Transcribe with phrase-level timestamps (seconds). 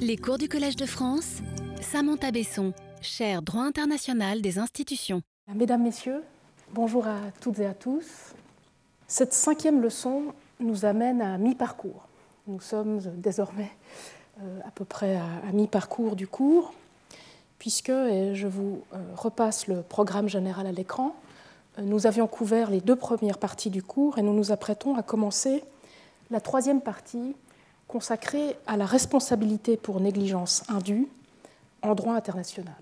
[0.00, 1.38] Les cours du Collège de France,
[1.80, 5.22] Samantha Besson, chaire droit international des institutions.
[5.52, 6.22] Mesdames, Messieurs,
[6.72, 8.06] bonjour à toutes et à tous.
[9.08, 12.06] Cette cinquième leçon nous amène à mi-parcours.
[12.46, 13.70] Nous sommes désormais
[14.40, 16.74] euh, à peu près à, mi-parcours du cours,
[17.58, 21.16] puisque, et je vous euh, repasse le programme général à l'écran,
[21.78, 25.02] euh, nous avions couvert les deux premières parties du cours et nous nous apprêtons à
[25.02, 25.64] commencer
[26.30, 27.34] la troisième partie
[27.88, 31.08] consacrée à la responsabilité pour négligence indue
[31.82, 32.76] en droit international.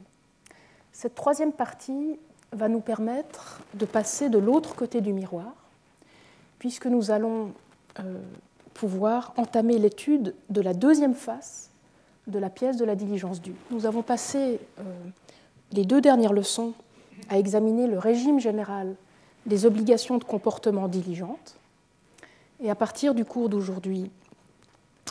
[0.92, 2.18] Cette troisième partie
[2.52, 5.52] va nous permettre de passer de l'autre côté du miroir,
[6.58, 7.52] puisque nous allons
[8.00, 8.18] euh,
[8.74, 11.70] pouvoir entamer l'étude de la deuxième face
[12.26, 13.54] de la pièce de la diligence due.
[13.70, 14.82] Nous avons passé euh,
[15.72, 16.74] les deux dernières leçons
[17.28, 18.96] à examiner le régime général
[19.46, 21.56] des obligations de comportement diligente.
[22.60, 24.10] Et à partir du cours d'aujourd'hui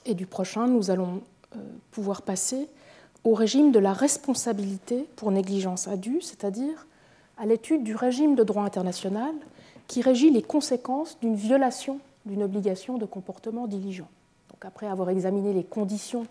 [0.06, 1.22] et du prochain, nous allons
[1.56, 1.60] euh,
[1.92, 2.68] pouvoir passer
[3.24, 6.86] au régime de la responsabilité pour négligence adue, c'est-à-dire
[7.38, 9.34] à, l'étude du régime de droit international
[9.88, 14.08] qui régit les conséquences d'une violation d'une obligation de comportement diligent.
[14.50, 16.26] Donc après avoir examiné les conditions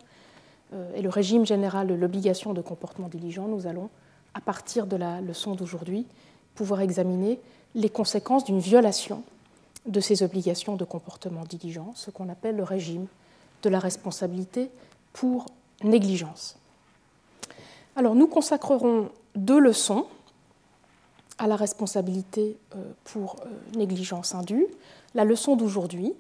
[0.72, 3.90] euh, et le régime général de l'obligation de comportement diligent, nous allons,
[4.34, 6.06] à partir de la leçon d'aujourd'hui,
[6.56, 7.38] pouvoir examiner
[7.76, 9.22] les conséquences d'une violation
[9.86, 13.06] de ces obligations de comportement diligent, ce qu'on appelle le régime
[13.64, 14.70] de la responsabilité
[15.12, 15.46] pour
[15.82, 16.56] négligence.
[17.96, 20.06] Alors nous consacrerons deux leçons
[21.38, 24.66] à la responsabilité euh, pour euh, négligence indue.
[25.14, 26.12] La leçon d'aujourd'hui,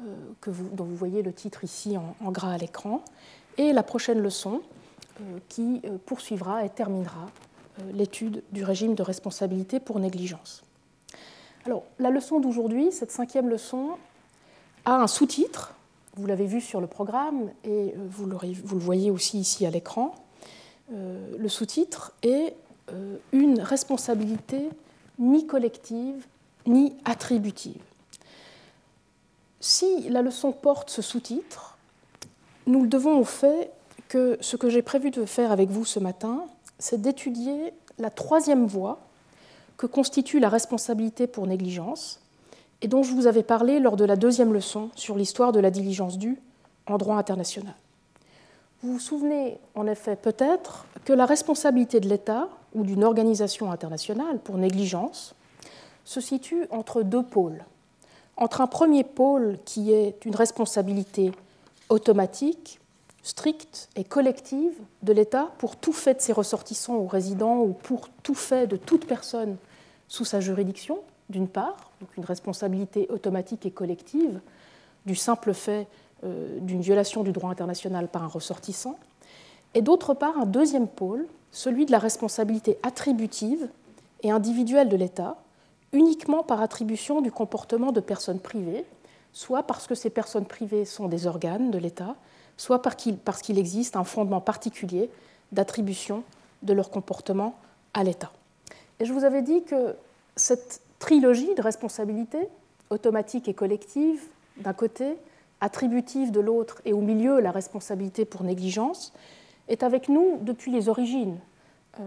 [0.00, 3.04] euh, dont vous voyez le titre ici en, gras à l'écran,
[3.58, 4.62] et la prochaine leçon
[5.50, 7.26] qui poursuivra et terminera
[7.92, 10.62] l'étude du régime de responsabilité pour négligence.
[11.66, 13.98] Alors, la leçon d'aujourd'hui, cette cinquième leçon,
[14.86, 15.74] a un sous-titre,
[16.20, 20.14] vous l'avez vu sur le programme et vous, vous le voyez aussi ici à l'écran.
[20.90, 22.54] le sous-titre est
[22.92, 24.68] euh, une responsabilité
[25.18, 26.26] ni collective
[26.66, 27.82] ni attributive.
[29.60, 31.76] Si la leçon porte ce sous-titre,
[32.66, 33.70] nous le devons au fait
[34.08, 36.44] que ce que j'ai prévu de faire avec vous ce matin,
[36.78, 39.00] c'est d'étudier la troisième voie
[39.76, 42.20] que constitue la responsabilité pour négligence
[42.82, 45.70] et dont je vous avais parlé lors de la deuxième leçon sur l'histoire de la
[45.70, 46.38] diligence due
[46.86, 47.74] en droit international.
[48.82, 54.38] Vous vous souvenez en effet peut-être que la responsabilité de l'État ou d'une organisation internationale
[54.38, 55.34] pour négligence
[56.04, 57.64] se situe entre deux pôles.
[58.36, 61.32] Entre un premier pôle qui est une responsabilité
[61.90, 62.80] automatique,
[63.22, 68.08] stricte et collective de l'État pour tout fait de ses ressortissants ou résidents ou pour
[68.22, 69.56] tout fait de toute personne
[70.08, 74.40] sous sa juridiction, d'une part, donc une responsabilité automatique et collective
[75.06, 75.86] du simple fait
[76.24, 78.98] euh, d'une violation du droit international par un ressortissant,
[79.74, 83.68] et d'autre part un deuxième pôle, celui de la responsabilité attributive
[84.22, 85.36] et individuelle de l'État,
[85.92, 88.84] uniquement par attribution du comportement de personnes privées,
[89.32, 92.16] soit parce que ces personnes privées sont des organes de l'État,
[92.56, 95.10] soit parce qu'il existe un fondement particulier
[95.52, 96.22] d'attribution
[96.62, 97.54] de leur comportement
[97.94, 98.32] à l'État.
[98.98, 99.96] Et je vous avais dit que
[100.36, 102.38] cette trilogie de responsabilité,
[102.90, 104.20] automatique et collective,
[104.58, 105.16] d'un côté,
[105.60, 109.12] attributive de l'autre et au milieu la responsabilité pour négligence,
[109.68, 111.38] est avec nous depuis les origines
[111.98, 112.02] euh,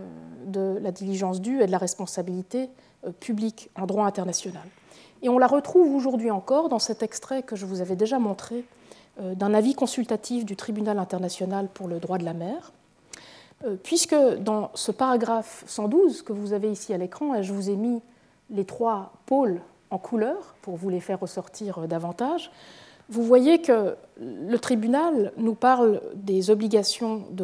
[0.45, 2.69] de la diligence due et de la responsabilité
[3.05, 4.63] euh, publique en droit international.
[5.21, 8.65] Et on la retrouve aujourd'hui encore dans cet extrait que je vous avais déjà montré
[9.21, 12.71] euh, d'un avis consultatif du Tribunal international pour le droit de la mer,
[13.81, 17.77] puisque dans ce paragraphe 112 que vous avez ici à l'écran, et je vous ai
[17.77, 18.01] mis
[18.53, 22.51] les trois pôles en couleur pour vous les faire ressortir davantage,
[23.09, 27.43] vous voyez que le tribunal nous parle des obligations de,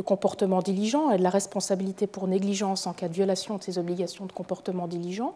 [0.00, 4.26] comportement diligent et de la responsabilité pour négligence en cas de violation de ces obligations
[4.26, 5.34] de comportement diligent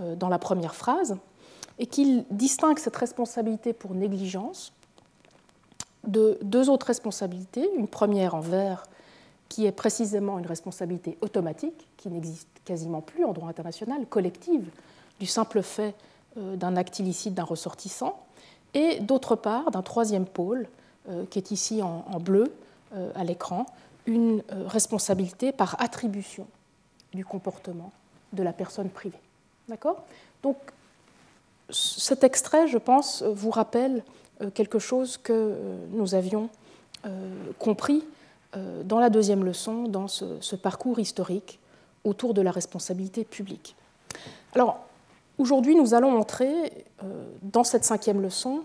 [0.00, 1.16] euh, dans la première phrase,
[1.78, 4.72] et qu'il distingue cette responsabilité pour négligence
[6.06, 7.68] de deux autres responsabilités.
[7.76, 8.84] Une première en vert,
[9.48, 14.68] qui est précisément une responsabilité automatique, qui n'existe quasiment plus en droit international, collective,
[15.18, 15.94] du simple fait
[16.36, 18.20] euh, d'un acte illicite d'un ressortissant,
[18.74, 20.68] et d'autre part d'un troisième pôle,
[21.08, 22.52] euh, qui est ici en, bleu
[22.94, 23.64] euh, à l'écran,
[24.04, 26.46] une responsabilité par attribution
[27.14, 27.92] du comportement
[28.32, 29.18] de la personne privée.
[29.68, 30.04] D'accord?
[30.42, 30.56] Donc
[31.70, 34.04] cet extrait, je pense, vous rappelle
[34.54, 35.56] quelque chose que
[35.90, 36.48] nous avions
[37.58, 38.04] compris
[38.84, 41.58] dans la deuxième leçon, dans ce parcours historique
[42.06, 43.76] autour de la responsabilité publique.
[44.54, 44.86] Alors,
[45.38, 48.62] Aujourd'hui, nous allons entrer euh, dans cette cinquième leçon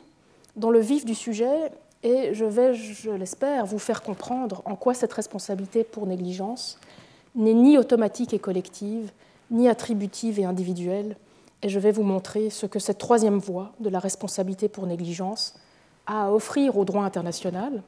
[0.56, 1.72] dans le vif du sujet
[2.04, 6.80] et je vais, je l'espère, vous faire comprendre en quoi cette responsabilité pour négligence
[7.36, 9.12] n'est ni automatique et collective,
[9.50, 11.18] ni attributive et individuelle,
[11.62, 15.56] et je vais vous montrer ce que cette troisième voie de la responsabilité pour négligence
[16.08, 17.84] a à offrir au droit international,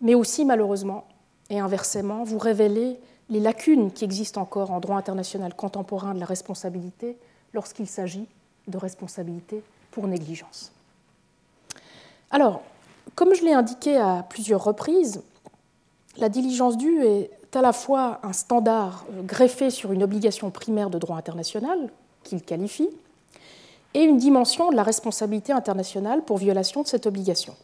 [0.00, 1.04] mais aussi malheureusement
[1.50, 6.26] et inversement vous révéler les lacunes qui existent encore en droit international contemporain de la
[6.26, 7.16] responsabilité
[7.52, 8.26] lorsqu'il s'agit
[8.68, 10.72] de responsabilité pour négligence.
[12.30, 12.62] Alors,
[13.14, 15.22] comme je l'ai indiqué à plusieurs reprises,
[16.18, 20.90] la diligence due est à la fois un standard euh, greffé sur une obligation primaire
[20.90, 21.90] de droit international,
[22.22, 22.90] qu'il qualifie,
[23.94, 27.54] et une dimension de la responsabilité internationale pour violation de cette obligation.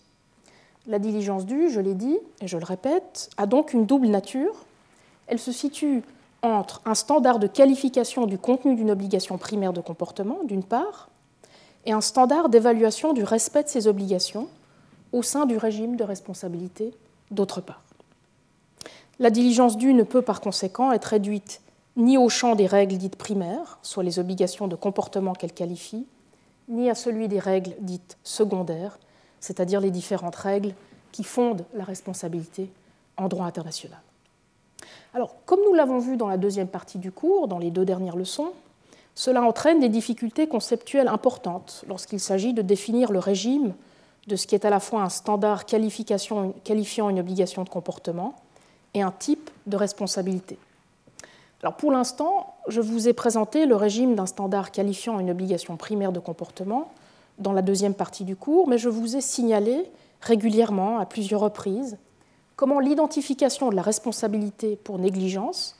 [0.86, 4.64] La diligence due, je l'ai dit et je le répète, a donc une double nature.
[5.32, 6.02] Elle se situe
[6.42, 11.08] entre un standard de qualification du contenu d'une obligation primaire de comportement, d'une part,
[11.86, 14.46] et un standard d'évaluation du respect de ces obligations
[15.10, 16.92] au sein du régime de responsabilité,
[17.30, 17.80] d'autre part.
[19.18, 21.62] La diligence due ne peut par conséquent être réduite
[21.96, 26.04] ni au champ des règles dites primaires, soit les obligations de comportement qu'elle qualifie,
[26.68, 28.98] ni à celui des règles dites secondaires,
[29.40, 30.74] c'est-à-dire les différentes règles
[31.10, 32.68] qui fondent la responsabilité
[33.16, 34.02] en droit international.
[35.14, 38.16] Alors, comme nous l'avons vu dans la deuxième partie du cours, dans les deux dernières
[38.16, 38.52] leçons,
[39.14, 43.74] cela entraîne des difficultés conceptuelles importantes lorsqu'il s'agit de définir le régime
[44.26, 48.34] de ce qui est à la fois un standard qualifiant une obligation de comportement
[48.94, 50.58] et un type de responsabilité.
[51.78, 56.18] Pour l'instant, je vous ai présenté le régime d'un standard qualifiant une obligation primaire de
[56.18, 56.90] comportement
[57.38, 59.84] dans la deuxième partie du cours, mais je vous ai signalé
[60.20, 61.98] régulièrement, à plusieurs reprises,
[62.62, 65.76] comment l'identification de la responsabilité pour négligence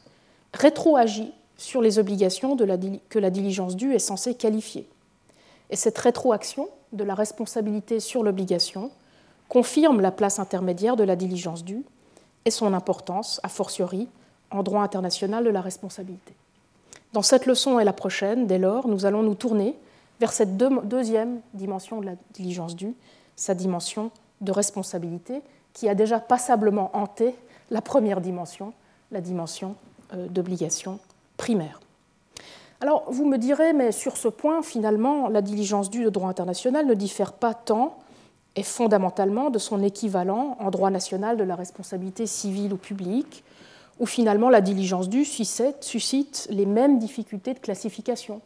[0.53, 4.89] rétroagit sur les obligations que la diligence due est censée qualifier.
[5.71, 8.91] Et cette rétroaction de la responsabilité sur l'obligation
[9.49, 11.85] confirme la place intermédiaire de la diligence due
[12.47, 14.09] et son importance, a fortiori,
[14.51, 16.35] en droit international de la responsabilité.
[17.13, 19.79] Dans cette leçon et la prochaine, dès lors, nous allons nous tourner
[20.19, 22.97] vers cette deuxième dimension de la diligence due,
[23.37, 25.43] sa dimension de responsabilité,
[25.73, 27.35] qui a déjà passablement hanté
[27.71, 28.73] la première dimension,
[29.11, 29.77] la dimension
[30.15, 30.99] euh, d'obligation
[31.37, 31.81] primaire.
[32.81, 36.87] Alors, vous me direz, mais sur ce point, finalement, la diligence due de droit international
[36.87, 37.99] ne diffère pas tant
[38.57, 43.45] et fondamentalement de son équivalent en droit national de la responsabilité civile ou publique,
[43.99, 48.41] où finalement la diligence due suscite les mêmes difficultés de classification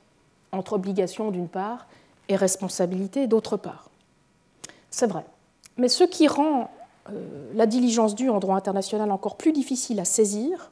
[0.53, 1.87] entre obligation d'une part
[2.29, 3.91] et responsabilité d'autre part.
[4.91, 5.25] C'est vrai.
[5.77, 6.71] Mais ce qui rend
[7.55, 10.71] la diligence due en droit international encore plus difficile à saisir,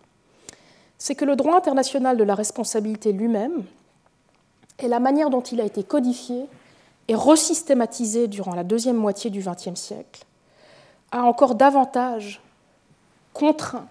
[0.98, 3.64] c'est que le droit international de la responsabilité lui-même
[4.78, 6.46] et la manière dont il a été codifié
[7.08, 10.24] et resystématisé durant la deuxième moitié du XXe siècle
[11.12, 12.40] a encore davantage
[13.32, 13.86] contraint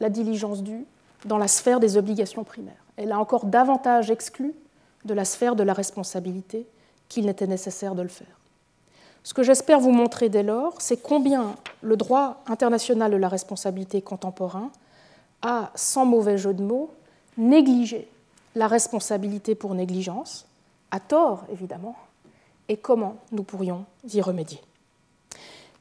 [0.00, 0.84] la diligence due
[1.24, 2.84] dans la sphère des obligations primaires.
[2.96, 4.54] Elle a encore davantage exclu
[5.04, 6.66] de la sphère de la responsabilité
[7.08, 8.41] qu'il n'était nécessaire de le faire.
[9.24, 14.02] Ce que j'espère vous montrer dès lors, c'est combien le droit international de la responsabilité
[14.02, 14.70] contemporain
[15.42, 16.92] a, sans mauvais jeu de mots,
[17.36, 18.08] négligé
[18.54, 20.46] la responsabilité pour négligence,
[20.90, 21.96] à tort évidemment,
[22.68, 24.60] et comment nous pourrions y remédier.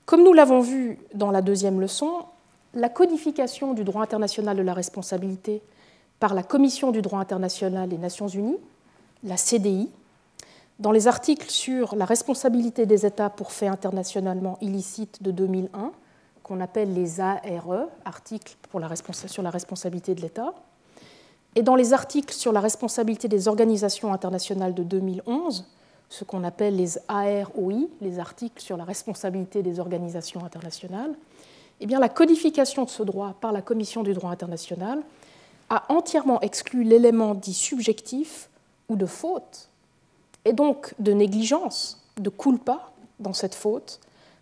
[0.06, 2.26] Comme nous l'avons vu dans la deuxième leçon,
[2.74, 5.62] la codification du droit international de la responsabilité
[6.19, 8.57] par la Commission du droit international des Nations Unies,
[9.24, 9.90] la CDI,
[10.81, 15.92] dans les articles sur la responsabilité des États pour faits internationalement illicites de 2001,
[16.42, 18.90] qu'on appelle les ARE, articles pour la
[19.28, 20.56] sur la responsabilité de l'État,
[21.56, 25.68] et dans les articles sur la responsabilité des organisations internationales de 2011,
[26.09, 31.14] ce qu'on appelle les AROI, les articles sur la responsabilité des organisations internationales,
[31.80, 35.04] eh la codification de ce droit par la Commission du droit international
[35.69, 38.50] a entièrement exclu l'élément dit subjectif
[38.90, 39.70] ou de faute,
[40.45, 44.00] et donc de négligence, de culpa dans cette faute,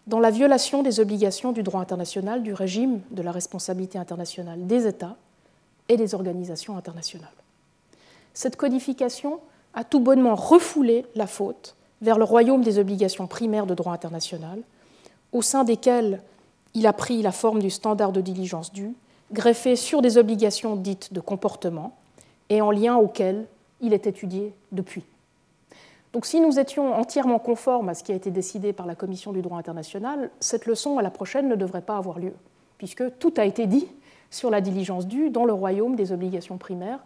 [0.08, 4.88] dans la violation des obligations du droit international, du régime de la responsabilité internationale des
[4.88, 5.18] États
[5.88, 7.30] et des organisations internationales.
[8.34, 9.40] Cette codification
[9.74, 14.62] a tout bonnement refoulé la faute vers le royaume des obligations primaires de droit international,
[15.32, 16.22] au sein desquelles
[16.74, 18.94] il a pris la forme du standard de diligence due,
[19.32, 21.96] greffé sur des obligations dites de comportement
[22.50, 23.46] et en lien auxquelles
[23.82, 25.04] il est étudié depuis.
[26.14, 29.32] Donc si nous étions entièrement conformes à ce qui a été décidé par la Commission
[29.32, 32.34] du droit international, cette leçon à la prochaine ne devrait pas avoir lieu,
[32.78, 33.88] puisque tout a été dit
[34.32, 37.00] sur la diligence due dans le royaume des obligations primaires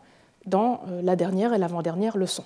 [0.45, 2.43] dans euh, la dernière et l'avant-dernière leçon.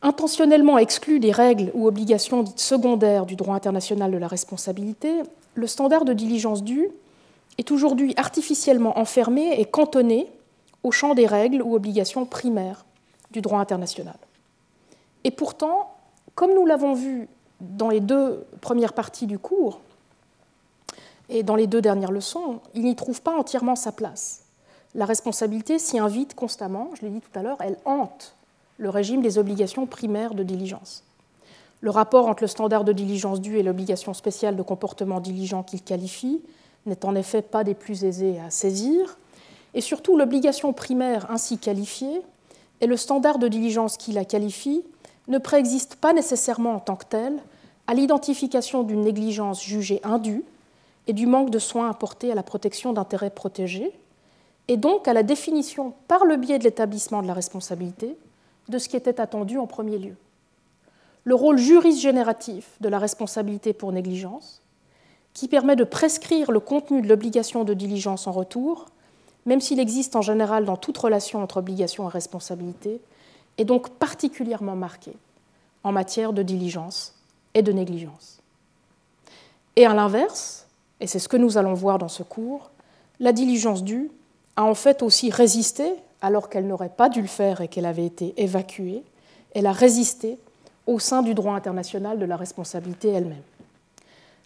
[0.00, 5.22] Intentionnellement exclu des règles ou obligations dites secondaires du droit international de la responsabilité,
[5.54, 6.88] le standard de diligence due
[7.58, 10.28] est aujourd'hui artificiellement enfermé et cantonné
[10.82, 12.84] au champ des règles ou obligations primaires
[13.30, 14.16] du droit international.
[15.24, 15.94] Et pourtant,
[16.34, 17.28] comme nous l'avons vu
[17.60, 19.80] dans les deux premières parties du cours
[21.28, 24.44] et dans les deux dernières leçons, il n'y trouve pas entièrement sa place.
[24.94, 28.36] La responsabilité s'y invite constamment, je l'ai dit tout à l'heure, elle hante
[28.78, 31.04] le régime des obligations primaires de diligence.
[31.80, 35.82] Le rapport entre le standard de diligence due et l'obligation spéciale de comportement diligent qu'il
[35.82, 36.42] qualifie
[36.86, 39.18] n'est en effet pas des plus aisés à saisir,
[39.74, 42.22] et surtout l'obligation primaire ainsi qualifiée
[42.80, 44.84] et le standard de diligence qui la qualifie
[45.28, 47.38] ne préexistent pas nécessairement en tant que tels
[47.86, 50.44] à l'identification d'une négligence jugée indue
[51.06, 53.92] et du manque de soins apportés à la protection d'intérêts protégés,
[54.68, 58.16] et donc à la définition par le biais de l'établissement de la responsabilité
[58.68, 60.14] de ce qui était attendu en premier lieu.
[61.24, 64.62] Le rôle jurisgénératif de la responsabilité pour négligence,
[65.34, 68.86] qui permet de prescrire le contenu de l'obligation de diligence en retour,
[69.46, 73.00] même s'il existe en général dans toute relation entre obligation et responsabilité,
[73.58, 75.12] est donc particulièrement marqué
[75.84, 77.14] en matière de diligence
[77.54, 78.40] et de négligence.
[79.76, 80.66] Et à l'inverse,
[81.00, 82.70] et c'est ce que nous allons voir dans ce cours,
[83.20, 84.10] la diligence due
[84.56, 88.06] a en fait aussi résisté, alors qu'elle n'aurait pas dû le faire et qu'elle avait
[88.06, 89.02] été évacuée,
[89.54, 90.38] elle a résisté
[90.86, 93.42] au sein du droit international de la responsabilité elle-même.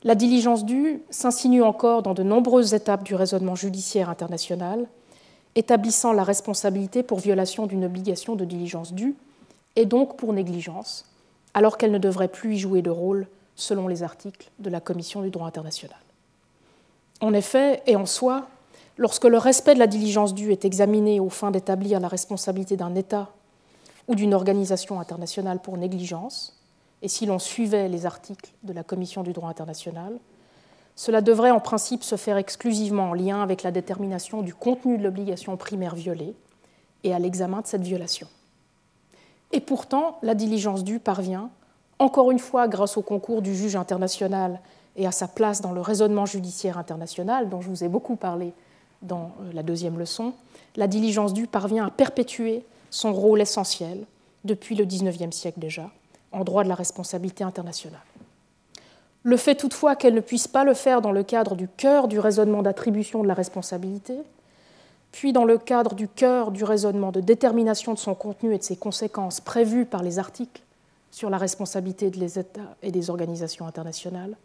[0.05, 4.87] La diligence due s'insinue encore dans de nombreuses étapes du raisonnement judiciaire international,
[5.57, 9.17] établissant la responsabilité pour violation d'une obligation de diligence due,
[9.75, 11.07] et donc pour négligence,
[11.55, 15.23] alors qu'elle ne devrait plus y jouer de rôle selon les articles de la Commission
[15.23, 15.99] du droit international.
[17.23, 18.47] En effet, et en soi,
[18.99, 22.95] lorsque le respect de la diligence due est examiné aux fins d'établir la responsabilité d'un
[22.95, 23.31] État
[24.09, 26.61] ou d'une organisation internationale pour négligence,
[27.01, 30.19] et si l'on suivait les articles de la Commission du droit international,
[30.97, 35.05] cela devrait en principe se faire exclusivement en lien avec la détermination du contenu de
[35.05, 36.35] l'obligation primaire violée
[37.05, 38.27] et à l'examen de cette violation.
[39.53, 41.51] Et pourtant, la diligence due parvient,
[41.99, 44.59] encore une fois grâce au concours du juge international
[44.97, 48.53] et à sa place dans le raisonnement judiciaire international, dont je vous ai beaucoup parlé
[49.03, 50.33] dans euh, la deuxième leçon,
[50.77, 54.07] la diligence due parvient à perpétuer son rôle essentiel
[54.45, 55.91] depuis le XIXe siècle déjà
[56.33, 58.01] en droit de la responsabilité internationale.
[59.27, 62.21] Le fait toutefois qu'elle ne puisse pas le faire dans le cadre du cœur du
[62.21, 64.15] raisonnement d'attribution de la responsabilité,
[65.11, 68.63] puis dans le cadre du cœur du raisonnement de détermination de son contenu et de
[68.63, 70.63] ses conséquences prévues par les articles
[71.11, 74.37] sur la responsabilité des États et des organisations internationales,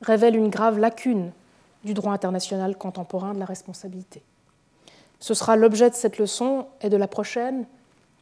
[0.00, 1.30] révèle une grave lacune
[1.84, 4.22] du droit international contemporain de la responsabilité.
[5.20, 7.66] Ce sera l'objet de cette leçon et de la prochaine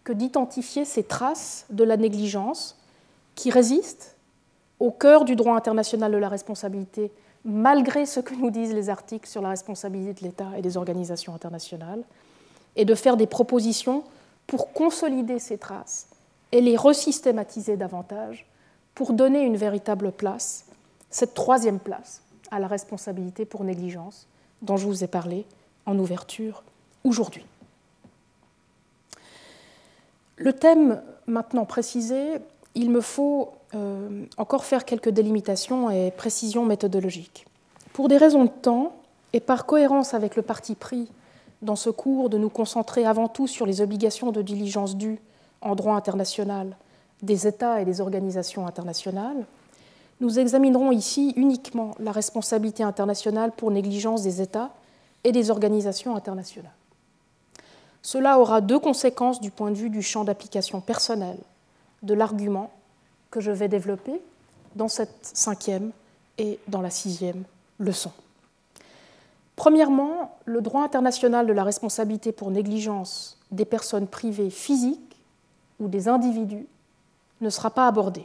[0.02, 2.76] que d'identifier ces traces de la négligence
[3.36, 4.16] qui résiste
[4.80, 7.12] au cœur du droit international de la responsabilité,
[7.44, 11.34] malgré ce que nous disent les articles sur la responsabilité de l'État et des organisations
[11.34, 12.02] internationales,
[12.76, 14.04] et de faire des propositions
[14.46, 16.08] pour consolider ces traces
[16.52, 18.46] et les resystématiser davantage
[18.94, 20.66] pour donner une véritable place,
[21.10, 24.26] cette troisième place, à la responsabilité pour négligence
[24.62, 25.46] dont je vous ai parlé
[25.86, 26.62] en ouverture
[27.04, 27.44] aujourd'hui.
[30.36, 32.38] Le thème maintenant précisé
[32.74, 37.46] il me faut euh, encore faire quelques délimitations et précisions méthodologiques.
[37.92, 38.92] Pour des raisons de temps
[39.32, 41.08] et par cohérence avec le parti pris
[41.62, 45.20] dans ce cours de nous concentrer avant tout sur les obligations de diligence dues
[45.60, 46.76] en droit international
[47.22, 49.44] des États et des organisations internationales,
[50.20, 54.70] nous examinerons ici uniquement la responsabilité internationale pour négligence des États
[55.24, 56.72] et des organisations internationales.
[58.02, 61.36] Cela aura deux conséquences du point de vue du champ d'application personnel
[62.02, 62.70] de l'argument
[63.30, 64.20] que je vais développer
[64.74, 65.92] dans cette cinquième
[66.38, 67.44] et dans la sixième
[67.78, 68.12] leçon.
[69.56, 75.16] Premièrement, le droit international de la responsabilité pour négligence des personnes privées physiques
[75.80, 76.66] ou des individus
[77.40, 78.24] ne sera pas abordé.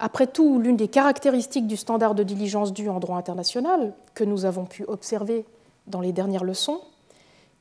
[0.00, 4.44] Après tout, l'une des caractéristiques du standard de diligence due en droit international, que nous
[4.44, 5.44] avons pu observer
[5.86, 6.80] dans les dernières leçons,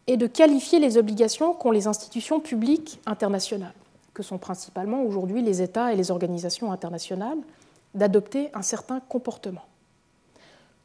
[0.05, 3.73] est de qualifier les obligations qu'ont les institutions publiques internationales
[4.17, 7.37] que sont principalement aujourd'hui les États et les organisations internationales,
[7.93, 9.61] d'adopter un certain comportement.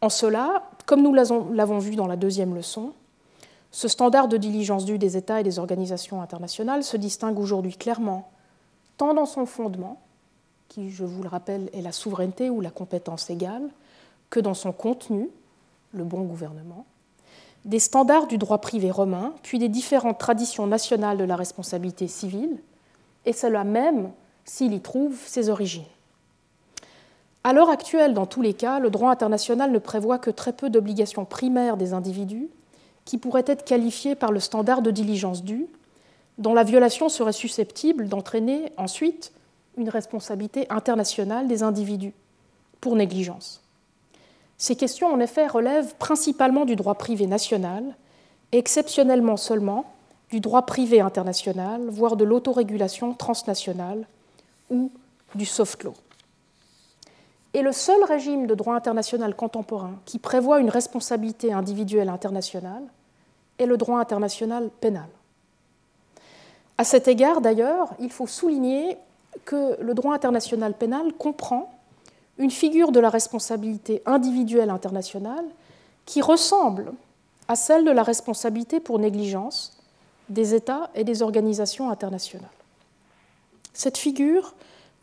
[0.02, 2.92] En cela, comme nous l'avons vu dans la deuxième leçon,
[3.70, 8.30] ce standard de diligence due des États et des organisations internationales se distingue aujourd'hui clairement,
[8.98, 9.98] tant dans son fondement,
[10.68, 13.66] qui, je vous le rappelle, est la souveraineté ou la compétence égale,
[14.28, 15.30] que dans son contenu,
[15.94, 16.84] le bon gouvernement,
[17.64, 22.58] des standards du droit privé romain, puis des différentes traditions nationales de la responsabilité civile,
[23.26, 24.10] et cela même
[24.44, 25.84] s'il y trouve ses origines.
[27.44, 30.70] À l'heure actuelle, dans tous les cas, le droit international ne prévoit que très peu
[30.70, 32.48] d'obligations primaires des individus
[33.04, 35.66] qui pourraient être qualifiées par le standard de diligence due,
[36.38, 39.32] dont la violation serait susceptible d'entraîner ensuite
[39.76, 42.14] une responsabilité internationale des individus
[42.80, 43.62] pour négligence.
[44.56, 47.82] Ces questions, en effet, relèvent principalement du droit privé national
[48.52, 49.86] exceptionnellement seulement
[50.32, 54.06] du droit privé international, voire de l'autorégulation transnationale
[54.70, 54.90] ou
[55.34, 55.92] du soft law.
[57.52, 62.82] Et le seul régime de droit international contemporain qui prévoit une responsabilité individuelle internationale
[63.58, 65.08] est le droit international pénal.
[66.78, 68.96] À cet égard, d'ailleurs, il faut souligner
[69.44, 71.70] que le droit international pénal comprend
[72.38, 75.44] une figure de la responsabilité individuelle internationale
[76.06, 76.94] qui ressemble
[77.48, 79.81] à celle de la responsabilité pour négligence
[80.28, 82.48] des États et des organisations internationales.
[83.72, 84.54] Cette figure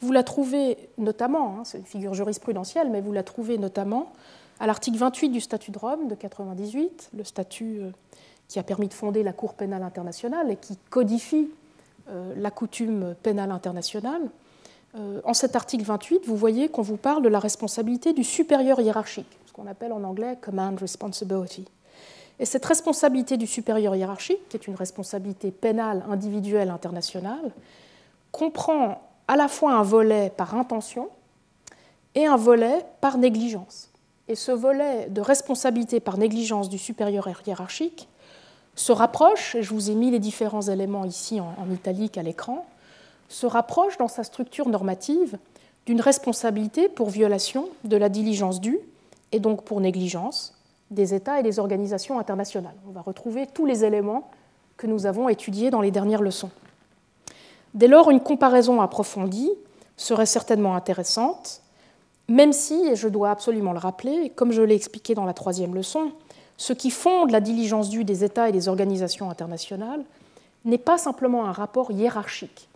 [0.02, 4.12] vous la trouvez notamment, hein, c'est une figure jurisprudentielle, mais vous la trouvez notamment
[4.60, 7.90] à l'article 28 du statut de Rome de 98, le statut euh,
[8.48, 11.50] qui a permis de fonder la Cour pénale internationale et qui codifie
[12.10, 14.22] euh, la coutume pénale internationale.
[14.96, 18.80] Euh, en cet article 28, vous voyez qu'on vous parle de la responsabilité du supérieur
[18.80, 21.66] hiérarchique, ce qu'on appelle en anglais command responsibility.
[22.40, 27.52] Et cette responsabilité du supérieur hiérarchique, qui est une responsabilité pénale individuelle internationale,
[28.32, 31.10] comprend à la fois un volet par intention
[32.16, 33.90] et un volet par négligence.
[34.28, 38.08] Et ce volet de responsabilité par négligence du supérieur hiérarchique
[38.76, 42.24] se rapproche, et je vous ai mis les différents éléments ici en, en italique à
[42.24, 42.66] l'écran,
[43.28, 45.38] se rapproche dans sa structure normative
[45.86, 48.80] d'une responsabilité pour violation de la diligence due
[49.32, 50.59] et donc pour négligence
[50.92, 52.76] des États et des organisations internationales.
[52.88, 54.30] On va retrouver tous les éléments
[54.78, 56.50] que nous avons étudiés dans les dernières leçons.
[57.74, 59.52] Dès lors, une comparaison approfondie
[59.98, 61.62] serait certainement intéressante,
[62.28, 65.76] même si, et je dois absolument le rappeler, comme je l'ai expliqué dans la troisième
[65.76, 66.12] leçon,
[66.58, 70.04] ce qui fonde la diligence due des États et des organisations internationales
[70.66, 72.70] n'est pas simplement un rapport hiérarchique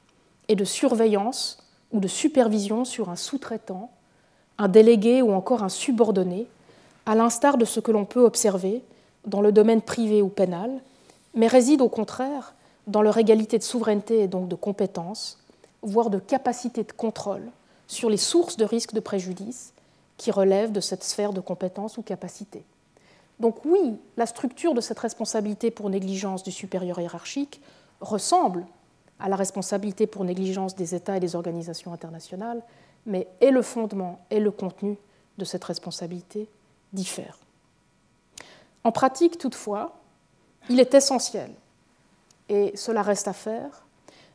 [0.47, 1.57] et de surveillance
[1.91, 3.91] ou de supervision sur un sous-traitant,
[4.57, 6.47] un délégué ou encore un subordonné,
[7.05, 8.83] à l'instar de ce que l'on peut observer
[9.25, 10.81] dans le domaine privé ou pénal,
[11.33, 12.53] mais réside au contraire
[12.87, 15.39] dans leur égalité de souveraineté et donc de compétence,
[15.81, 17.43] voire de capacité de contrôle
[17.87, 19.73] sur les sources de risques de préjudice
[20.17, 22.63] qui relèvent de cette sphère de compétence ou capacité.
[23.39, 27.61] Donc oui, la structure de cette responsabilité pour négligence du supérieur hiérarchique
[27.99, 28.65] ressemble
[29.19, 32.61] à la responsabilité pour négligence des États et des organisations internationales,
[33.05, 34.97] mais et le fondement et le contenu
[35.37, 36.47] de cette responsabilité
[36.93, 37.39] diffèrent.
[38.83, 39.95] En pratique, toutefois,
[40.69, 41.51] il est essentiel
[42.49, 43.85] et cela reste à faire,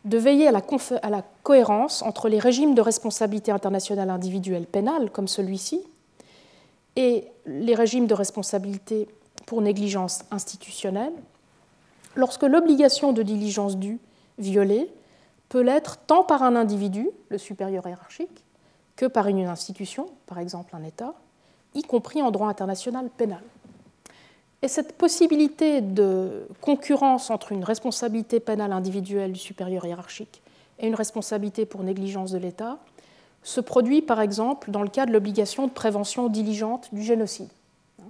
[0.05, 0.62] de veiller à la,
[1.03, 5.83] à la, cohérence entre les régimes de responsabilité internationale individuelle pénale, comme celui-ci,
[6.97, 9.09] et les régimes de responsabilité
[9.47, 11.12] pour négligence institutionnelle,
[12.16, 13.99] lorsque l'obligation de diligence due
[14.38, 14.90] violée
[15.49, 18.44] peut l'être tant par un individu, le supérieur hiérarchique,
[18.97, 21.14] que par une institution, par exemple un État,
[21.79, 23.43] y compris en droit international pénal.
[24.62, 30.43] Et cette possibilité de concurrence entre une responsabilité pénale individuelle du supérieur hiérarchique
[30.81, 32.79] et une responsabilité pour négligence de l'État
[33.43, 37.49] se produit par exemple dans le cas de l'obligation de prévention diligente du génocide.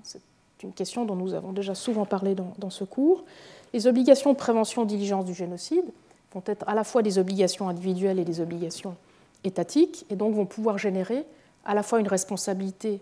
[0.03, 0.21] C'est
[0.63, 3.25] une question dont nous avons déjà souvent parlé dans, ce cours.
[3.73, 5.85] Les obligations de prévention diligence du génocide
[6.33, 8.97] vont être à la fois des obligations individuelles et des obligations
[9.45, 11.25] étatiques, et donc vont pouvoir générer
[11.65, 13.01] à la fois une responsabilité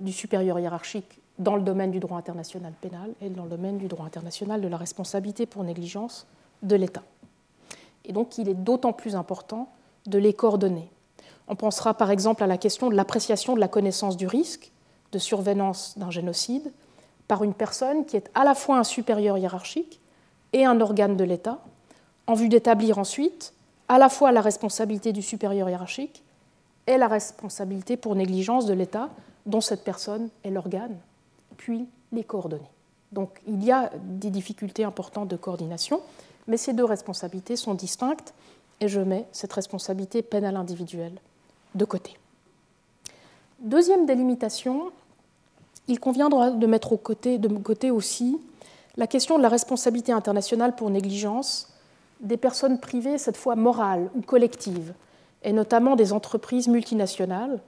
[0.00, 3.88] du supérieur hiérarchique dans le domaine du droit international pénal et dans le domaine du
[3.88, 6.26] droit international de la responsabilité pour négligence
[6.62, 7.02] de l'État.
[8.04, 9.68] Et donc il est d'autant plus important
[10.06, 10.90] de les coordonner.
[11.48, 14.72] On pensera par exemple à la question de l'appréciation de la connaissance du risque
[15.12, 16.72] de survenance d'un génocide
[17.28, 20.00] par une personne qui est à la fois un supérieur hiérarchique
[20.52, 21.60] et un organe de l'État,
[22.26, 23.54] en vue d'établir ensuite
[23.88, 26.22] à la fois la responsabilité du supérieur hiérarchique
[26.86, 29.10] et la responsabilité pour négligence de l'État
[29.46, 30.96] dont cette personne est l'organe
[31.56, 32.70] puis les coordonnées.
[33.12, 36.00] Donc il y a des difficultés importantes de coordination,
[36.46, 38.34] mais ces deux responsabilités sont distinctes
[38.80, 41.14] et je mets cette responsabilité pénale individuelle
[41.74, 42.16] de côté.
[43.60, 44.90] Deuxième délimitation,
[45.88, 48.38] il conviendra de mettre de côté aussi
[48.96, 51.72] la question de la responsabilité internationale pour négligence
[52.20, 54.94] des personnes privées, cette fois morales ou collectives,
[55.42, 57.60] et notamment des entreprises multinationales,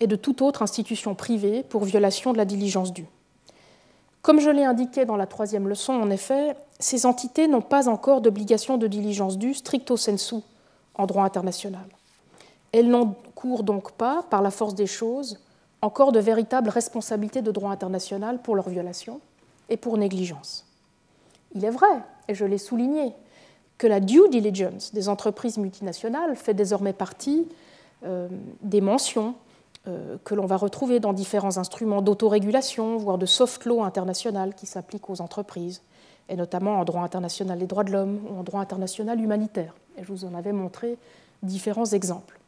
[0.00, 3.06] et de toute autre institution privée pour violation de la diligence due.
[4.22, 8.22] Comme je l'ai indiqué dans la troisième leçon, en effet, ces entités n'ont pas encore
[8.22, 10.36] d'obligation de diligence due stricto sensu
[10.94, 11.84] en droit international.
[12.72, 15.40] Elles n'encourent donc pas, par la force des choses,
[15.82, 19.20] encore de véritables responsabilités de droit international pour leur violation
[19.68, 20.64] et pour négligence.
[21.54, 23.12] Il est vrai, et je l'ai souligné,
[23.76, 27.46] que la due diligence des entreprises multinationales fait désormais partie
[28.04, 28.28] euh,
[28.62, 29.34] des mentions
[30.24, 35.10] que l'on va retrouver dans différents instruments d'autorégulation, voire de soft law international qui s'appliquent
[35.10, 35.82] aux entreprises,
[36.28, 39.74] et notamment en droit international des droits de l'homme ou en droit international humanitaire.
[40.00, 40.96] Je vous en avais montré
[41.42, 42.40] différents exemples.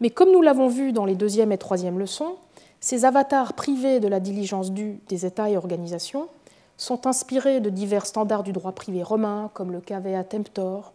[0.00, 2.36] Mais comme nous l'avons vu dans les deuxième et troisième leçons,
[2.80, 6.28] ces avatars privés de la diligence due des États et organisations
[6.76, 10.92] sont inspirés de divers standards du droit privé romain, comme le cavea temptor,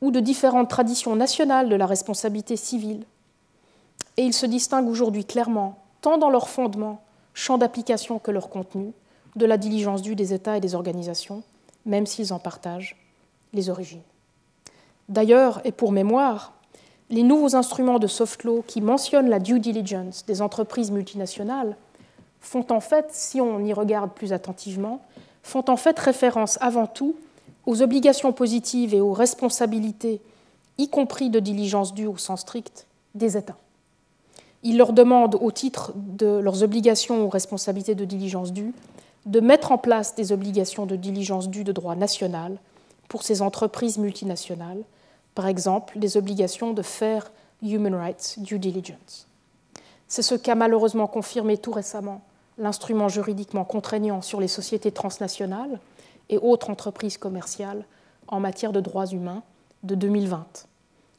[0.00, 3.04] ou de différentes traditions nationales de la responsabilité civile,
[4.16, 7.02] et ils se distinguent aujourd'hui clairement, tant dans leur fondement,
[7.34, 8.92] champ d'application que leur contenu,
[9.36, 11.42] de la diligence due des États et des organisations,
[11.86, 12.96] même s'ils en partagent
[13.52, 14.02] les origines.
[15.08, 16.52] D'ailleurs, et pour mémoire,
[17.10, 21.76] les nouveaux instruments de soft law qui mentionnent la due diligence des entreprises multinationales
[22.40, 25.00] font en fait, si on y regarde plus attentivement,
[25.42, 27.16] font en fait référence avant tout
[27.66, 30.20] aux obligations positives et aux responsabilités,
[30.78, 33.56] y compris de diligence due au sens strict, des États.
[34.64, 38.72] Ils leur demandent, au titre de leurs obligations ou responsabilités de diligence due,
[39.26, 42.58] de mettre en place des obligations de diligence due de droit national
[43.08, 44.82] pour ces entreprises multinationales,
[45.34, 47.30] par exemple les obligations de faire
[47.62, 49.28] Human Rights Due Diligence.
[50.08, 52.22] C'est ce qu'a malheureusement confirmé tout récemment
[52.56, 55.80] l'instrument juridiquement contraignant sur les sociétés transnationales
[56.28, 57.84] et autres entreprises commerciales
[58.28, 59.42] en matière de droits humains
[59.82, 60.66] de 2020.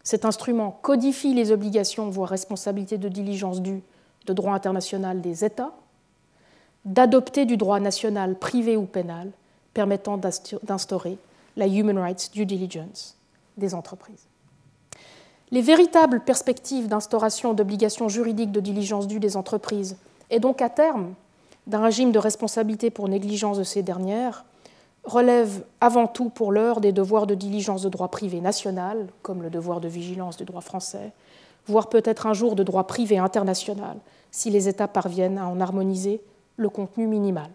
[0.05, 3.81] Cet instrument codifie les obligations, voire responsabilités de diligence due
[4.27, 5.73] de droit international des États,
[6.85, 9.31] d'adopter du droit national privé ou pénal
[9.73, 10.17] permettant
[10.63, 11.17] d'instaurer
[11.57, 13.17] la Human Rights Due Diligence
[13.57, 14.27] des entreprises.
[15.49, 19.97] Les véritables perspectives d'instauration d'obligations juridiques de diligence due des entreprises
[20.29, 21.13] et donc à terme
[21.65, 24.45] d'un régime de responsabilité pour négligence de ces dernières
[25.05, 29.49] relèvent avant tout pour l'heure des devoirs de diligence de droit privé national, comme le
[29.49, 31.11] devoir de vigilance du droit français,
[31.67, 33.97] voire peut-être un jour de droit privé international,
[34.31, 36.21] si les États parviennent à en harmoniser
[36.57, 37.49] le contenu minimal.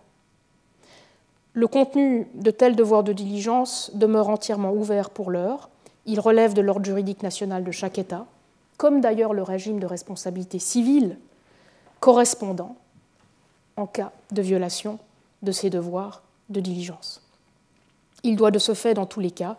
[1.53, 5.69] Le contenu de tels devoirs de diligence demeure entièrement ouvert pour l'heure.
[6.07, 8.27] Il relève de l'ordre juridique national de chaque État,
[8.77, 11.19] comme d'ailleurs le régime de responsabilité civile
[11.99, 12.77] correspondant
[13.77, 14.99] en cas de violation
[15.43, 17.23] de ces devoirs de diligence.
[18.23, 19.57] Il doit de ce fait, dans tous les cas,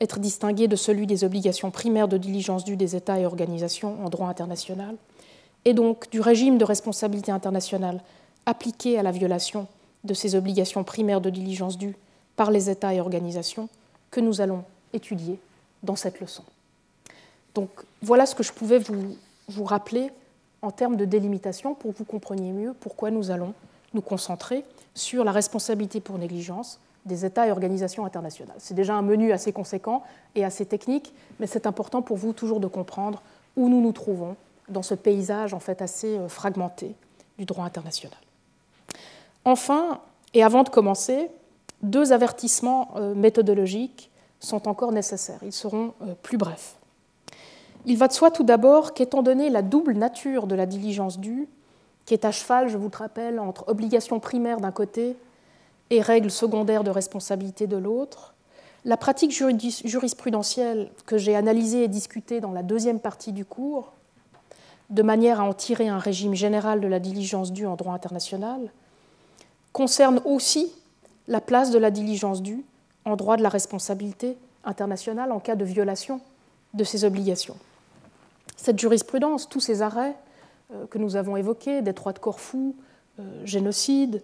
[0.00, 4.08] être distingué de celui des obligations primaires de diligence dues des États et organisations en
[4.08, 4.96] droit international,
[5.64, 8.00] et donc du régime de responsabilité internationale
[8.46, 9.66] appliqué à la violation
[10.04, 11.96] de ces obligations primaires de diligence dues
[12.36, 13.68] par les États et organisations
[14.10, 15.38] que nous allons étudier
[15.82, 16.42] dans cette leçon.
[17.54, 17.68] Donc
[18.00, 19.16] voilà ce que je pouvais vous,
[19.48, 20.10] vous rappeler
[20.62, 23.52] en termes de délimitation pour que vous compreniez mieux pourquoi nous allons
[23.92, 28.56] nous concentrer sur la responsabilité pour négligence des États et organisations internationales.
[28.58, 30.02] C'est déjà un menu assez conséquent
[30.34, 33.22] et assez technique, mais c'est important pour vous toujours de comprendre
[33.56, 34.36] où nous nous trouvons
[34.68, 36.94] dans ce paysage en fait assez euh, fragmenté
[37.38, 38.18] du droit international.
[39.44, 40.00] Enfin,
[40.34, 41.30] et avant de commencer,
[41.82, 45.40] deux avertissements euh, méthodologiques sont encore nécessaires.
[45.42, 46.76] Ils seront euh, plus brefs.
[47.86, 51.48] Il va de soi tout d'abord qu'étant donné la double nature de la diligence due,
[52.04, 55.16] qui est à cheval, je vous le rappelle, entre obligation primaire d'un côté
[55.90, 58.34] et règles secondaires de responsabilité de l'autre,
[58.84, 63.92] la pratique jurisprudentielle que j'ai analysée et discutée dans la deuxième partie du cours,
[64.88, 68.70] de manière à en tirer un régime général de la diligence due en droit international,
[69.72, 70.72] concerne aussi
[71.28, 72.64] la place de la diligence due
[73.04, 76.20] en droit de la responsabilité internationale en cas de violation
[76.74, 77.56] de ses obligations.
[78.56, 80.16] Cette jurisprudence, tous ces arrêts
[80.72, 82.74] euh, que nous avons évoqués, détroit de Corfou,
[83.18, 84.22] euh, génocide,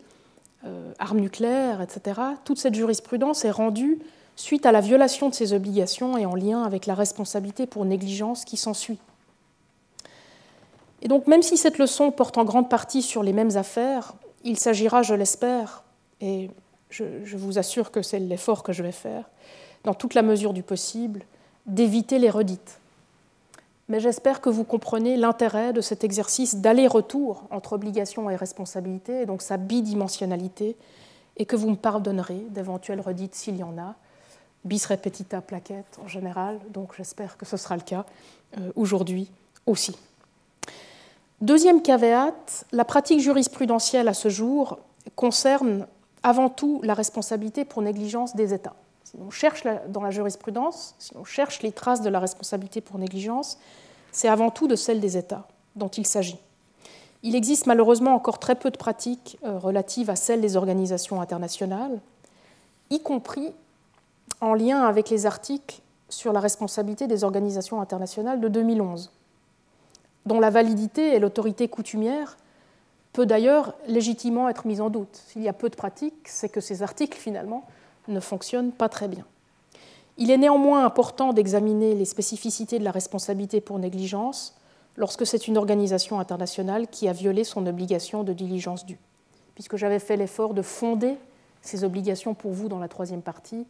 [0.98, 3.98] armes nucléaires, etc., toute cette jurisprudence est rendue
[4.37, 8.44] suite à la violation de ces obligations et en lien avec la responsabilité pour négligence
[8.44, 8.98] qui s'ensuit.
[11.02, 14.59] Et donc, même si cette leçon porte en grande partie sur les mêmes affaires, il
[14.59, 15.85] s'agira, je l'espère,
[16.20, 16.50] et
[16.90, 19.24] je, vous assure que c'est l'effort que je vais faire,
[19.85, 21.22] dans toute la mesure du possible,
[21.66, 22.81] d'éviter les redites
[23.88, 29.27] mais j'espère que vous comprenez l'intérêt de cet exercice d'aller-retour entre obligation et responsabilité, et
[29.27, 30.77] donc sa bidimensionnalité,
[31.37, 33.94] et que vous me pardonnerez d'éventuelles redites s'il y en a,
[34.64, 38.05] bis repetita plaquette en général, donc j'espère que ce sera le cas
[38.59, 39.31] euh, aujourd'hui
[39.66, 39.96] aussi.
[41.40, 44.79] Deuxième caveat, la pratique jurisprudentielle à ce jour
[45.14, 45.87] concerne
[46.22, 48.75] avant tout la responsabilité pour négligence des États.
[49.06, 52.98] Si on cherche dans la jurisprudence, si on cherche les traces de la responsabilité pour
[52.98, 53.56] négligence,
[54.10, 56.40] c'est avant tout de celle des États dont il s'agit.
[57.22, 62.00] Il existe malheureusement encore très peu de pratiques euh, relatives à celles des organisations internationales,
[62.90, 63.52] y compris
[64.40, 69.12] en lien avec les articles sur la responsabilité des organisations internationales de 2011,
[70.24, 72.36] dont la validité et l'autorité coutumière
[73.12, 75.22] peut d'ailleurs légitimement être mise en doute.
[75.28, 77.64] S'il y a peu de pratiques, c'est que ces articles, finalement,
[78.08, 79.24] ne fonctionnent pas très bien.
[80.18, 84.56] Il est néanmoins important d'examiner les spécificités de la responsabilité pour négligence
[84.96, 88.98] lorsque c'est une organisation internationale qui a violé son obligation de diligence due.
[89.54, 91.16] Puisque j'avais fait l'effort de fonder
[91.60, 93.66] ces obligations pour vous dans la troisième partie,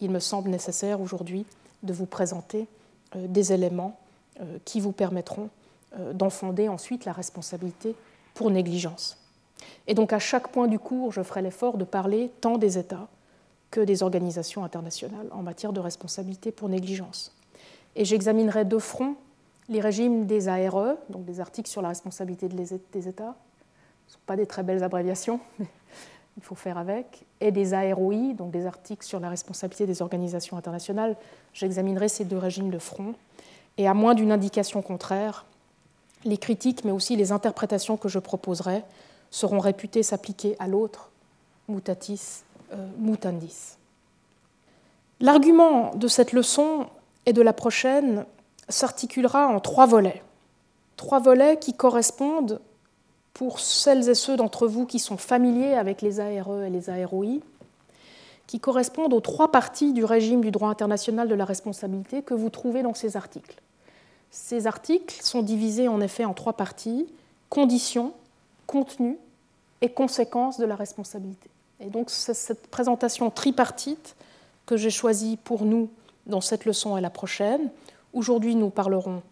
[0.00, 1.46] il me semble nécessaire aujourd'hui
[1.82, 2.66] de vous présenter
[3.14, 3.98] euh, des éléments
[4.40, 5.48] euh, qui vous permettront
[5.98, 7.94] euh, d'en fonder ensuite la responsabilité
[8.34, 9.18] pour négligence.
[9.86, 13.08] Et donc à chaque point du cours, je ferai l'effort de parler tant des États
[13.76, 17.36] que des organisations internationales en matière de responsabilité pour négligence.
[17.94, 19.16] Et j'examinerai de front
[19.68, 23.36] les régimes des ARE, donc des articles sur la responsabilité des États.
[24.06, 25.66] Ce ne sont pas des très belles abréviations, mais
[26.38, 30.56] il faut faire avec, et des AROI, donc des articles sur la responsabilité des organisations
[30.56, 31.14] internationales.
[31.52, 33.14] J'examinerai ces deux régimes de front.
[33.76, 35.44] Et à moins d'une indication contraire,
[36.24, 38.84] les critiques, mais aussi les interprétations que je proposerai,
[39.30, 41.10] seront réputées s'appliquer à l'autre,
[41.68, 42.45] mutatis
[42.98, 43.76] mutandis.
[45.20, 46.86] L'argument de cette leçon
[47.24, 48.26] et de la prochaine
[48.68, 50.22] s'articulera en trois volets.
[50.96, 52.60] Trois volets qui correspondent
[53.32, 57.40] pour celles et ceux d'entre vous qui sont familiers avec les ARE et les AROI,
[58.46, 62.48] qui correspondent aux trois parties du régime du droit international de la responsabilité que vous
[62.48, 63.60] trouvez dans ces articles.
[64.30, 67.06] Ces articles sont divisés en effet en trois parties,
[67.50, 68.12] conditions,
[68.66, 69.18] contenu
[69.80, 71.50] et conséquences de la responsabilité.
[71.80, 74.16] Et donc c'est cette présentation tripartite
[74.64, 75.90] que j'ai choisie pour nous
[76.26, 77.70] dans cette leçon et la prochaine.
[78.12, 79.22] Aujourd'hui, nous parlerons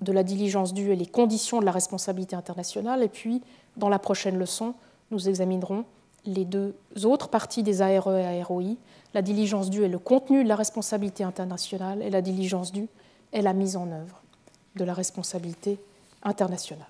[0.00, 3.02] de la diligence due et les conditions de la responsabilité internationale.
[3.02, 3.42] Et puis,
[3.76, 4.74] dans la prochaine leçon,
[5.10, 5.84] nous examinerons
[6.24, 8.76] les deux autres parties des ARE et AROI.
[9.14, 12.88] La diligence due est le contenu de la responsabilité internationale et la diligence due
[13.32, 14.22] est la mise en œuvre
[14.76, 15.78] de la responsabilité
[16.22, 16.86] internationale.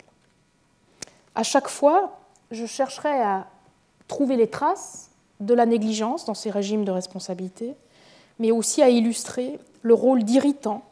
[1.35, 2.19] À chaque fois,
[2.51, 3.47] je chercherai à
[4.09, 7.75] trouver les traces de la négligence dans ces régimes de responsabilité,
[8.39, 10.83] mais aussi à illustrer le rôle d'irritant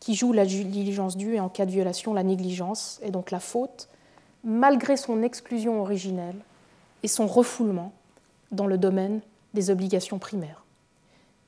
[0.00, 3.40] qui joue la diligence due et en cas de violation la négligence et donc la
[3.40, 3.88] faute,
[4.42, 6.36] malgré son exclusion originelle
[7.02, 7.92] et son refoulement
[8.50, 9.20] dans le domaine
[9.54, 10.64] des obligations primaires.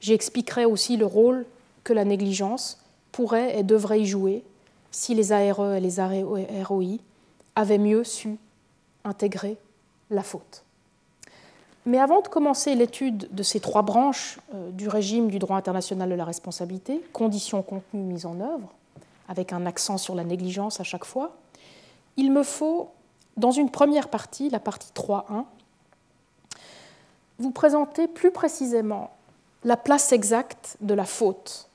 [0.01, 1.47] J'expliquerai aussi le rôle
[1.83, 2.79] que la négligence
[3.11, 4.45] pourrait et devrait y jouer
[4.91, 6.01] si les ARE et les
[6.63, 6.99] ROI
[7.57, 8.37] avaient mieux su
[9.05, 9.57] intégrer
[10.11, 10.65] la faute.
[11.87, 16.09] Mais avant de commencer l'étude de ces trois branches euh, du régime du droit international
[16.09, 18.73] de la responsabilité, conditions, contenu, mise en œuvre,
[19.29, 21.37] avec un accent sur la négligence à chaque fois,
[22.17, 22.91] il me faut,
[23.37, 25.45] dans une première partie, la partie 3.1,
[27.39, 29.11] vous présenter plus précisément
[29.65, 31.69] la place exacte de la faute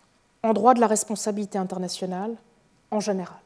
[0.44, 2.36] en droit de la responsabilité internationale
[2.92, 3.40] en général.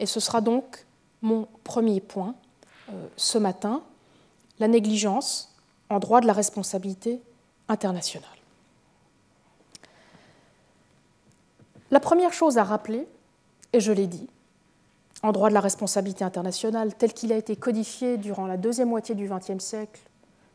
[0.00, 0.86] Et ce sera donc
[1.20, 2.34] mon premier point
[2.90, 3.82] euh, ce matin,
[4.60, 5.54] la négligence
[5.90, 7.20] en droit de la responsabilité
[7.68, 8.28] internationale.
[11.90, 13.08] La première chose à rappeler,
[13.72, 14.28] et je l'ai dit,
[15.22, 19.14] en droit de la responsabilité internationale tel qu'il a été codifié durant la deuxième moitié
[19.14, 20.00] du XXe siècle,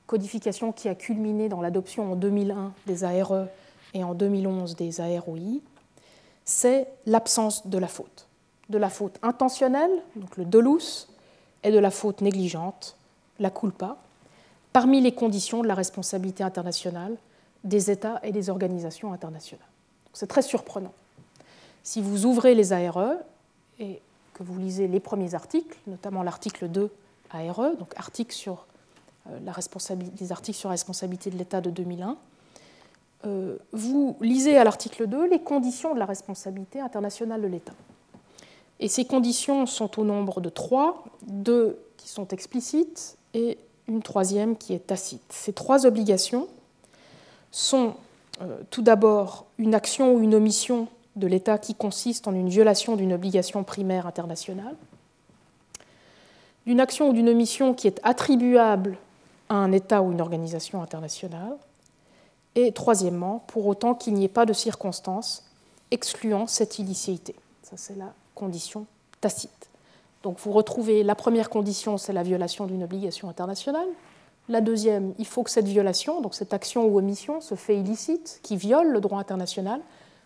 [0.07, 3.47] codification qui a culminé dans l'adoption en 2001 des ARE
[3.93, 5.61] et en 2011 des AROI,
[6.45, 8.27] c'est l'absence de la faute.
[8.69, 11.07] De la faute intentionnelle, donc le dolus,
[11.63, 12.95] et de la faute négligente,
[13.39, 13.97] la culpa,
[14.71, 17.15] parmi les conditions de la responsabilité internationale
[17.63, 19.65] des États et des organisations internationales.
[20.13, 20.93] C'est très surprenant.
[21.83, 23.13] Si vous ouvrez les ARE
[23.79, 24.01] et
[24.33, 26.91] que vous lisez les premiers articles, notamment l'article 2
[27.31, 28.65] ARE, donc article sur,
[29.29, 32.17] euh, la responsabilité, les articles sur la responsabilité de l'État de 2001,
[33.25, 37.73] euh, vous lisez à l'article 2 les conditions de la responsabilité internationale de l'État.
[38.79, 44.57] Et ces conditions sont au nombre de trois, deux qui sont explicites et une troisième
[44.57, 45.23] qui est tacite.
[45.29, 46.47] Ces trois obligations
[47.51, 47.95] sont
[48.41, 52.95] euh, tout d'abord une action ou une omission de l'État qui consiste en une violation
[52.95, 54.75] d'une obligation primaire internationale,
[56.65, 58.97] d'une action ou d'une omission qui est attribuable
[59.49, 61.55] à un État ou une organisation internationale,
[62.55, 65.43] et troisièmement, pour autant qu'il n'y ait pas de circonstances
[65.91, 67.35] excluant cette illicéité.
[67.63, 68.85] Ça, c'est la condition
[69.21, 69.69] tacite.
[70.23, 73.87] Donc vous retrouvez la première condition, c'est la violation d'une obligation internationale,
[74.49, 78.39] La deuxième, il faut que cette violation, donc cette action ou omission, ce fait illicite
[78.43, 79.79] qui viole le droit international,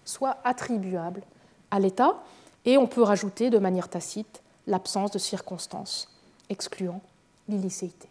[0.05, 1.21] soit attribuable
[1.69, 2.23] à l'État.
[2.65, 6.09] Et on peut rajouter de manière tacite l'absence de circonstances
[6.49, 7.01] excluant
[7.47, 8.09] l'illicéité.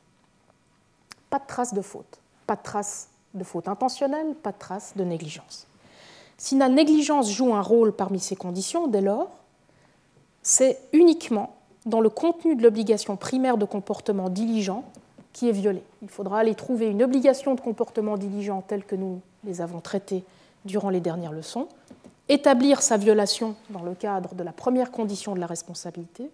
[1.28, 5.04] Pas de trace de faute, pas de trace de faute intentionnelle, pas de trace de
[5.04, 5.66] négligence.
[6.38, 9.30] Si la négligence joue un rôle parmi ces conditions, dès lors,
[10.42, 14.84] c'est uniquement dans le contenu de l'obligation primaire de comportement diligent
[15.32, 15.82] qui est violé.
[16.02, 20.24] Il faudra aller trouver une obligation de comportement diligent telle que nous les avons traitées
[20.64, 21.68] durant les dernières leçons,
[22.28, 26.30] établir sa violation dans le cadre de la première condition de la responsabilité,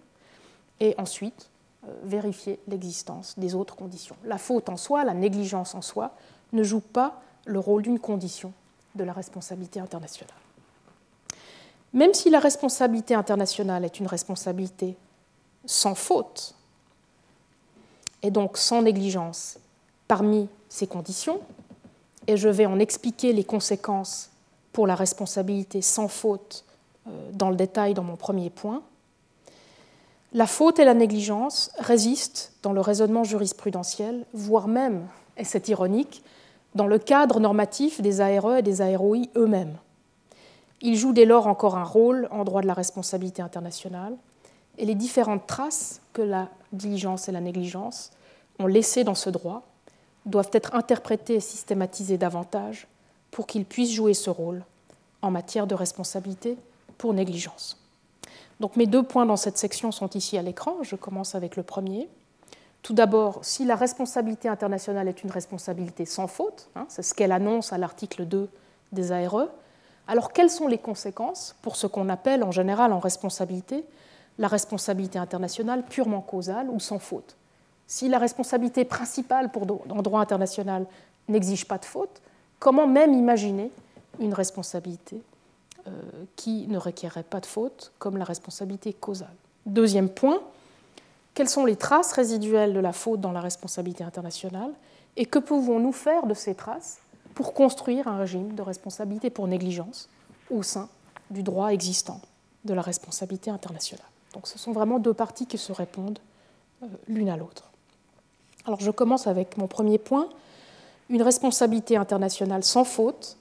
[0.81, 1.51] et ensuite
[1.87, 4.17] euh, vérifier l'existence des autres conditions.
[4.25, 6.13] La faute en soi, la négligence en soi,
[6.53, 8.53] ne joue pas le rôle d'une condition
[8.95, 10.35] de la responsabilité internationale.
[11.93, 14.97] Même si la responsabilité internationale est une responsabilité
[15.67, 16.55] sans faute,
[18.23, 19.59] et donc sans négligence
[20.09, 21.41] parmi ces conditions,
[22.27, 24.31] et je vais en expliquer les conséquences
[24.73, 26.65] pour la responsabilité sans faute
[27.09, 28.83] euh, dans le détail dans mon premier point,
[30.35, 36.23] la faute et la négligence résistent dans le raisonnement jurisprudentiel, voire même, et c'est ironique,
[36.75, 39.77] dans le cadre normatif des ARE et des AROI eux-mêmes.
[40.81, 44.17] Ils jouent dès lors encore un rôle en droit de la responsabilité internationale,
[44.79, 48.11] et les différentes traces que la diligence et la négligence
[48.59, 49.63] ont laissées dans ce droit
[50.27, 52.87] doivent être interprétées et systématisées davantage
[53.31, 54.65] pour qu'ils puissent jouer ce rôle
[55.21, 56.57] en matière de responsabilité
[56.99, 57.79] pour négligence.
[58.61, 60.77] Donc mes deux points dans cette section sont ici à l'écran.
[60.83, 62.09] Je commence avec le premier.
[62.83, 67.33] Tout d'abord, si la responsabilité internationale est une responsabilité sans faute, hein, c'est ce qu'elle
[67.33, 68.49] annonce à l'article 2
[68.93, 69.49] des ARE,
[70.09, 73.85] alors quelles sont les conséquences pour ce qu'on appelle en général en responsabilité
[74.43, 77.37] la responsabilité internationale purement causale ou sans faute
[77.87, 80.85] Si la responsabilité principale pour, en droit international
[81.29, 82.21] n'exige pas de faute,
[82.59, 83.71] comment même imaginer
[84.19, 85.23] une responsabilité
[85.87, 85.93] euh,
[86.35, 89.37] qui ne requerrait pas de faute comme la responsabilité causale?
[89.65, 90.41] Deuxième point,
[91.35, 94.73] quelles sont les traces résiduelles de la faute dans la responsabilité internationale
[95.17, 96.99] et que pouvons-nous faire de ces traces
[97.35, 100.09] pour construire un régime de responsabilité pour négligence
[100.51, 100.89] au sein
[101.31, 102.21] du droit existant
[102.65, 104.12] de la responsabilité internationale?
[104.33, 106.19] Donc ce sont vraiment deux parties qui se répondent
[106.83, 107.71] euh, l'une à l'autre.
[108.67, 110.29] Alors je commence avec mon premier point,
[111.09, 113.37] une responsabilité internationale sans faute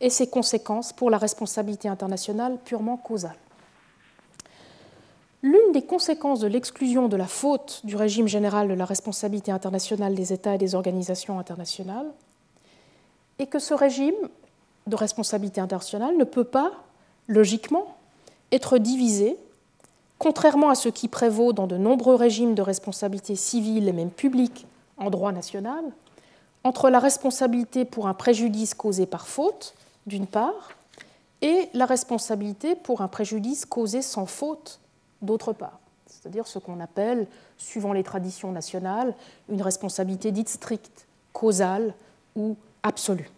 [0.00, 3.36] et ses conséquences pour la responsabilité internationale purement causale.
[5.42, 10.14] L'une des conséquences de l'exclusion de la faute du régime général de la responsabilité internationale
[10.14, 12.06] des États et des organisations internationales
[13.38, 14.16] est que ce régime
[14.88, 16.72] de responsabilité internationale ne peut pas,
[17.28, 17.96] logiquement,
[18.50, 19.36] être divisé,
[20.18, 24.66] contrairement à ce qui prévaut dans de nombreux régimes de responsabilité civile et même publique
[24.96, 25.84] en droit national,
[26.64, 29.74] entre la responsabilité pour un préjudice causé par faute,
[30.06, 30.70] d'une part,
[31.40, 34.80] et la responsabilité pour un préjudice causé sans faute,
[35.22, 35.78] d'autre part.
[36.06, 37.26] C'est-à-dire ce qu'on appelle,
[37.58, 39.14] suivant les traditions nationales,
[39.48, 41.94] une responsabilité dite stricte, causale
[42.34, 43.30] ou absolue.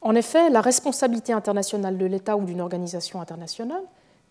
[0.00, 3.82] En effet, la responsabilité internationale de l'État ou d'une organisation internationale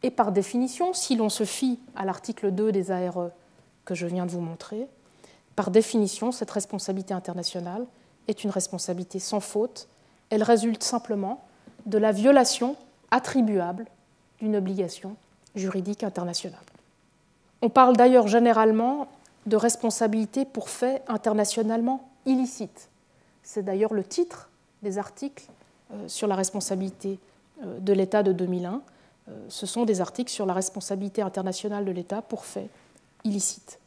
[0.03, 3.31] est par définition, si l'on se fie à l'article 2 des ARE
[3.85, 4.87] que je viens de vous montrer,
[5.55, 7.85] par définition, cette responsabilité internationale
[8.27, 9.87] est une responsabilité sans faute.
[10.29, 11.43] Elle résulte simplement
[11.85, 12.75] de la violation
[13.11, 13.85] attribuable
[14.39, 15.15] d'une obligation
[15.55, 16.59] juridique internationale.
[17.61, 19.07] On parle d'ailleurs généralement
[19.45, 22.89] de responsabilité pour faits internationalement illicites.
[23.43, 24.49] C'est d'ailleurs le titre
[24.81, 25.45] des articles
[25.93, 27.19] euh, sur la responsabilité
[27.63, 28.81] euh, de l'État de 2001.
[29.29, 32.69] Euh, ce sont des articles sur la responsabilité internationale de l'État pour faits
[33.23, 33.79] illicites.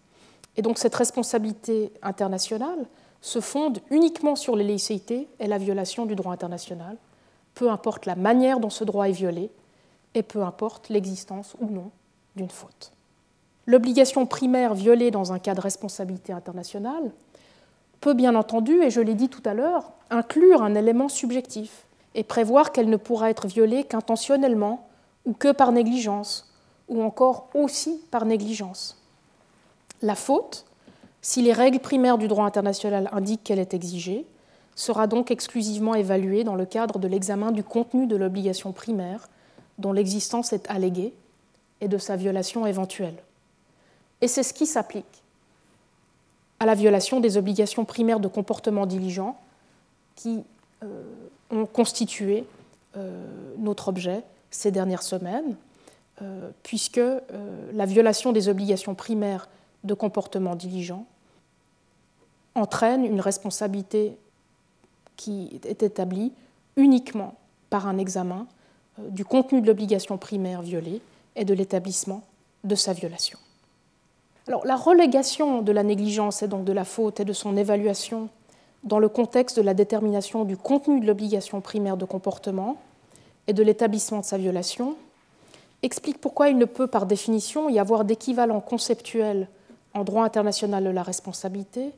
[0.56, 2.86] Et donc cette responsabilité internationale
[3.20, 6.96] se fonde uniquement sur l'illicité et la violation du droit international,
[7.54, 9.50] peu importe la manière dont ce droit est violé
[10.14, 11.90] et peu importe l'existence ou non
[12.36, 12.92] d'une faute.
[13.66, 17.10] L'obligation primaire violée dans un cas de responsabilité internationale
[18.00, 22.22] peut bien entendu, et je l'ai dit tout à l'heure, inclure un élément subjectif et
[22.22, 24.85] prévoir qu'elle ne pourra être violée qu'intentionnellement
[25.26, 26.52] ou que par négligence,
[26.88, 28.96] ou encore aussi par négligence.
[30.02, 30.64] La faute,
[31.20, 34.24] si les règles primaires du droit international indiquent qu'elle est exigée,
[34.76, 39.28] sera donc exclusivement évaluée dans le cadre de l'examen du contenu de l'obligation primaire
[39.78, 41.12] dont l'existence est alléguée
[41.80, 43.16] et de sa violation éventuelle.
[44.20, 45.22] Et c'est ce qui s'applique
[46.60, 49.36] à la violation des obligations primaires de comportement diligent
[50.14, 50.44] qui
[50.82, 51.02] euh,
[51.50, 52.44] ont constitué
[52.96, 53.24] euh,
[53.58, 55.56] notre objet ces dernières semaines,
[56.22, 57.00] euh, puisque
[57.72, 59.48] la violation des obligations primaires
[59.84, 61.04] de comportement diligent
[62.54, 64.16] entraîne une responsabilité
[65.16, 66.32] qui est établie
[66.76, 67.34] uniquement
[67.70, 68.46] par un examen
[68.98, 71.00] euh, du contenu de l'obligation primaire violée
[71.34, 72.22] et de l'établissement
[72.64, 73.38] de sa violation.
[74.48, 78.28] Alors, la relégation de la négligence et donc de la faute et de son évaluation
[78.84, 82.76] dans le contexte de la détermination du contenu de l'obligation primaire de comportement
[83.46, 84.96] et de l'établissement de sa violation
[85.82, 89.48] explique pourquoi il ne peut par définition y avoir d'équivalent conceptuel
[89.94, 91.92] en droit international de la responsabilité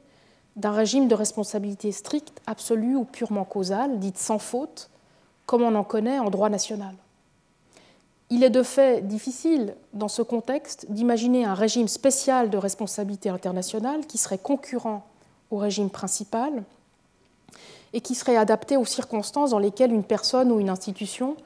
[0.59, 4.91] d'un régime de responsabilité stricte, absolue ou purement causale, dite sans faute,
[5.47, 6.95] comme on en connaît en droit national.
[8.31, 14.05] Il est de fait difficile, dans ce contexte, d'imaginer un régime spécial de responsabilité internationale
[14.07, 15.07] qui serait concurrent
[15.51, 16.65] au régime principal
[17.93, 21.37] et qui serait adapté aux circonstances dans lesquelles une personne ou une institution,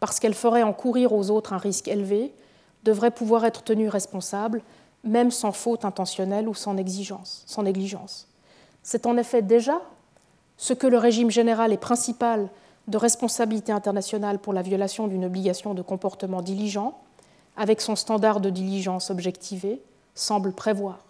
[0.00, 2.32] parce qu'elle ferait encourir aux autres un risque élevé,
[2.84, 4.62] devrait pouvoir être tenue responsable,
[5.04, 7.42] même sans faute intentionnelle ou sans négligence.
[7.46, 8.28] Sans négligence.
[8.82, 9.80] C'est en effet déjà
[10.56, 12.48] ce que le régime général et principal
[12.88, 16.98] de responsabilité internationale pour la violation d'une obligation de comportement diligent,
[17.56, 19.82] avec son standard de diligence objectivé,
[20.14, 21.00] semble prévoir.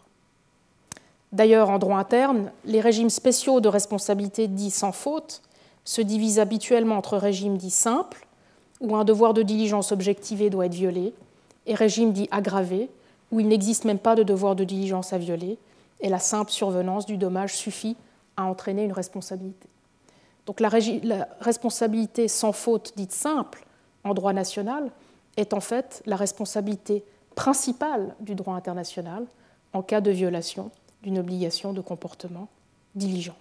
[1.33, 5.43] D'ailleurs, en droit interne, les régimes spéciaux de responsabilité dits sans faute
[5.85, 8.27] se divisent habituellement entre régimes dits simples,
[8.81, 11.13] où un devoir de diligence objectivé doit être violé,
[11.67, 12.89] et régimes dits aggravés,
[13.31, 15.59] où il n'existe même pas de devoir de diligence à violer,
[16.01, 17.97] et la simple survenance du dommage suffit
[18.37, 19.69] à entraîner une responsabilité.
[20.47, 20.71] Donc la,
[21.41, 23.67] responsabilité sans faute dite simple
[24.03, 24.91] en droit national
[25.37, 27.05] est en fait la responsabilité
[27.35, 29.27] principale du droit international
[29.75, 30.71] en cas de violation
[31.03, 32.49] d'une obligation de comportement
[32.95, 33.37] diligent.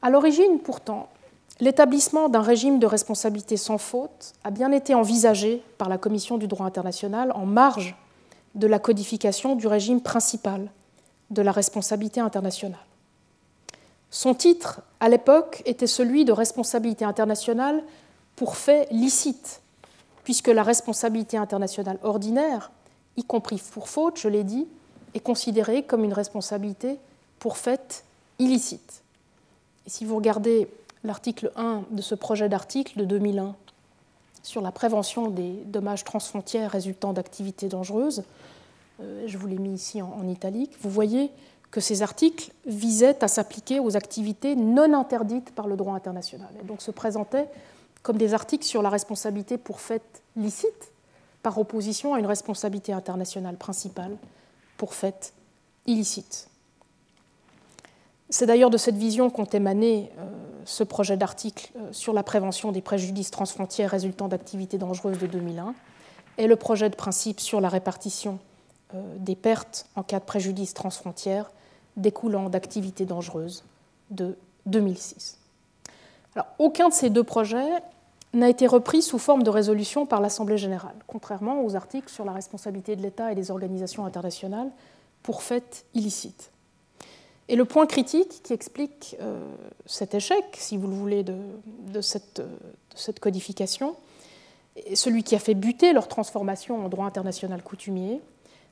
[0.00, 1.08] À l'origine, pourtant,
[1.60, 6.48] l'établissement d'un régime de responsabilité sans faute a bien été envisagé par la Commission du
[6.48, 7.94] droit international en marge
[8.54, 10.70] de la codification du régime principal
[11.30, 12.84] de la responsabilité internationale.
[14.10, 17.82] Son titre, à l'époque, était celui de responsabilité internationale
[18.36, 19.62] pour faits licites,
[20.24, 22.70] puisque la responsabilité internationale ordinaire,
[23.16, 24.66] y compris pour faute, je l'ai dit,
[25.14, 26.98] est considérée comme une responsabilité
[27.38, 28.04] pour fait
[28.38, 29.02] illicite.
[29.86, 30.68] Et si vous regardez
[31.04, 33.54] l'article 1 de ce projet d'article de 2001
[34.42, 38.24] sur la prévention des dommages transfrontières résultant d'activités dangereuses,
[39.00, 41.30] euh, je vous l'ai mis ici en, italique, vous voyez
[41.70, 46.64] que ces articles visaient à s'appliquer aux activités non interdites par le droit international, et
[46.64, 47.48] donc se présentaient
[48.02, 50.02] comme des articles sur la responsabilité pour fait
[50.36, 50.90] licite,
[51.42, 54.16] par opposition à une responsabilité internationale principale
[54.82, 54.94] pour
[55.86, 56.48] illicite.
[58.30, 60.24] C'est d'ailleurs de cette vision qu'ont émané euh,
[60.64, 65.76] ce projet d'article euh, sur la prévention des préjudices transfrontières résultant d'activités dangereuses de 2001
[66.36, 68.40] et le projet de principe sur la répartition
[68.96, 71.52] euh, des pertes en cas de préjudice transfrontières
[71.96, 73.62] découlant d'activités dangereuses
[74.10, 75.38] de 2006.
[76.34, 77.70] Alors, aucun de ces deux projets
[78.32, 82.32] n'a été repris sous forme de résolution par l'Assemblée générale, contrairement aux articles sur la
[82.32, 84.70] responsabilité de l'État et des organisations internationales
[85.22, 86.50] pour faits illicites.
[87.48, 89.44] Et le point critique qui explique euh,
[89.84, 92.46] cet échec, si vous le voulez, de, cette, de,
[92.94, 93.96] cette, codification,
[94.94, 98.20] celui qui a fait buter leur transformation en droit international coutumier,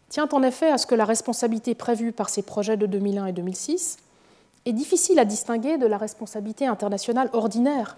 [0.08, 3.32] tient en effet à ce que la responsabilité prévue par ces projets de 2001 et
[3.32, 3.98] 2006
[4.66, 7.96] est difficile à distinguer de la responsabilité internationale ordinaire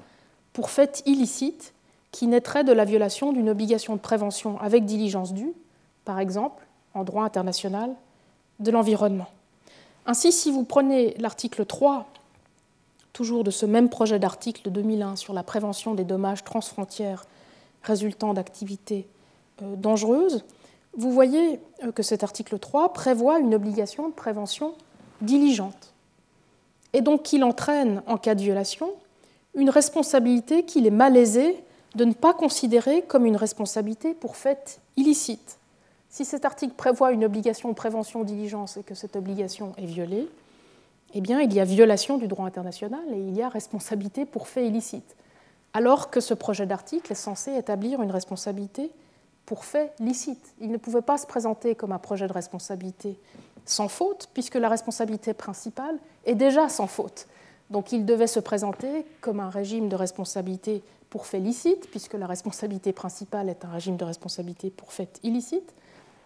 [0.53, 1.73] pour fait illicite
[2.11, 5.53] qui naîtrait de la violation d'une obligation de prévention avec diligence due,
[6.05, 7.95] par exemple en droit international
[8.61, 9.29] de l'environnement.
[10.05, 12.07] Ainsi, si vous prenez l'article 3,
[13.13, 17.25] toujours de ce même projet d'article de 2001 sur la prévention des dommages transfrontières
[17.83, 19.07] résultant d'activités
[19.63, 20.45] euh, dangereuses,
[20.97, 24.75] vous voyez euh, que cet article 3 prévoit une obligation de prévention
[25.21, 25.95] diligente,
[26.93, 28.93] et donc qu'il entraîne, en cas de violation,
[29.55, 31.63] une responsabilité qu'il est malaisé
[31.95, 35.59] de ne pas considérer comme une responsabilité pour fait illicite.
[36.09, 40.29] Si cet article prévoit une obligation de prévention diligence et que cette obligation est violée,
[41.15, 44.49] eh bien, il y a violation du droit international et il y a responsabilité pour
[44.49, 45.17] fait illicite.
[45.75, 48.91] Alors que ce projet d'article est censé établir une responsabilité
[49.47, 50.55] pour fait licite.
[50.61, 53.19] Il ne pouvait pas se présenter comme un projet de responsabilité
[53.65, 57.27] sans faute, puisque la responsabilité principale est déjà sans faute.
[57.73, 62.27] Donc il devait se présenter comme un régime de responsabilité pour fait licite, puisque la
[62.27, 65.73] responsabilité principale est un régime de responsabilité pour fait illicite,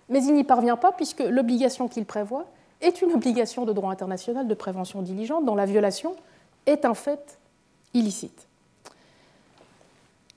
[0.09, 2.47] mais il n'y parvient pas, puisque l'obligation qu'il prévoit
[2.81, 6.17] est une obligation de droit international de prévention diligente dont la violation
[6.67, 7.39] est un fait
[7.95, 8.47] illicite.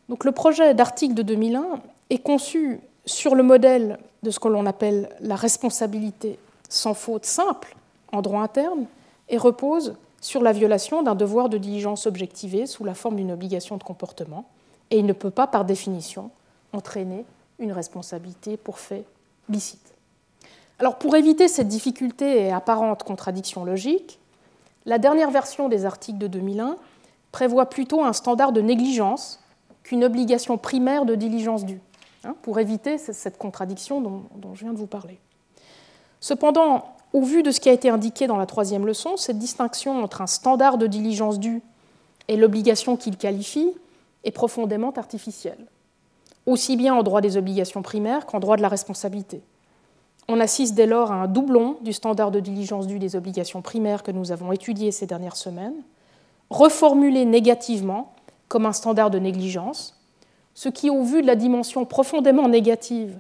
[0.10, 1.82] Donc le projet d'article de 2001
[2.12, 6.38] est conçu sur le modèle de ce que l'on appelle la responsabilité
[6.70, 7.76] sans faute simple
[8.12, 8.86] en droit interne
[9.28, 13.78] et repose sur la violation d'un devoir de diligence objectivé sous la forme d'une obligation
[13.78, 14.46] de comportement,
[14.92, 16.32] et il ne peut pas, par définition,
[16.74, 17.26] entraîner
[17.60, 19.06] une responsabilité pour fait
[19.50, 19.94] licite.
[20.80, 24.20] Alors, pour éviter cette difficulté et apparente contradiction logique,
[24.86, 26.78] la dernière version des articles de 2001
[27.32, 29.40] prévoit plutôt un standard de négligence
[29.84, 31.82] qu'une obligation primaire de diligence due,
[32.24, 35.20] hein, pour éviter cette contradiction dont, dont je viens de vous parler.
[36.22, 40.04] Cependant, au vu de ce qui a été indiqué dans la troisième leçon, cette distinction
[40.04, 41.62] entre un standard de diligence due
[42.28, 43.72] et l'obligation qu'il qualifie
[44.24, 45.66] est profondément artificielle,
[46.46, 49.42] aussi bien en droit des obligations primaires qu'en droit de la responsabilité.
[50.28, 54.04] On assiste dès lors à un doublon du standard de diligence due des obligations primaires
[54.04, 55.82] que nous avons étudié ces dernières semaines,
[56.52, 58.14] reformulé négativement
[58.48, 60.00] comme un standard de négligence,
[60.54, 63.18] ce qui, au vu de la dimension profondément négative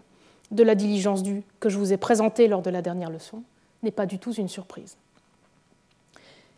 [0.52, 3.42] de la diligence due que je vous ai présentée lors de la dernière leçon,
[3.84, 4.98] n'est pas du tout une surprise.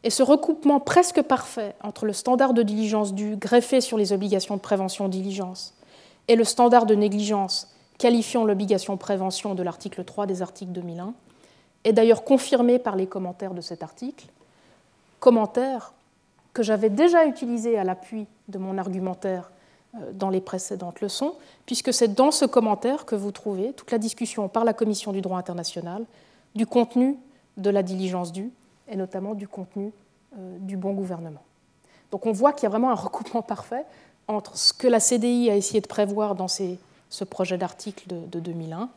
[0.03, 4.55] Et ce recoupement presque parfait entre le standard de diligence due greffé sur les obligations
[4.55, 5.75] de prévention diligence
[6.27, 7.67] et le standard de négligence
[7.99, 11.13] qualifiant l'obligation prévention de l'article 3 des articles 2001
[11.83, 14.25] est d'ailleurs confirmé par les commentaires de cet article,
[15.19, 15.93] commentaires
[16.53, 19.51] que j'avais déjà utilisés à l'appui de mon argumentaire
[19.95, 23.97] euh, dans les précédentes leçons, puisque c'est dans ce commentaire que vous trouvez toute la
[23.97, 26.05] discussion par la Commission du droit international
[26.55, 27.17] du contenu
[27.57, 28.51] de la diligence due
[28.87, 29.91] et notamment du contenu
[30.37, 31.43] euh, du bon gouvernement.
[32.11, 33.85] Donc on voit qu'il y a vraiment un recoupement parfait
[34.27, 38.89] entre ce que la CDI a essayé de prévoir dans ce projet d'article de, 2001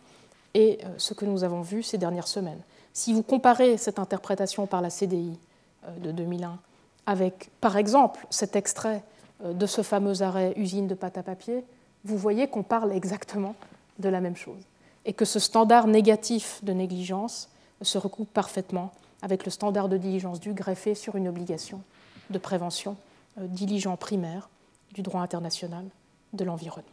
[0.55, 2.61] et euh, ce que nous avons vu ces dernières semaines.
[2.93, 5.39] Si vous comparez cette interprétation par la CDI
[5.87, 6.59] euh, de 2001
[7.07, 9.03] avec, par exemple, cet extrait
[9.45, 11.65] de ce fameux arrêt usine de pâte à papier,
[12.05, 13.55] vous voyez qu'on parle exactement
[13.99, 14.63] de la même chose
[15.05, 17.49] et que ce standard négatif de négligence
[17.83, 18.93] se recoupe parfaitement
[19.23, 21.81] avec le standard de diligence due greffé sur une obligation
[22.31, 22.97] de prévention
[23.39, 24.49] euh, diligent primaire
[24.93, 25.85] du droit international
[26.33, 26.89] de l'environnement.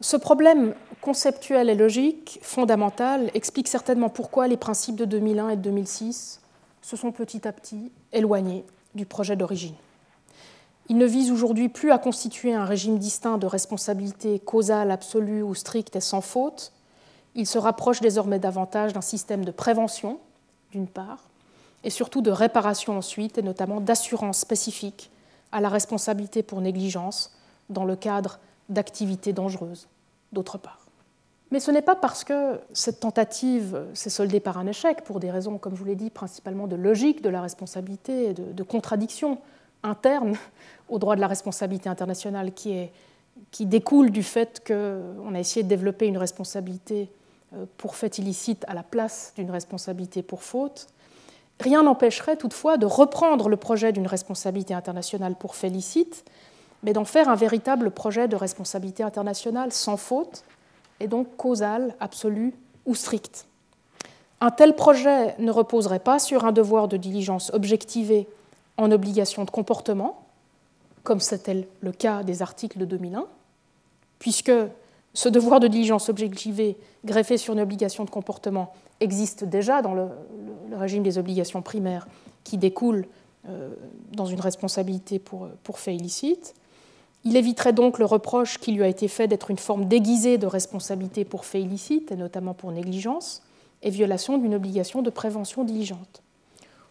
[0.00, 5.62] Ce problème conceptuel et logique fondamental explique certainement pourquoi les principes de 2001 et de
[5.62, 6.40] 2006
[6.82, 9.74] se sont petit à petit éloignés du projet d'origine.
[10.90, 15.54] Il ne vise aujourd'hui plus à constituer un régime distinct de responsabilité causale, absolue ou
[15.54, 16.72] stricte et sans faute.
[17.34, 20.18] Il se rapproche désormais davantage d'un système de prévention,
[20.72, 21.28] d'une part,
[21.84, 25.10] et surtout de réparation ensuite, et notamment d'assurance spécifique
[25.52, 27.32] à la responsabilité pour négligence
[27.68, 28.38] dans le cadre
[28.70, 29.88] d'activités dangereuses,
[30.32, 30.86] d'autre part.
[31.50, 35.30] Mais ce n'est pas parce que cette tentative s'est soldée par un échec, pour des
[35.30, 38.62] raisons, comme je vous l'ai dit, principalement de logique de la responsabilité et de, de
[38.62, 39.38] contradiction
[39.82, 40.34] interne
[40.88, 42.90] au droit de la responsabilité internationale qui,
[43.60, 47.08] découle du fait qu'on a essayé de développer une responsabilité
[47.54, 50.88] euh, pour fait illicite à la place d'une responsabilité pour faute.
[51.60, 56.24] Rien n'empêcherait toutefois de reprendre le projet d'une responsabilité internationale pour fait licite,
[56.82, 60.44] mais d'en faire un véritable projet de responsabilité internationale sans faute,
[61.00, 62.54] et donc causal, absolu
[62.86, 63.46] ou strict.
[64.40, 68.28] Un tel projet ne reposerait pas sur un devoir de diligence objectivé
[68.78, 70.24] en obligation de comportement,
[71.02, 73.26] comme c'était le cas des articles de 2001,
[74.18, 74.52] puisque
[75.14, 80.08] ce devoir de diligence objectivée greffé sur une obligation de comportement existe déjà dans le,
[80.72, 82.06] régime des obligations primaires
[82.44, 83.06] qui découlent
[83.48, 83.70] euh,
[84.12, 85.96] dans une responsabilité pour, pour fait.
[87.24, 90.46] Il éviterait donc le reproche qui lui a été fait d'être une forme déguisée de
[90.46, 93.42] responsabilité pour fait illicite, et notamment pour négligence,
[93.82, 96.22] et violation d'une obligation de prévention diligente.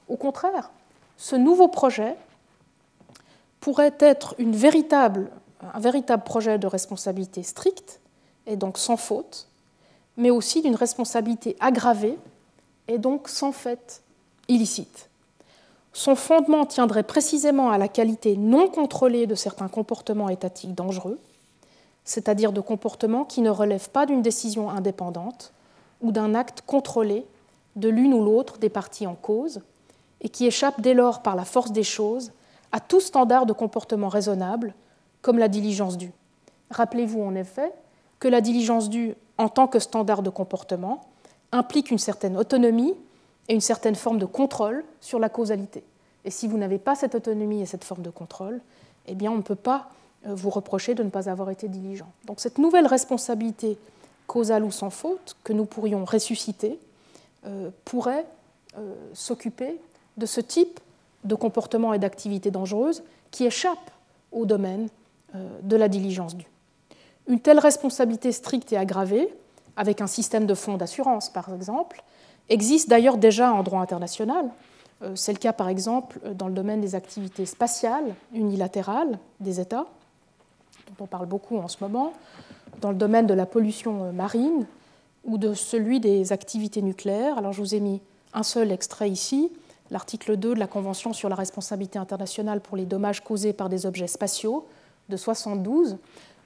[0.10, 0.72] Au contraire,
[1.18, 2.16] ce nouveau projet
[3.60, 8.00] pourrait être un véritable projet de responsabilité stricte
[8.46, 9.48] et donc sans faute,
[10.16, 12.18] mais aussi d'une responsabilité aggravée
[12.88, 14.02] et donc sans fait
[14.48, 15.10] illicite.
[15.94, 21.20] Son fondement tiendrait précisément à la qualité non contrôlée de certains comportements étatiques dangereux,
[22.06, 25.52] c'est-à-dire de comportements qui ne relèvent pas d'une décision indépendante
[26.02, 27.26] ou d'un acte contrôlé
[27.76, 29.62] de l'une ou l'autre des parties en cause,
[30.22, 32.32] et qui échappe dès lors par la force des choses
[32.72, 34.74] à tout standard de comportement raisonnable,
[35.22, 36.12] comme la diligence due.
[36.72, 37.72] Rappelez-vous en effet
[38.20, 41.06] que la diligence due, en tant que standard de comportement,
[41.52, 42.94] implique une certaine autonomie
[43.48, 45.84] et une certaine forme de contrôle sur la causalité.
[46.26, 48.60] Et si vous n'avez pas cette autonomie et cette forme de contrôle,
[49.08, 49.90] eh bien on ne peut pas
[50.26, 52.10] euh, vous reprocher de ne pas avoir été diligent.
[52.26, 53.78] Donc cette nouvelle responsabilité
[54.26, 56.80] causale ou sans faute que nous pourrions ressusciter
[57.46, 58.26] euh, pourrait
[58.78, 59.80] euh, s'occuper
[60.18, 60.80] de ce type
[61.24, 63.92] de comportement et d'activité dangereuse qui échappent
[64.32, 64.88] au domaine
[65.36, 66.48] euh, de la diligence due.
[67.28, 69.30] Une telle responsabilité stricte et aggravée,
[69.76, 72.04] avec un système de fonds d'assurance par exemple,
[72.50, 74.50] existent d'ailleurs déjà en droit international.
[75.04, 79.86] Euh, c'est le cas par exemple dans le domaine des activités spatiales unilatérales des États,
[80.88, 82.14] dont on parle beaucoup en ce moment,
[82.82, 84.66] dans le domaine de la pollution marine
[85.26, 87.38] ou de celui des activités nucléaires.
[87.38, 88.02] Alors je vous ai mis
[88.34, 89.52] un seul extrait ici,
[89.92, 93.86] l'article 2 de la Convention sur la responsabilité internationale pour les dommages causés par des
[93.86, 94.68] objets spatiaux
[95.10, 95.98] de 72,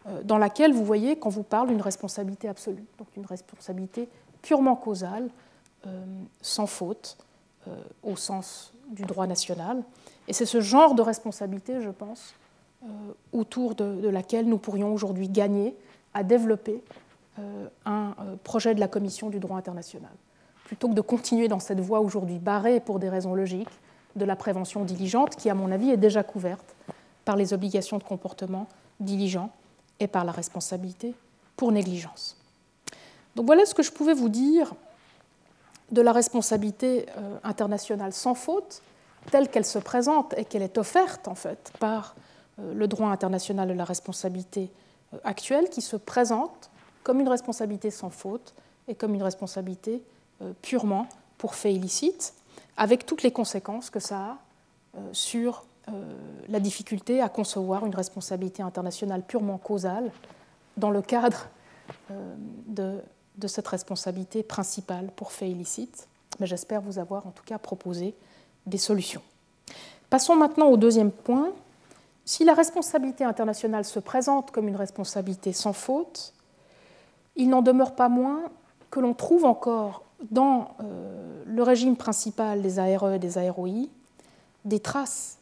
[0.08, 4.08] euh, dans laquelle vous voyez qu'on vous parle d'une responsabilité absolue, donc une responsabilité
[4.42, 5.30] purement causale,
[5.86, 6.04] euh,
[6.42, 7.18] sans faute,
[7.68, 9.84] euh, au sens du droit national.
[10.28, 12.34] Et c'est ce genre de responsabilité, je pense,
[13.32, 15.76] autour de, laquelle nous pourrions aujourd'hui gagner
[16.16, 16.82] à développer
[17.86, 20.12] un projet de la Commission du droit international,
[20.72, 23.68] plutôt que de continuer dans cette voie aujourd'hui barrée pour des raisons logiques
[24.16, 26.78] de la prévention diligente, qui, à mon avis, est déjà couverte
[27.26, 28.68] par les obligations de comportement
[29.02, 29.50] diligent
[30.00, 31.14] et par la responsabilité
[31.58, 32.38] pour négligence.
[33.36, 34.74] Donc voilà ce que je pouvais vous dire
[35.92, 38.82] de la responsabilité euh, internationale sans faute,
[39.30, 42.16] telle qu'elle se présente et qu'elle est offerte en fait par
[42.60, 44.72] euh, le droit international de la responsabilité
[45.14, 46.70] euh, actuelle, qui se présente
[47.04, 48.54] comme une responsabilité sans faute
[48.88, 50.02] et comme une responsabilité
[50.62, 52.34] purement pour fait illicite,
[52.78, 54.38] avec toutes les conséquences que ça a
[55.12, 55.92] sur euh,
[56.48, 60.12] la difficulté à concevoir une responsabilité internationale purement causale
[60.78, 61.48] dans le cadre
[62.12, 62.36] euh,
[62.68, 66.08] de, cette responsabilité principale pour fait illicite.
[66.40, 68.14] Mais j'espère vous avoir en tout cas proposé
[68.68, 69.24] des solutions.
[70.12, 71.52] Passons maintenant au deuxième point.
[72.26, 76.34] Si la responsabilité internationale se présente comme une responsabilité sans faute,
[77.36, 78.44] il n'en demeure pas moins
[78.92, 83.88] que l'on trouve encore dans euh, le régime principal des ARE et des AROI
[84.64, 85.40] des traces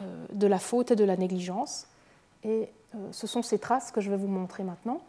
[0.00, 1.86] euh, de la faute et de la négligence.
[2.44, 5.00] Et euh, ce sont ces traces que je vais vous montrer maintenant,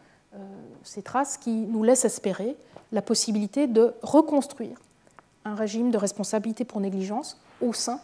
[0.82, 2.56] ces traces qui nous laissent espérer
[2.90, 4.76] la possibilité de reconstruire
[5.44, 8.00] un régime de responsabilité pour négligence au sein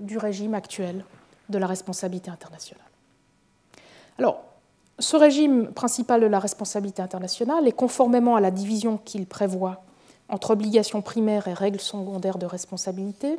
[0.00, 1.04] du régime actuel
[1.50, 2.86] de la responsabilité internationale.
[4.18, 4.44] Alors,
[4.98, 9.84] ce régime principal de la responsabilité internationale est conformément à la division qu'il prévoit
[10.28, 13.38] entre obligations primaires et règles secondaires de responsabilité,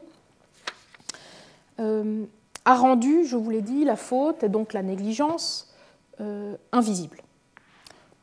[2.68, 5.74] a rendu, je vous l'ai dit, la faute et donc la négligence
[6.20, 7.22] euh, invisible.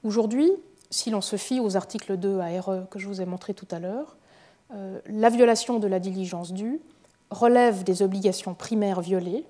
[0.02, 0.52] Aujourd'hui,
[0.90, 3.78] si l'on se fie aux articles 2 ARE que je vous ai montrés tout à
[3.78, 4.18] l'heure,
[4.74, 6.78] euh, la violation de la diligence due
[7.30, 9.46] relève des obligations primaires violées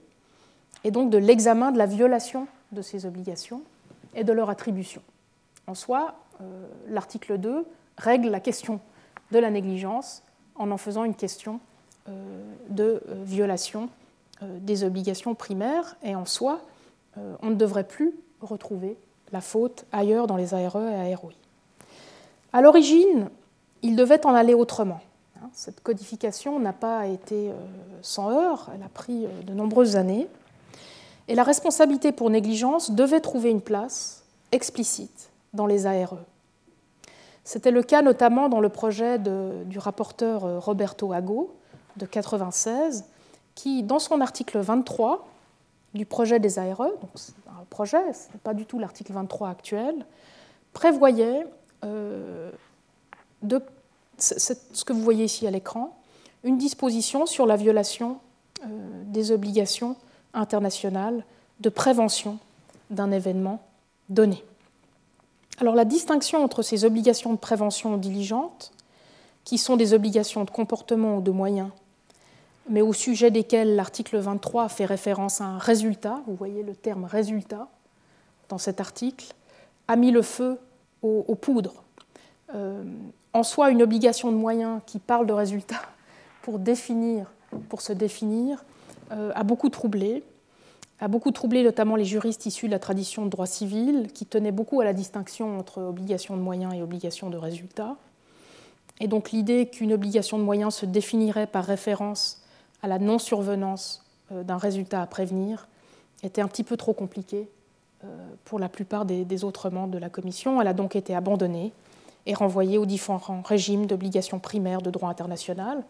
[0.84, 3.62] et donc de l'examen de la violation de ces obligations
[4.14, 5.02] et de leur attribution.
[5.66, 7.66] En soi, euh, l'article 2
[7.98, 8.78] règle la question
[9.30, 10.22] de la négligence
[10.54, 11.60] en en faisant une question
[12.68, 13.88] de violation
[14.42, 16.60] euh, des obligations primaires et en soi,
[17.18, 18.96] euh, on ne devrait plus retrouver
[19.32, 21.32] la faute ailleurs dans les ARE et AROI.
[22.52, 23.28] À l'origine,
[23.82, 25.00] il devait en aller autrement.
[25.36, 25.48] Hein.
[25.52, 27.54] Cette codification n'a pas été euh,
[28.02, 30.26] sans heurts, elle a pris de nombreuses années.
[31.28, 36.18] Et la responsabilité pour négligence devait trouver une place explicite dans les ARE.
[37.44, 41.54] C'était le cas notamment dans le projet du rapporteur Roberto Ago
[41.96, 43.04] de 1996,
[43.54, 45.28] qui, dans son article 23
[45.94, 47.10] du projet des ARE, donc
[47.48, 49.94] un projet, ce n'est pas du tout l'article 23 actuel,
[50.72, 51.46] prévoyait
[51.84, 52.50] euh,
[54.18, 55.96] ce que vous voyez ici à l'écran,
[56.42, 58.18] une disposition sur la violation
[58.64, 58.66] euh,
[59.06, 59.96] des obligations
[60.32, 61.24] internationales
[61.60, 62.38] de prévention
[62.90, 63.62] d'un événement
[64.08, 64.44] donné.
[65.60, 68.72] Alors la distinction entre ces obligations de prévention diligente,
[69.44, 71.70] qui sont des obligations de comportement ou de moyens
[72.68, 77.04] mais au sujet desquels l'article 23 fait référence à un résultat, vous voyez le terme
[77.04, 77.68] résultat
[78.48, 79.26] dans cet article,
[79.88, 80.58] a mis le feu
[81.02, 81.82] aux, poudres.
[82.54, 82.82] Euh,
[83.34, 85.82] en soi, une obligation de moyens qui parle de résultat
[86.40, 87.30] pour, définir,
[87.68, 88.64] pour se définir
[89.12, 90.22] euh, a beaucoup troublé,
[91.00, 94.52] a beaucoup troublé notamment les juristes issus de la tradition de droit civil, qui tenaient
[94.52, 97.96] beaucoup à la distinction entre obligation de moyens et obligation de résultat.
[99.00, 102.42] Et donc l'idée qu'une obligation de moyens se définirait par référence
[102.82, 105.68] à la non-survenance euh, d'un résultat à prévenir
[106.22, 107.48] était un petit peu trop compliquée
[108.04, 108.06] euh,
[108.44, 110.60] pour la plupart des, autres membres de la Commission.
[110.60, 111.72] Elle a donc été abandonnée
[112.26, 115.82] et renvoyée aux différents régimes d'obligations primaires de droit international,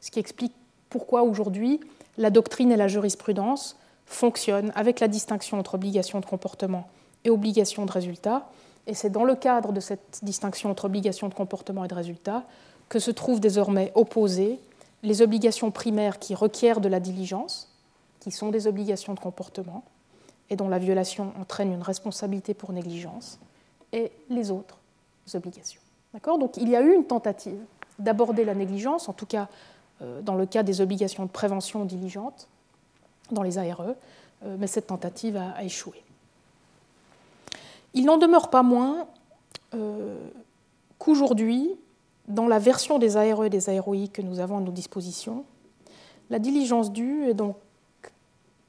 [0.00, 0.52] ce qui explique
[0.90, 1.80] pourquoi aujourd'hui
[2.18, 3.76] la doctrine et la jurisprudence
[4.08, 6.88] fonctionnent avec la distinction entre obligation de comportement
[7.24, 8.48] et obligation de résultat.
[8.86, 12.44] Et c'est dans le cadre de cette distinction entre obligation de comportement et de résultat
[12.88, 14.58] que se trouvent désormais opposées
[15.02, 17.68] les obligations primaires qui requièrent de la diligence,
[18.20, 19.84] qui sont des obligations de comportement,
[20.50, 23.38] et dont la violation entraîne une responsabilité pour négligence,
[23.92, 24.78] et les autres
[25.34, 25.80] obligations.
[26.24, 27.60] Donc il y a eu une tentative
[27.98, 29.48] d'aborder la négligence, en tout cas
[30.00, 32.48] euh, dans le cas des obligations de prévention diligente
[33.30, 33.94] dans les ARE,
[34.44, 36.02] euh, mais cette tentative a, échoué.
[37.94, 39.06] Il n'en demeure pas moins
[39.74, 40.18] euh,
[40.98, 41.70] qu'aujourd'hui,
[42.28, 45.44] dans la version des ARE et des AROI que nous avons à nos dispositions,
[46.30, 47.56] la diligence due et donc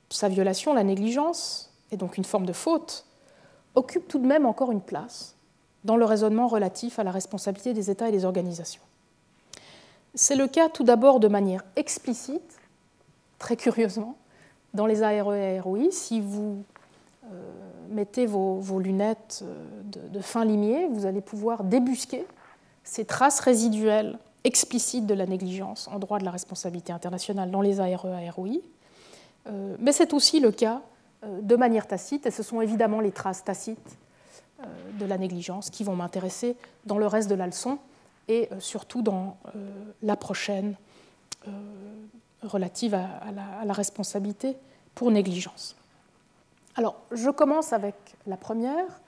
[0.10, 3.06] sa violation, la négligence, et donc une forme de faute,
[3.76, 5.36] occupe tout de même encore une place
[5.84, 8.82] dans le raisonnement relatif à la responsabilité des États et des organisations.
[10.16, 12.60] C'est le cas tout d'abord de manière explicite,
[13.38, 14.18] très curieusement,
[14.74, 15.92] dans les ARE et AROI.
[15.92, 16.64] Si vous
[17.26, 17.28] euh,
[17.90, 22.26] mettez vos, lunettes euh, de, fin limier, vous allez pouvoir débusquer
[22.84, 27.80] ces traces résiduelles explicites de la négligence en droit de la responsabilité internationale dans les
[27.80, 28.62] ARE et AROI.
[29.48, 30.82] Euh, mais c'est aussi le cas
[31.42, 33.98] de manière tacite, et ce sont évidemment les traces tacites
[34.98, 36.56] de la négligence qui vont m'intéresser
[36.86, 37.78] dans le reste de la leçon
[38.30, 39.36] et surtout dans
[40.02, 40.78] la prochaine
[42.44, 44.56] relative à, la, responsabilité
[44.96, 45.76] pour négligence.
[46.76, 47.96] Alors, je commence avec
[48.28, 49.02] la première,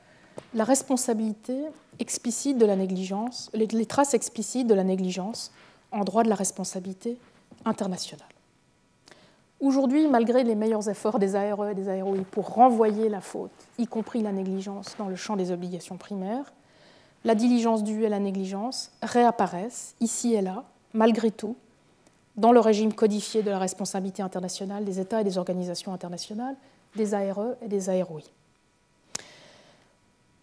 [0.54, 1.58] la responsabilité
[2.00, 5.52] explicite de la négligence, les, traces explicites de la négligence
[5.92, 7.18] en droit de la responsabilité
[7.66, 8.28] internationale.
[9.60, 13.86] Aujourd'hui, malgré les meilleurs efforts des ARE et des AROI pour renvoyer la faute, y
[13.86, 16.52] compris la négligence, dans le champ des obligations primaires,
[17.24, 20.64] la diligence due et la négligence réapparaissent ici et là,
[20.94, 21.56] malgré tout,
[22.38, 26.56] dans le régime codifié de la responsabilité internationale des États et des organisations internationales,
[26.96, 28.22] des ARE et des AROI.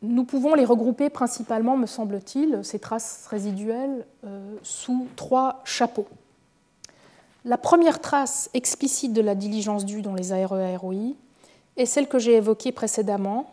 [0.03, 6.07] Nous pouvons les regrouper principalement, me semble-t-il, ces traces résiduelles, euh, sous trois chapeaux.
[7.45, 11.14] La première trace explicite de la diligence due dans les ARE et AROI
[11.76, 13.51] est celle que j'ai évoquée précédemment,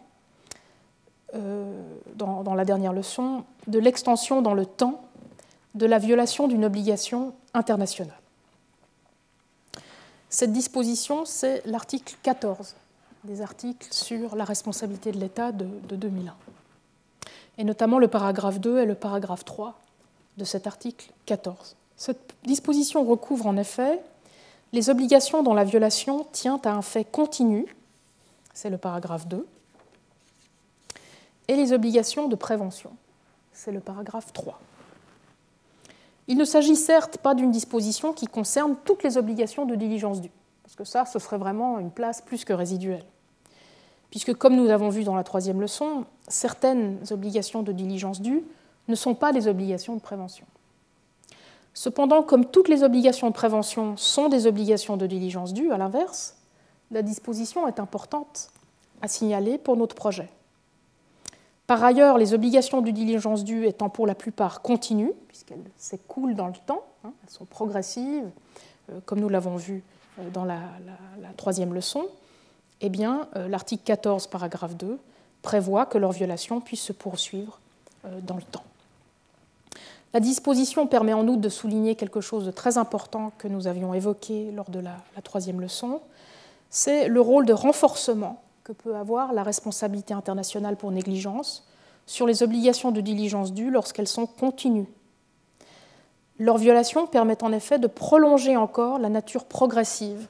[1.34, 1.82] euh,
[2.16, 5.02] dans, la dernière leçon, de l'extension dans le temps
[5.74, 8.16] de la violation d'une obligation internationale.
[10.30, 12.76] Cette disposition, c'est l'article 14
[13.24, 16.36] des articles sur la responsabilité de l'État de, de 2001,
[17.58, 19.80] et notamment le paragraphe 2 et le paragraphe 3
[20.38, 21.76] de cet article 14.
[21.98, 24.02] Cette disposition recouvre en effet
[24.74, 27.66] les obligations dont la violation tient à un fait continu,
[28.54, 29.48] c'est le paragraphe 2,
[31.48, 32.92] et les obligations de prévention.
[33.54, 34.60] C'est le paragraphe 3.
[36.28, 40.32] Il ne s'agit certes pas d'une disposition qui concerne toutes les obligations de diligence due,
[40.64, 43.06] parce que ça, ce serait vraiment une place plus que résiduelle.
[44.10, 48.44] Puisque, comme nous avons vu dans la troisième leçon, certaines obligations de diligence due
[48.88, 50.46] ne sont pas des obligations de prévention.
[51.74, 56.38] Cependant, comme toutes les obligations de prévention sont des obligations de diligence due, à l'inverse,
[56.92, 58.50] la disposition est importante
[59.02, 60.30] à signaler pour notre projet.
[61.68, 66.48] Par ailleurs, les obligations de diligence due étant pour la plupart continues, puisqu'elles s'écoulent dans
[66.48, 68.30] le temps, hein, elles sont progressives,
[68.92, 69.84] euh, comme nous l'avons vu
[70.20, 70.60] euh, dans la,
[71.38, 72.06] troisième leçon,
[72.82, 75.00] eh euh, l'article 14, paragraphe 2,
[75.42, 77.60] prévoit que leur violation puisse se poursuivre
[78.22, 78.64] dans le temps.
[80.14, 83.94] La disposition permet en outre de souligner quelque chose de très important que nous avions
[83.94, 86.02] évoqué lors de la troisième leçon,
[86.70, 91.68] c'est le rôle de renforcement que peut avoir la responsabilité internationale pour négligence
[92.08, 94.88] sur les obligations de diligence dues lorsqu'elles sont continues.
[96.40, 100.28] Leur violation permet en effet de prolonger encore la nature progressive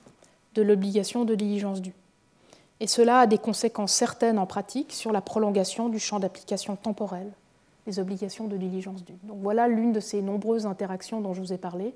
[0.53, 1.93] de l'obligation de diligence due.
[2.81, 7.31] Et cela a des conséquences certaines en pratique sur la prolongation du champ d'application temporel
[7.88, 9.17] des obligations de diligence due.
[9.23, 11.93] Donc voilà l'une de ces nombreuses interactions dont je vous ai parlé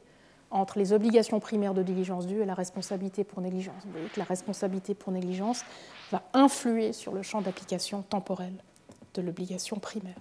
[0.52, 3.84] entre les obligations primaires de diligence due et la responsabilité pour négligence.
[3.86, 5.64] Vous voyez que la responsabilité pour négligence
[6.12, 8.54] va influer sur le champ d'application temporel
[9.14, 10.18] de l'obligation primaire.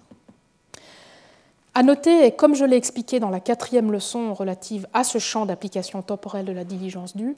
[1.73, 5.45] À noter, et comme je l'ai expliqué dans la quatrième leçon relative à ce champ
[5.45, 7.35] d'application temporelle de la diligence due,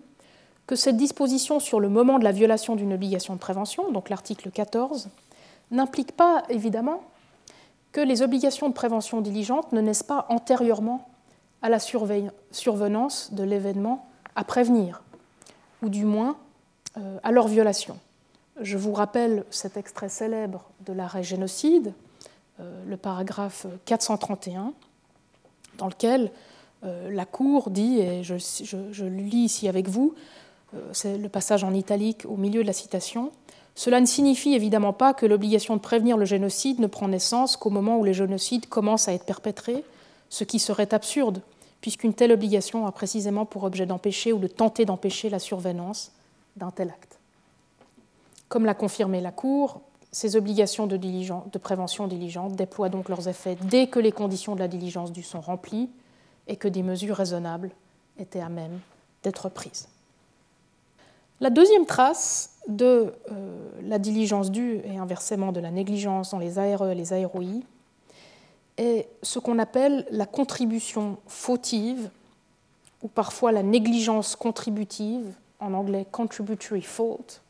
[0.67, 4.51] que cette disposition sur le moment de la violation d'une obligation de prévention, donc l'article
[4.51, 5.09] 14,
[5.69, 7.03] n'implique pas évidemment
[7.91, 11.10] que les obligations de prévention diligente ne naissent pas antérieurement
[11.61, 15.03] à la survenance de l'événement à prévenir,
[15.81, 16.37] ou du moins
[16.97, 17.97] euh, à leur violation.
[18.59, 21.93] Je vous rappelle cet extrait célèbre de l'arrêt génocide,
[22.59, 24.73] euh, le paragraphe 431,
[25.77, 26.31] dans lequel
[26.83, 30.15] euh, la Cour dit, et je, je, le lis ici avec vous,
[30.93, 33.33] c'est le passage en italique au milieu de la citation,
[33.75, 37.69] cela ne signifie évidemment pas que l'obligation de prévenir le génocide ne prend naissance qu'au
[37.69, 39.83] moment où les génocides commencent à être perpétrés,
[40.31, 41.41] ce qui serait absurde,
[41.81, 46.13] puisqu'une telle obligation a précisément pour objet d'empêcher ou de tenter d'empêcher la survenance
[46.55, 47.19] d'un tel acte.
[48.47, 53.87] Comme l'a confirmé la Cour, ces obligations de, prévention diligente déploient donc leurs effets dès
[53.87, 55.89] que les conditions de la diligence due sont remplies
[56.47, 57.71] et que des mesures raisonnables
[58.17, 58.79] étaient à même
[59.23, 59.89] d'être prises.
[61.41, 66.57] La deuxième trace de euh, la diligence due et inversement de la négligence dans les
[66.57, 67.63] ARE et les AROI
[68.81, 72.09] est ce qu'on appelle la contribution fautive
[73.03, 75.25] ou parfois la négligence contributive,
[75.59, 77.41] en anglais contributory fault,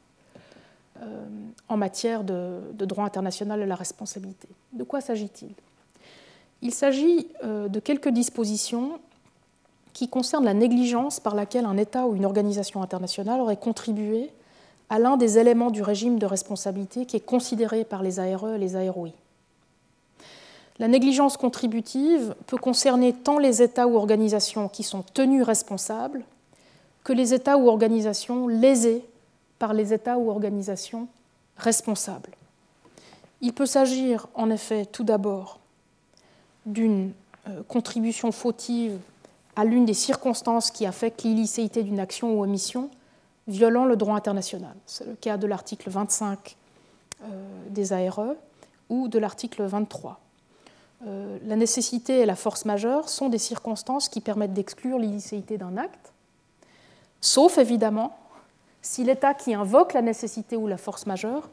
[1.01, 1.25] euh,
[1.69, 4.47] en matière de, droit international de la responsabilité.
[4.73, 5.49] De quoi s'agit-il?
[6.61, 8.99] Il, s'agit euh, de quelques dispositions
[9.93, 14.29] qui concernent la négligence par laquelle un État ou une organisation internationale aurait contribué
[14.89, 18.57] à l'un des éléments du régime de responsabilité qui est considéré par les ARE et
[18.57, 19.11] les AROI.
[20.81, 26.23] La négligence contributive peut concerner tant les États ou organisations qui sont tenus responsables
[27.03, 29.05] que les États ou organisations lésés
[29.59, 31.07] par les États ou organisations
[31.55, 32.31] responsables.
[33.41, 35.59] Il peut s'agir en effet tout d'abord
[36.65, 37.11] d'une
[37.47, 38.97] euh, contribution fautive
[39.55, 42.89] à l'une des circonstances qui affectent l'illicéité d'une action ou omission
[43.47, 44.73] violant le droit international.
[44.87, 46.57] C'est le cas de l'article 25
[47.21, 47.25] euh,
[47.69, 48.33] des ARE
[48.89, 50.19] ou de l'article 23.
[51.07, 55.77] Euh, la nécessité et la force majeure sont des circonstances qui permettent d'exclure l'illicéité d'un
[55.77, 56.13] acte,
[57.21, 58.17] sauf évidemment
[58.81, 61.49] si l'État qui invoque la nécessité ou la force majeure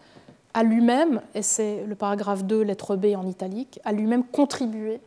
[0.55, 5.01] a lui-même, et c'est le paragraphe 2, lettre B en italique, a lui-même contribué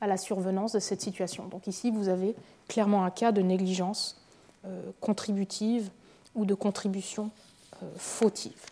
[0.00, 1.46] à la survenance de cette situation.
[1.46, 2.34] Donc ici, vous avez
[2.68, 4.20] clairement un cas de négligence
[4.66, 5.90] euh, contributive
[6.34, 7.30] ou de contribution
[7.82, 8.66] euh, fautive.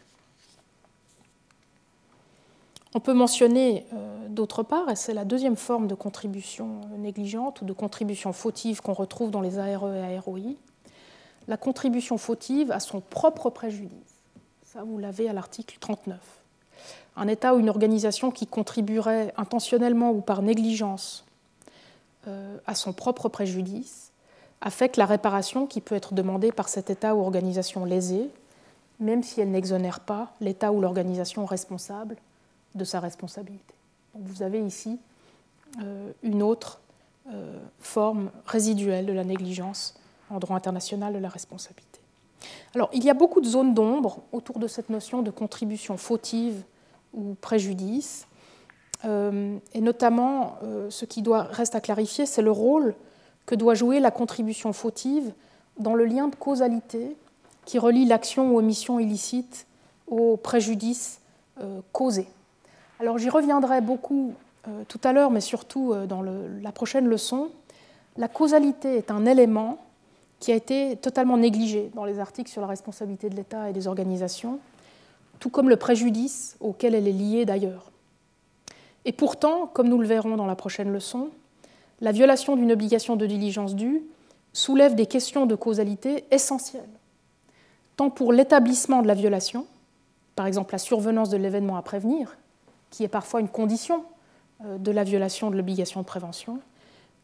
[2.93, 7.65] On peut mentionner euh, d'autre part, et c'est la deuxième forme de contribution négligente ou
[7.65, 10.57] de contribution fautive qu'on retrouve dans les ARE et AROI,
[11.47, 14.23] la contribution fautive à son propre préjudice.
[14.65, 16.19] Ça, vous l'avez à l'article 39.
[17.17, 21.25] Un État ou une organisation qui contribuerait intentionnellement ou par négligence
[22.27, 24.11] euh, à son propre préjudice
[24.61, 28.31] affecte la réparation qui peut être demandée par cet État ou organisation lésée,
[28.99, 32.17] même si elle n'exonère pas l'État ou l'organisation responsable
[32.75, 33.75] de sa responsabilité.
[34.15, 34.99] vous avez ici
[35.79, 36.81] euh, une autre
[37.29, 39.95] euh, forme résiduelle de la négligence
[40.31, 42.01] en droit international de la responsabilité.
[42.75, 46.63] Alors, il y a beaucoup de zones d'ombre autour de cette notion de contribution fautive
[47.13, 48.27] ou préjudice,
[49.05, 50.59] euh, et notamment
[50.89, 52.95] ce qui doit, reste à clarifier, c'est le rôle
[53.47, 55.33] que doit jouer la contribution fautive
[55.79, 57.17] dans le lien de causalité
[57.65, 59.67] qui relie l'action ou omission illicite
[60.07, 61.21] au préjudice
[61.93, 62.27] causé.
[63.01, 64.35] Alors j'y reviendrai beaucoup
[64.69, 67.49] euh, tout à l'heure, mais surtout euh, dans la prochaine leçon.
[68.19, 69.79] La causalité est un élément
[70.39, 73.89] qui a été totalement négligé dans les articles sur la responsabilité de l'État et des
[73.89, 74.59] organisations,
[75.39, 77.91] tout comme le préjudice auquel elle est liée d'ailleurs.
[79.07, 81.31] Et pourtant, comme nous le verrons dans la prochaine leçon,
[82.03, 84.03] la violation d'une obligation de diligence due
[84.53, 86.85] soulève des questions de causalité essentielles,
[87.97, 89.65] tant pour l'établissement de la violation,
[90.37, 92.37] par exemple la survenance de l'événement à prévenir,
[92.91, 94.05] qui est parfois une condition
[94.65, 96.61] euh, de la violation de l'obligation de prévention,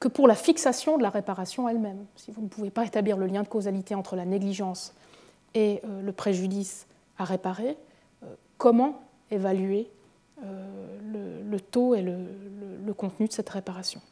[0.00, 2.04] que pour la fixation de la réparation elle-même.
[2.16, 4.94] Si vous ne pouvez pas établir le lien de causalité entre la négligence
[5.54, 6.86] et euh, le préjudice
[7.18, 7.76] à réparer,
[8.22, 8.26] euh,
[8.58, 9.90] comment évaluer
[11.12, 12.18] le, taux et le,
[12.84, 14.02] le, contenu de cette réparation?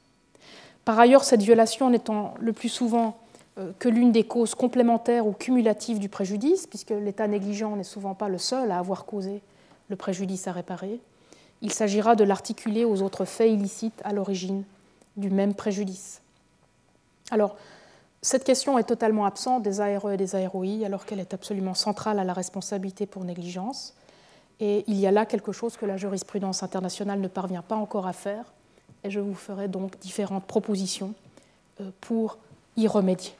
[0.87, 3.19] Par ailleurs, cette violation n'étant le plus souvent
[3.79, 8.29] que l'une des causes complémentaires ou cumulatives du préjudice, puisque l'état négligent n'est souvent pas
[8.29, 9.43] le seul à avoir causé
[9.91, 10.99] le préjudice à réparer,
[11.65, 14.65] il s'agira de l'articuler aux autres faits illicites à l'origine
[15.17, 16.21] du même préjudice.
[17.31, 17.57] Alors,
[18.21, 22.19] cette question est totalement absente des ARE et des AROI, alors qu'elle est absolument centrale
[22.19, 23.95] à la responsabilité pour négligence.
[24.61, 28.07] Et il y a là quelque chose que la jurisprudence internationale ne parvient pas encore
[28.07, 28.45] à faire,
[29.03, 31.15] et je vous ferai donc différentes propositions
[31.81, 32.37] euh, pour
[32.77, 33.33] y remédier.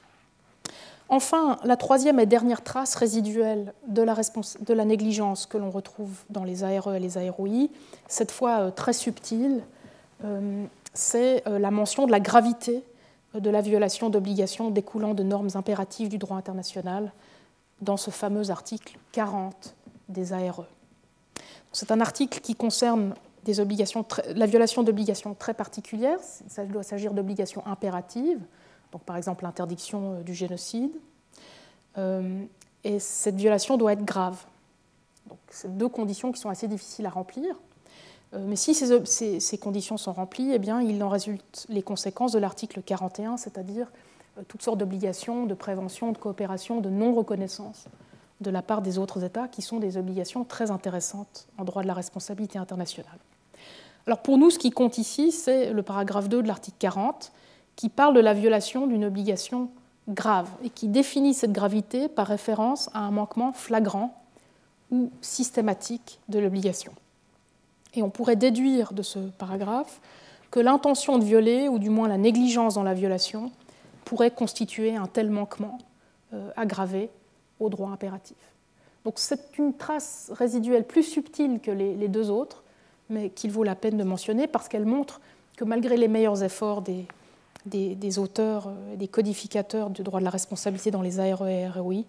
[1.09, 6.65] Enfin, la troisième et dernière trace résiduelle de la, négligence que l'on retrouve dans les
[6.65, 7.69] ARE et les AROI,
[8.09, 9.63] cette fois euh, très subtile,
[10.25, 12.83] euh, c'est euh, la mention de la gravité
[13.35, 17.13] de la violation d'obligations découlant de normes impératives du droit international
[17.83, 19.75] dans ce fameux article 40
[20.09, 20.65] des ARE.
[21.73, 23.15] C'est un article qui concerne
[23.47, 26.21] la violation d'obligations très particulières.
[26.49, 28.41] Ça doit s'agir d'obligations impératives
[28.95, 30.93] donc par exemple l'interdiction euh, du génocide.
[31.99, 32.45] Euh,
[32.85, 34.45] et cette violation doit être grave.
[35.29, 37.57] Donc c'est deux conditions qui sont assez difficiles à remplir.
[38.35, 42.39] Euh, mais si ces, conditions sont remplies, eh bien, il en résulte les conséquences de
[42.39, 43.91] l'article 41, c'est-à-dire
[44.47, 47.87] toutes sortes d'obligations de prévention, de coopération, de non-reconnaissance
[48.41, 51.89] de la part des autres États, qui sont des obligations très intéressantes en droit de
[51.89, 53.19] la responsabilité internationale.
[54.07, 57.33] Alors pour nous, ce qui compte ici, c'est le paragraphe 2 de l'article 40,
[57.77, 59.71] qui parle de la violation d'une obligation
[60.09, 64.23] grave et qui définit cette gravité par référence à un manquement flagrant
[64.91, 66.93] ou systématique de l'obligation.
[67.95, 70.01] Et on pourrait déduire de ce paragraphe
[70.51, 73.51] que l'intention de violer, ou du moins la négligence dans la violation,
[74.05, 75.79] pourrait constituer un tel manquement
[76.33, 77.11] euh, aggravé
[77.61, 78.37] au droit impératif.
[79.05, 82.63] Donc c'est une trace résiduelle plus subtile que les, deux autres,
[83.11, 85.21] mais qu'il vaut la peine de mentionner parce qu'elle montre
[85.57, 87.07] que malgré les meilleurs efforts des,
[87.67, 92.05] des, auteurs et des codificateurs du droit de la responsabilité dans les ARE et ROI,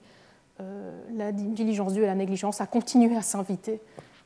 [0.59, 3.81] euh, la diligence due et la négligence a continué à s'inviter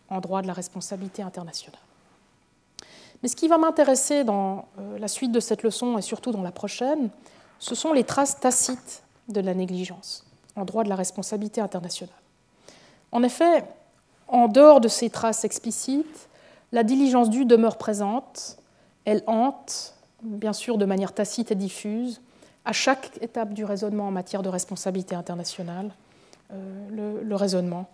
[0.10, 1.80] en droit de la responsabilité internationale.
[3.22, 6.42] Mais ce qui va m'intéresser dans euh, la suite de cette leçon et surtout dans
[6.42, 7.10] la prochaine,
[7.60, 10.26] ce sont les traces tacites de la négligence
[10.56, 12.16] en droit de la responsabilité internationale.
[13.12, 13.66] En effet,
[14.28, 16.30] en dehors de ces traces explicites,
[16.72, 18.58] la diligence due demeure présente,
[19.06, 22.22] elle hante, bien sûr de manière tacite et diffuse,
[22.66, 25.92] à chaque étape du raisonnement en matière de responsabilité internationale,
[26.52, 27.90] euh, le, raisonnement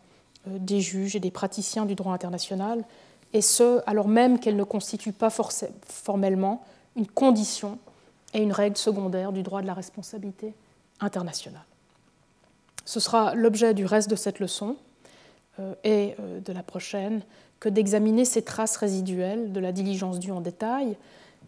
[0.47, 2.83] euh, des juges et des praticiens du droit international,
[3.33, 6.63] et ce, alors même qu'elle ne constitue pas formellement
[6.95, 7.77] une condition
[8.33, 10.53] et une règle secondaire du droit de la responsabilité
[10.99, 11.65] internationale.
[12.85, 14.77] Ce sera l'objet du reste de cette leçon
[15.59, 16.15] euh, et
[16.45, 17.21] de la prochaine
[17.59, 20.97] que d'examiner ces traces résiduelles de la diligence due en détail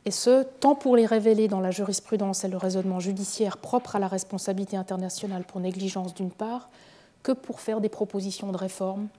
[0.08, 4.00] et ce, tant pour les révéler dans la jurisprudence et le raisonnement judiciaire propre à
[4.00, 6.70] la responsabilité internationale pour négligence d'une part,
[7.24, 9.10] que pour faire des propositions de réforme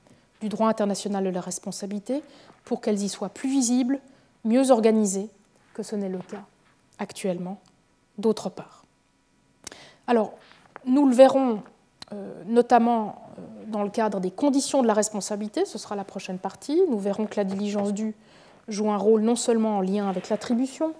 [0.40, 2.22] du droit international de la responsabilité
[2.64, 4.00] pour qu'elles y soient plus visibles,
[4.46, 5.28] mieux organisées
[5.74, 6.46] que ce n'est le cas
[6.98, 7.60] actuellement,
[8.16, 8.86] d'autre part.
[10.06, 10.38] Alors,
[10.86, 11.62] nous le verrons
[12.14, 16.38] euh, notamment euh, dans le cadre des conditions de la responsabilité, ce sera la prochaine
[16.38, 16.80] partie.
[16.88, 18.14] Nous verrons que la diligence due
[18.68, 20.94] joue un rôle non seulement en lien avec l'attribution,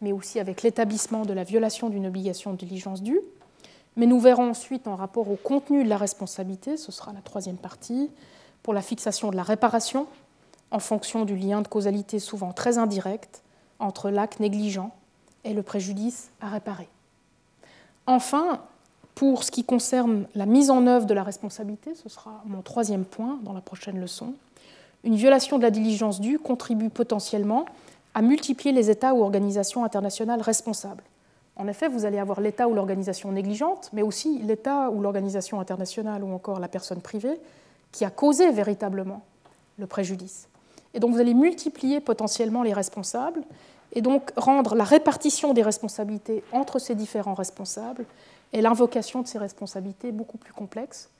[0.00, 3.20] mais aussi avec l'établissement de la violation d'une obligation de diligence due.
[3.96, 7.56] Mais nous verrons ensuite en rapport au contenu de la responsabilité, ce sera la troisième
[7.56, 8.10] partie,
[8.62, 10.06] pour la fixation de la réparation
[10.70, 13.42] en fonction du lien de causalité souvent très indirect
[13.78, 14.90] entre l'acte négligent
[15.44, 16.88] et le préjudice à réparer.
[18.06, 18.60] Enfin,
[19.14, 23.04] pour ce qui concerne la mise en œuvre de la responsabilité, ce sera mon troisième
[23.04, 24.34] point dans la prochaine leçon,
[25.04, 27.66] une violation de la diligence due contribue potentiellement
[28.14, 31.02] à multiplier les États ou organisations internationales responsables.
[31.56, 36.22] En effet, vous allez avoir l'État ou l'organisation négligente, mais aussi l'État ou l'organisation internationale
[36.22, 37.40] ou encore la personne privée
[37.92, 39.22] qui a causé véritablement
[39.78, 40.48] le préjudice.
[40.94, 43.42] Et donc vous allez multiplier potentiellement les responsables
[43.92, 48.04] et donc rendre la répartition des responsabilités entre ces différents responsables
[48.52, 51.10] et l'invocation de ces responsabilités beaucoup plus complexe,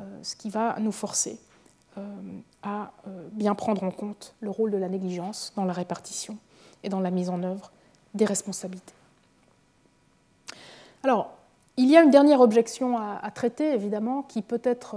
[0.00, 1.38] euh, ce qui va nous forcer
[2.62, 6.36] à euh, bien prendre en compte le rôle de la négligence dans la répartition
[6.82, 7.70] et dans la mise en œuvre
[8.14, 8.94] des responsabilités.
[11.02, 11.30] Alors,
[11.76, 14.96] il y a une dernière objection à, traiter, évidemment, qui peut-être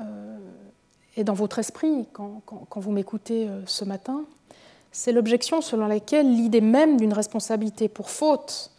[0.00, 0.38] euh,
[1.16, 2.42] est dans votre esprit quand
[2.76, 4.24] vous m'écoutez ce matin.
[4.90, 8.70] C'est l'objection selon laquelle l'idée même d'une responsabilité pour faute,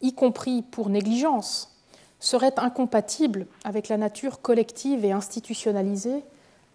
[0.00, 1.76] y compris pour négligence,
[2.18, 6.24] serait incompatible avec la nature collective et institutionnalisée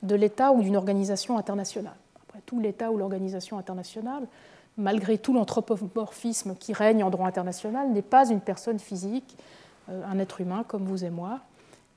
[0.03, 1.95] de l'État ou d'une organisation internationale.
[2.27, 4.27] Après tout, l'État ou l'organisation internationale,
[4.77, 9.35] malgré tout l'anthropomorphisme qui règne en droit international, n'est pas une personne physique,
[9.89, 11.39] euh, un être humain comme vous et moi.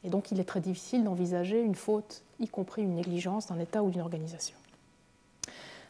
[0.02, 3.82] Et donc il est très difficile d'envisager une faute, y compris une négligence d'un État
[3.82, 4.56] ou d'une organisation.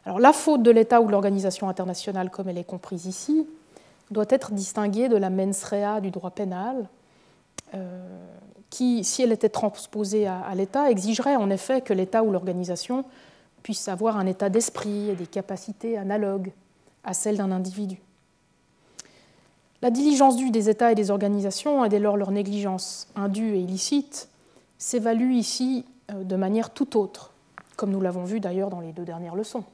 [0.05, 3.47] Alors la faute de l'État ou de l'organisation internationale, comme elle est comprise ici,
[4.11, 6.89] doit être distinguée de la mens rea du droit pénal,
[7.75, 8.27] euh,
[8.71, 13.05] qui, si elle était transposée à, l'État, exigerait en effet que l'État ou l'organisation
[13.63, 16.53] puisse avoir un état d'esprit et des capacités analogues
[17.05, 18.01] à celles d'un individu.
[19.83, 23.61] La diligence due des États et des organisations, et dès lors leur négligence indue et
[23.61, 24.29] illicite,
[24.79, 27.33] s'évalue ici euh, de manière tout autre,
[27.77, 29.65] comme nous l'avons vu d'ailleurs dans les deux dernières leçons.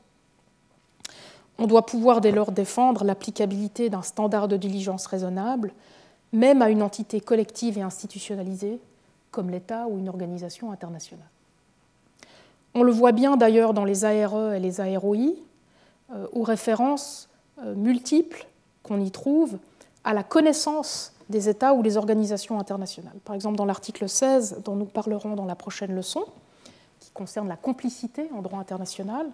[1.59, 5.73] On doit pouvoir dès lors défendre l'applicabilité d'un standard de diligence raisonnable
[6.37, 8.79] même à une entité collective et institutionnalisée
[9.31, 11.27] comme l'État ou une organisation internationale.
[12.75, 15.33] On le voit bien d'ailleurs dans les ARE et les AROI,
[16.13, 17.29] euh, aux références
[17.65, 18.47] euh, multiples
[18.83, 19.59] qu'on y trouve
[20.05, 23.17] à la connaissance des États ou des organisations internationales.
[23.25, 26.25] Par exemple, dans l'article 16, dont nous parlerons dans la prochaine leçon,
[27.01, 29.27] qui concerne la complicité en droit international,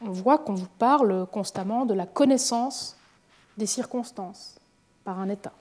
[0.00, 2.96] on voit qu'on vous parle constamment de la connaissance
[3.58, 4.56] des circonstances
[5.04, 5.52] par un État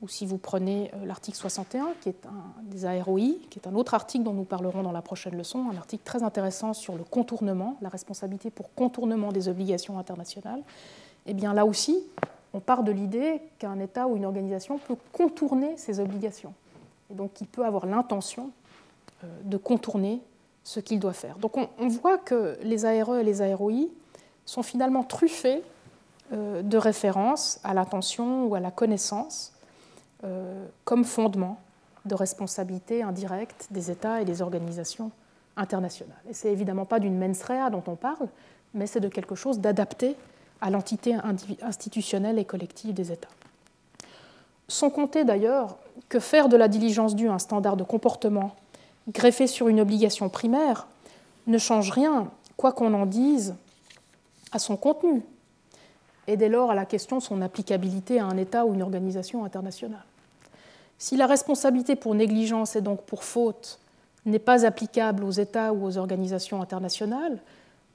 [0.00, 3.74] ou si vous prenez euh, l'article 61, qui est un des AROI, qui est un
[3.74, 7.04] autre article dont nous parlerons dans la prochaine leçon, un article très intéressant sur le
[7.04, 10.62] contournement, la responsabilité pour contournement des obligations internationales,
[11.26, 11.98] eh bien là aussi,
[12.52, 16.54] on part de l'idée qu'un État ou une organisation peut contourner ses obligations,
[17.10, 18.50] et donc qu'il peut avoir l'intention
[19.44, 20.20] de contourner
[20.62, 21.36] ce qu'il doit faire.
[21.38, 23.88] Donc on, voit que les ARE et les AROI
[24.46, 25.62] sont finalement truffés
[26.30, 29.52] de références à l'attention ou à la connaissance
[30.84, 31.60] comme fondement
[32.04, 35.10] de responsabilité indirecte des États et des organisations
[35.56, 36.16] internationales.
[36.28, 38.28] Et ce n'est évidemment pas d'une mens rea dont on parle,
[38.74, 40.16] mais c'est de quelque chose d'adapté
[40.60, 41.16] à l'entité
[41.62, 43.28] institutionnelle et collective des États.
[44.66, 45.76] Sans compter d'ailleurs
[46.08, 48.54] que faire de la diligence due un standard de comportement
[49.08, 50.86] greffé sur une obligation primaire
[51.46, 53.54] ne change rien, quoi qu'on en dise,
[54.52, 55.22] à son contenu,
[56.26, 59.44] et dès lors à la question de son applicabilité à un État ou une organisation
[59.44, 60.04] internationale.
[60.98, 63.78] Si la responsabilité pour négligence et donc pour faute
[64.26, 67.38] n'est pas applicable aux États ou aux organisations internationales,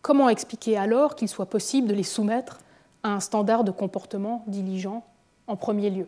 [0.01, 2.61] comment expliquer alors qu'il soit possible de les soumettre
[3.03, 5.03] à un standard de comportement diligent
[5.47, 6.07] en premier lieu?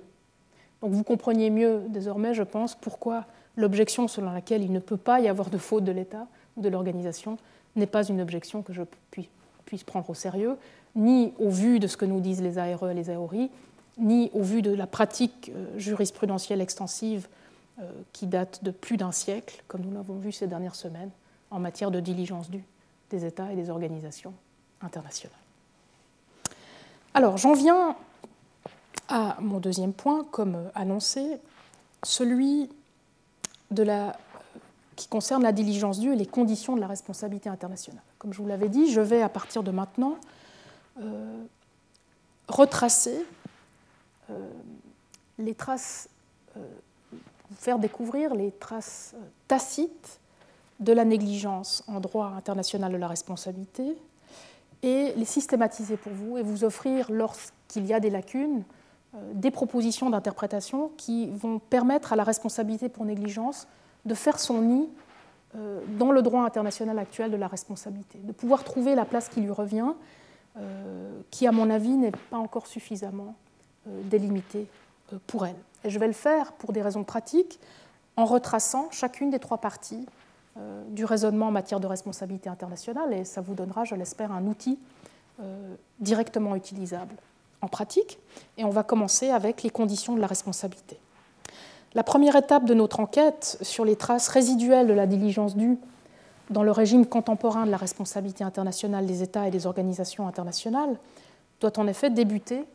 [0.82, 3.26] Donc vous compreniez mieux désormais, je pense, pourquoi
[3.58, 6.70] l'objection selon laquelle il ne peut pas y avoir de faute de l'État ou de
[6.70, 7.38] l'organisation
[7.76, 8.84] n'est pas une objection que je
[9.66, 10.56] puisse prendre au sérieux,
[10.96, 13.50] ni au vu de ce que nous disent les ARE et les AORI,
[13.98, 17.28] ni au vu de la pratique euh, jurisprudentielle extensive
[17.80, 21.12] euh, qui date de plus d'un siècle, comme nous l'avons vu ces dernières semaines,
[21.52, 22.64] en matière de diligence due
[23.10, 24.34] des États et des organisations
[24.82, 25.38] internationales.
[27.14, 27.96] Alors, j'en viens
[29.08, 31.38] à mon deuxième point, comme annoncé,
[32.04, 32.70] celui
[34.96, 38.04] qui concerne la diligence due et les conditions de la responsabilité internationale.
[38.18, 40.18] Comme je vous l'avais dit, je vais à partir de maintenant
[41.02, 41.44] euh,
[42.48, 43.45] retracer euh,
[45.38, 46.10] les traces,
[46.58, 46.62] euh,
[47.56, 50.20] faire découvrir les traces euh, tacites
[50.80, 53.98] de la négligence en droit international de la responsabilité
[54.84, 58.64] et les systématiser pour vous et vous offrir, lorsqu'il y a des lacunes,
[59.34, 63.68] des propositions d'interprétation qui vont permettre à la responsabilité pour négligence
[64.06, 64.90] de faire son nid
[65.98, 69.52] dans le droit international actuel de la responsabilité, de pouvoir trouver la place qui lui
[69.52, 69.94] revient,
[71.32, 73.36] qui à mon avis n'est pas encore suffisamment
[73.88, 74.68] euh, délimité
[75.14, 75.56] euh, pour elle.
[75.84, 77.60] Et je vais le faire pour des raisons pratiques
[78.18, 80.06] en retraçant chacune des trois parties
[80.58, 84.46] euh, du raisonnement en matière de responsabilité internationale et ça vous donnera, je l'espère, un
[84.46, 84.80] outil
[86.00, 87.14] directement utilisable
[87.62, 88.20] en pratique.
[88.58, 90.98] Et on va commencer avec les conditions de la responsabilité.
[91.94, 95.78] La première étape de notre enquête sur les traces résiduelles de la diligence due
[96.50, 100.98] dans le régime contemporain de la responsabilité internationale des États et des organisations internationales
[101.60, 102.66] doit en effet débuter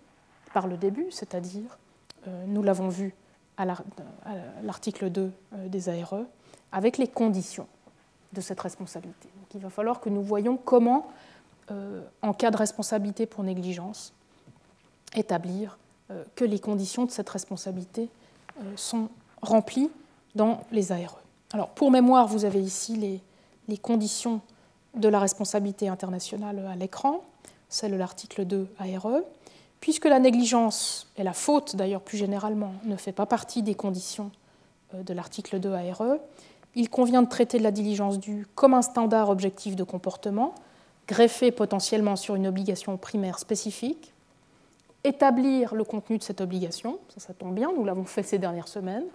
[0.53, 1.79] par le début, c'est-à-dire,
[2.27, 3.15] euh, nous l'avons vu
[3.57, 3.67] à
[4.63, 6.23] l'article 2 euh, des ARE,
[6.73, 7.67] avec les conditions
[8.33, 9.29] de cette responsabilité.
[9.55, 11.09] Il va falloir que nous voyions comment,
[11.71, 14.13] euh, en cas de responsabilité pour négligence,
[15.15, 15.79] établir
[16.35, 18.09] que les conditions de cette responsabilité
[18.75, 19.09] sont
[19.43, 19.91] remplies
[20.35, 21.21] dans les ARE.
[21.53, 23.21] Alors, pour mémoire, vous avez ici les,
[23.69, 24.41] les conditions
[24.95, 27.23] de la responsabilité internationale à l'écran,
[27.69, 29.21] celle de l'article 2 ARE.
[29.81, 34.31] Puisque la négligence et la faute, d'ailleurs plus généralement, ne fait pas partie des conditions
[34.95, 36.17] euh, de l'article 2 ARE,
[36.75, 40.55] il convient de traiter la diligence due comme un standard objectif de comportement,
[41.09, 44.13] greffé potentiellement sur une obligation primaire spécifique,
[45.03, 48.69] établir le contenu de cette obligation, ça, ça tombe bien, nous l'avons fait ces dernières
[48.69, 49.07] semaines,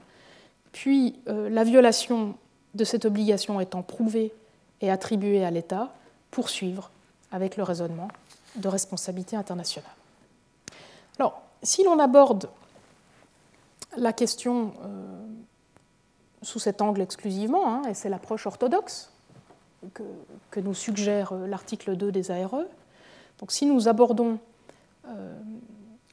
[0.71, 2.35] puis euh, la violation
[2.73, 4.33] de cette obligation étant prouvée
[4.81, 5.93] et attribuée à l'État,
[6.31, 6.91] poursuivre
[7.31, 8.09] avec le raisonnement
[8.57, 9.89] de responsabilité internationale.
[11.19, 12.49] Alors, si l'on aborde
[13.97, 15.25] la question euh,
[16.41, 19.11] sous cet angle exclusivement, hein, et c'est l'approche orthodoxe
[19.93, 22.63] que, nous suggère euh, l'article 2 des ARE,
[23.39, 24.39] donc si nous abordons
[25.07, 25.33] euh,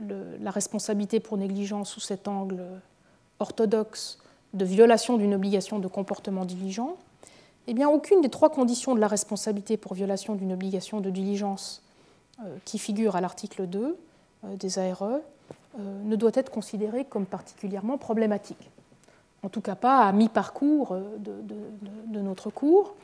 [0.00, 2.62] la responsabilité pour négligence sous cet angle
[3.38, 4.18] orthodoxe
[4.52, 6.96] de violation d'une obligation de comportement diligent,
[7.68, 11.82] eh bien aucune des trois conditions de la responsabilité pour violation d'une obligation de diligence
[12.64, 13.96] qui figure à l'article 2 euh,
[14.44, 15.20] des ARE
[15.78, 18.70] euh, ne doit être considéré comme particulièrement problématique.
[19.42, 22.94] En tout cas pas à mi-parcours euh, de, notre cours.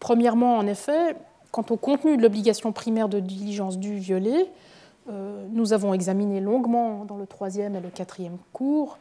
[0.00, 1.16] premièrement, en effet,
[1.50, 4.46] quant au contenu de l'obligation primaire de diligence due violée,
[5.52, 8.98] nous avons examiné longuement dans le troisième et le quatrième cours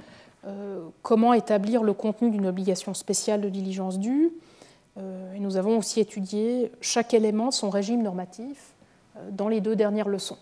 [1.02, 4.32] comment établir le contenu d'une obligation spéciale de diligence due.
[4.98, 8.74] et nous avons aussi étudié chaque élément son régime normatif
[9.32, 10.38] dans les deux dernières leçons.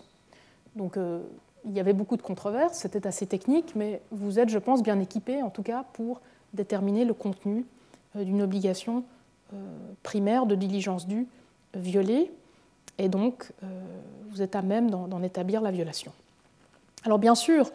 [0.76, 1.20] Donc euh,
[1.64, 5.00] il y avait beaucoup de controverses, c'était assez technique, mais vous êtes, je pense, bien
[5.00, 6.20] équipé, en tout cas, pour
[6.52, 7.64] déterminer le contenu
[8.14, 9.02] euh, d'une obligation
[9.52, 9.56] euh,
[10.02, 11.26] primaire de diligence due
[11.74, 12.30] violée,
[12.98, 13.52] et donc
[14.30, 16.12] vous êtes à même d'en établir la violation.
[17.04, 17.70] Alors bien sûr,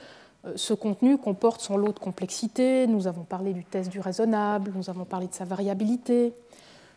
[0.56, 2.88] ce contenu comporte son lot de complexité.
[2.88, 6.34] Nous avons parlé du test du raisonnable, nous avons parlé de sa variabilité.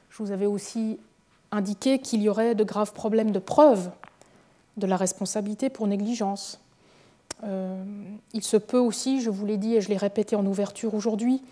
[0.08, 0.98] Je vous avais aussi
[1.52, 3.90] indiqué qu'il y aurait de graves problèmes de preuve
[4.76, 6.60] de la responsabilité pour négligence.
[7.44, 7.82] Euh,
[8.32, 11.42] il se peut aussi, je vous l'ai dit et je l'ai répété en ouverture aujourd'hui,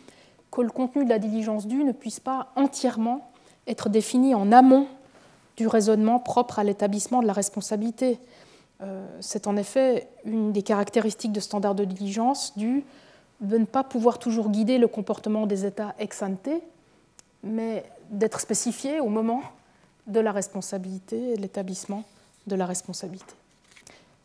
[0.50, 3.30] que le contenu de la diligence due ne puisse pas entièrement
[3.66, 4.86] être défini en amont
[5.56, 8.18] du raisonnement propre à l'établissement de la responsabilité.
[8.80, 12.84] Euh, c'est en effet une des caractéristiques de standard de diligence due
[13.40, 16.48] de ne pas pouvoir toujours guider le comportement des États ex ante,
[17.42, 19.42] mais d'être spécifié au moment
[20.06, 22.04] de la responsabilité et de l'établissement
[22.46, 23.34] de la responsabilité.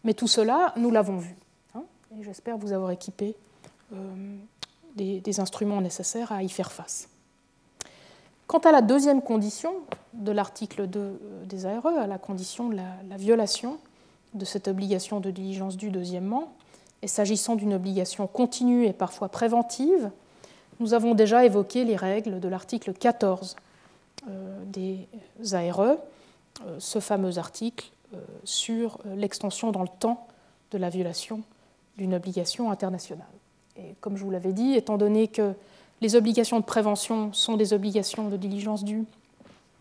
[0.03, 1.35] Mais tout cela, nous l'avons vu,
[1.75, 1.83] hein,
[2.17, 3.35] et j'espère vous avoir équipé
[3.93, 4.37] euh,
[4.95, 7.09] des, instruments nécessaires à y faire face.
[8.47, 9.73] Quant à la deuxième condition
[10.13, 13.77] de l'article 2 euh, des ARE, à la condition de la, la violation
[14.33, 16.53] de cette obligation de diligence due deuxièmement,
[17.01, 20.09] et s'agissant d'une obligation continue et parfois préventive,
[20.79, 23.55] nous avons déjà évoqué les règles de l'article 14
[24.29, 25.07] euh, des
[25.53, 25.97] ARE,
[26.79, 27.91] ce fameux article
[28.43, 30.27] sur l'extension dans le temps
[30.71, 31.41] de la violation
[31.97, 33.27] d'une obligation internationale.
[33.75, 35.53] Et comme je vous l'avais dit, étant donné que
[36.01, 39.05] les obligations de prévention sont des obligations de diligence due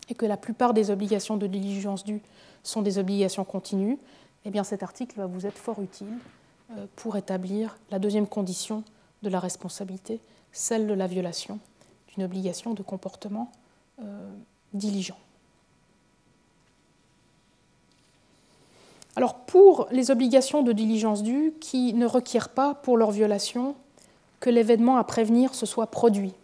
[0.09, 2.21] et que la plupart des obligations de diligence due
[2.63, 3.97] sont des obligations continues,
[4.45, 6.17] eh bien cet article va vous être fort utile
[6.95, 8.83] pour établir la deuxième condition
[9.23, 10.19] de la responsabilité,
[10.51, 11.59] celle de la violation
[12.09, 13.51] d'une obligation de comportement
[14.01, 14.29] euh,
[14.73, 15.17] diligent.
[19.17, 23.73] Alors pour les obligations de diligence due qui ne requièrent pas pour leur violation
[24.39, 26.35] que l'événement à prévenir se soit produit,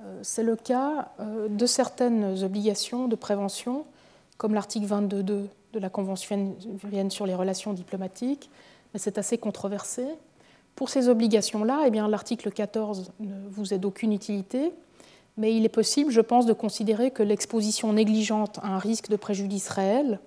[0.00, 3.84] euh, c'est le cas euh, de certaines obligations de prévention,
[4.38, 6.56] comme l'article 22.2 de la Convention
[7.10, 8.48] sur les relations diplomatiques,
[8.94, 10.06] mais c'est assez controversé.
[10.74, 14.72] Pour ces obligations-là, eh l'article 14 ne vous est d'aucune utilité,
[15.36, 19.16] mais il est possible, je pense, de considérer que l'exposition négligente à un risque de
[19.16, 20.18] préjudice réel,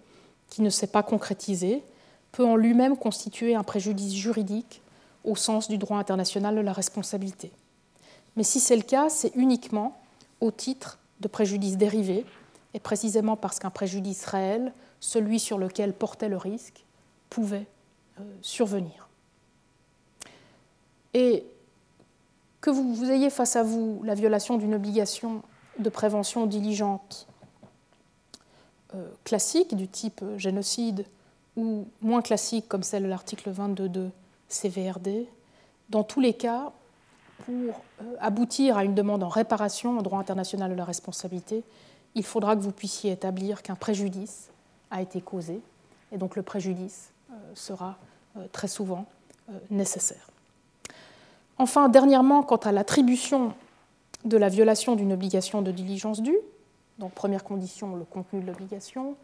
[0.52, 1.82] qui ne s'est pas concrétisé,
[2.32, 4.84] peut en lui-même constituer un préjudice juridique
[5.24, 7.52] au sens du droit international de la responsabilité.
[8.36, 10.00] Mais si c'est le cas, c'est uniquement
[10.42, 12.26] au titre de préjudice dérivé,
[12.74, 16.84] et précisément parce qu'un préjudice réel, celui sur lequel portait le risque,
[17.30, 17.68] pouvait
[18.20, 19.10] euh, survenir.
[21.14, 21.46] Et
[22.62, 25.42] que vous, ayez face à vous la violation d'une obligation
[25.80, 27.28] de prévention diligente
[28.96, 31.06] euh, classique du type génocide
[31.56, 34.10] ou moins classique comme celle de l'article 22.2
[34.50, 35.28] CVRD,
[35.90, 36.72] dans tous les cas,
[37.46, 41.64] pour euh, aboutir à une demande en réparation en droit international de la responsabilité,
[42.16, 44.50] il faudra que vous puissiez établir qu'un préjudice
[44.90, 45.62] a été causé,
[46.12, 47.98] et donc le préjudice euh, sera
[48.54, 49.06] très souvent
[49.70, 50.30] nécessaire.
[51.58, 53.54] Enfin, dernièrement, quant à l'attribution
[54.24, 56.38] de la violation d'une obligation de diligence due,
[57.00, 59.16] donc première condition, le contenu de l'obligation,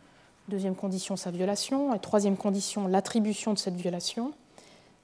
[0.47, 4.31] deuxième condition, sa violation, et troisième condition, l'attribution de cette violation,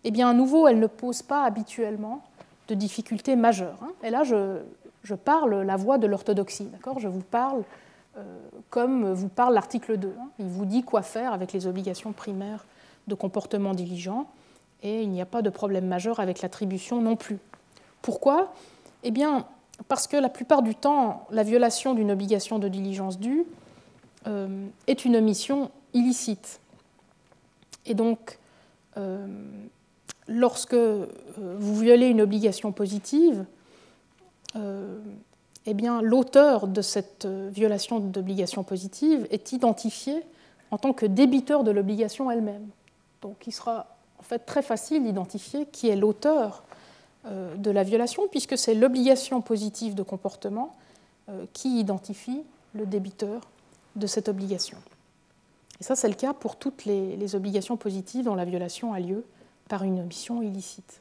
[0.03, 2.23] eh bien, à nouveau, elle ne pose pas habituellement
[2.68, 3.77] de difficultés majeures.
[3.81, 3.91] Hein.
[4.03, 6.99] Et là, je, parle la voix de l'orthodoxie, d'accord?
[6.99, 7.64] Je vous parle
[8.18, 8.23] euh,
[8.69, 10.14] comme vous parle l'article 2.
[10.19, 10.27] Hein.
[10.40, 12.65] Il vous dit quoi faire avec les obligations primaires
[13.07, 14.27] de comportement diligent
[14.81, 17.40] et il n'y a pas de problème majeur avec l'attribution non plus.
[18.02, 18.53] Pourquoi?
[19.03, 19.45] Eh bien,
[19.88, 23.45] parce que la plupart du temps, la violation d'une obligation de diligence due
[24.27, 26.60] euh, est une omission illicite.
[27.85, 28.39] Et donc,
[28.97, 29.27] euh,
[30.27, 31.07] lorsque euh,
[31.38, 33.45] vous violez une obligation positive,
[35.65, 40.22] eh bien, l'auteur de cette violation d'obligation positive est identifié
[40.69, 42.68] en tant que débiteur de l'obligation elle-même.
[43.23, 43.88] Donc, il sera
[44.19, 46.64] en fait très facile d'identifier qui est l'auteur
[47.26, 50.74] de la violation, puisque c'est l'obligation positive de comportement
[51.30, 52.44] euh, qui identifie
[52.74, 53.40] le débiteur
[53.95, 54.78] de cette obligation.
[55.80, 59.24] Et ça, c'est le cas pour toutes les, obligations positives dont la violation a lieu
[59.70, 61.00] par une omission illicite.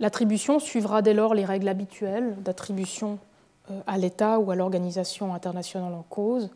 [0.00, 3.20] L'attribution suivra dès lors les règles habituelles d'attribution
[3.70, 6.50] euh, à l'État ou à l'organisation internationale en cause,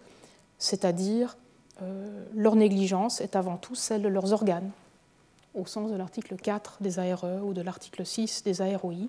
[0.58, 1.36] c'est-à-dire
[2.34, 4.70] leur négligence est avant tout celle de leurs organes,
[5.56, 9.08] au sens de l'article 4 des ARE ou de l'article 6 des AROI.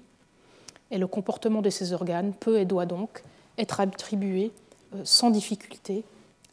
[0.90, 3.24] Et le comportement de ces organes peut et doit donc
[3.58, 4.52] être attribué
[4.96, 6.04] euh, sans difficulté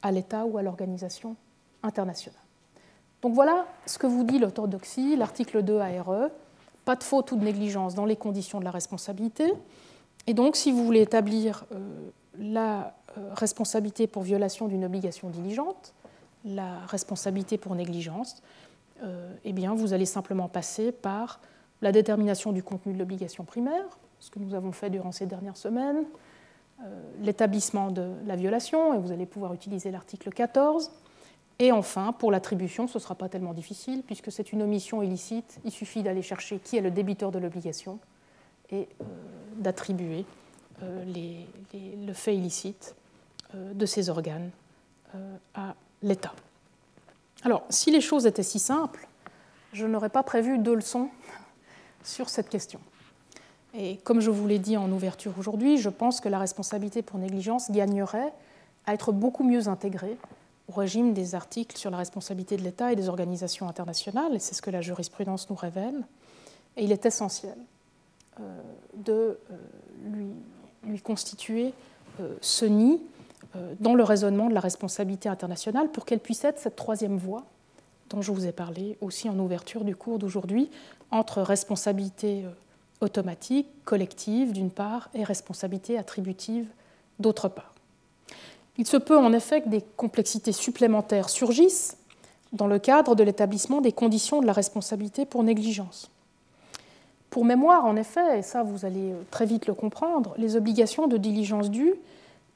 [0.03, 1.37] à l'État ou à l'organisation
[1.83, 2.39] internationale.
[3.23, 6.29] Donc voilà ce que vous dit l'orthodoxie, l'article 2 ARE,
[6.85, 9.53] pas de faute ou de négligence dans les conditions de la responsabilité.
[10.27, 15.95] Et donc si vous voulez établir euh, la euh, responsabilité pour violation d'une obligation diligente,
[16.45, 18.43] la responsabilité pour négligence,
[19.45, 21.41] eh bien, vous allez simplement passer par
[21.83, 25.57] la détermination du contenu de l'obligation primaire, ce que nous avons fait durant ces dernières
[25.57, 26.05] semaines,
[27.21, 30.91] l'établissement de la violation, et vous allez pouvoir utiliser l'article 14,
[31.59, 35.61] et enfin, pour l'attribution, ce ne sera pas tellement difficile, puisque c'est une omission illicite,
[35.65, 37.99] il suffit d'aller chercher qui est le débiteur de l'obligation
[38.71, 39.05] et euh,
[39.57, 40.25] d'attribuer
[40.83, 41.05] euh,
[41.73, 42.97] le fait illicite
[43.55, 44.51] euh, de ces organes
[45.55, 46.35] à l'État.
[47.45, 49.07] Alors, si les choses étaient si simples,
[49.73, 51.11] je n'aurais pas prévu deux leçons
[52.05, 52.81] sur cette question.
[53.75, 57.19] Et comme je vous l'ai dit en ouverture aujourd'hui, je pense que la responsabilité pour
[57.19, 58.33] négligence gagnerait
[58.87, 60.16] à être beaucoup mieux intégrée
[60.69, 64.55] au régime des articles sur la responsabilité de l'État et des organisations internationales, et c'est
[64.55, 66.07] ce que la jurisprudence nous révèle.
[66.77, 67.57] Et il est essentiel
[68.41, 68.62] euh,
[68.95, 69.12] de
[69.51, 69.57] euh,
[70.87, 71.73] lui, constituer
[72.21, 73.01] euh, ce nid
[73.81, 77.45] dans le raisonnement de la responsabilité internationale pour qu'elle puisse être cette troisième voie
[78.11, 80.71] dont je vous ai parlé aussi en ouverture du cours d'aujourd'hui,
[81.11, 82.45] entre responsabilité
[83.01, 86.66] automatique, collective d'une part, et responsabilité attributive
[87.19, 87.73] d'autre part.
[88.77, 91.97] Il se peut en effet que des complexités supplémentaires surgissent
[92.53, 96.11] dans le cadre de l'établissement des conditions de la responsabilité pour négligence.
[97.31, 101.16] Pour mémoire, en effet, et ça vous allez très vite le comprendre, les obligations de
[101.16, 101.95] diligence due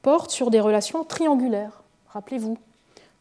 [0.01, 2.57] portent sur des relations triangulaires, rappelez-vous,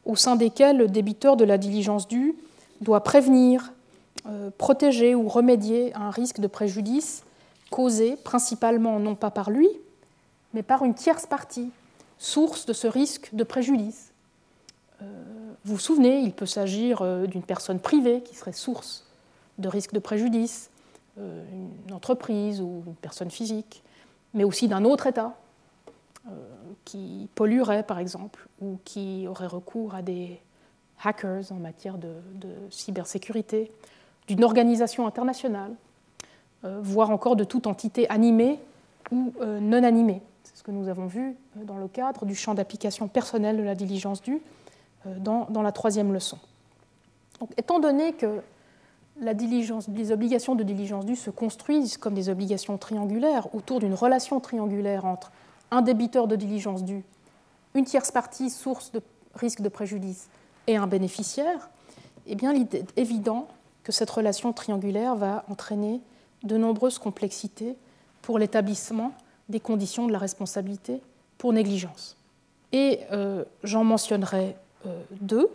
[0.05, 2.35] au sein desquelles le débiteur de la diligence due
[2.81, 3.73] doit prévenir,
[4.27, 7.25] euh, protéger ou remédier à un risque de préjudice
[7.71, 9.69] causé principalement non pas par lui,
[10.55, 11.71] mais par une tierce partie,
[12.19, 14.13] source de ce risque de préjudice.
[15.03, 15.05] Euh,
[15.65, 19.07] vous vous souvenez, il peut s'agir euh, d'une personne privée qui serait source
[19.59, 20.71] de risque de préjudice,
[21.17, 23.83] une entreprise ou une personne physique,
[24.35, 25.35] mais aussi d'un autre État
[26.85, 30.41] qui polluerait par exemple ou qui aurait recours à des
[31.03, 32.13] hackers en matière de,
[32.71, 33.71] cybersécurité,
[34.27, 35.73] d'une organisation internationale,
[36.63, 38.59] voire encore de toute entité animée
[39.11, 40.23] ou non animée
[40.59, 43.77] ce que nous avons vu euh, dans le cadre du champ d'application personnel de la
[43.77, 44.43] diligence due
[45.07, 46.39] euh, dans, la troisième leçon.
[47.41, 48.41] Donc, étant donné que
[49.21, 55.05] les obligations de diligence due se construisent comme des obligations triangulaires autour d'une relation triangulaire
[55.05, 55.31] entre
[55.71, 57.05] un débiteur de diligence due,
[57.75, 59.01] une tierce partie source de
[59.35, 60.29] risque de préjudice
[60.67, 61.71] et un bénéficiaire,
[62.27, 63.49] eh il est évident
[63.83, 66.01] que cette relation triangulaire va entraîner
[66.43, 67.77] de nombreuses complexités
[68.23, 69.13] pour l'établissement
[69.49, 71.01] des conditions de la responsabilité
[71.39, 72.17] pour négligence.
[72.73, 75.49] Et euh, j'en mentionnerai euh, deux.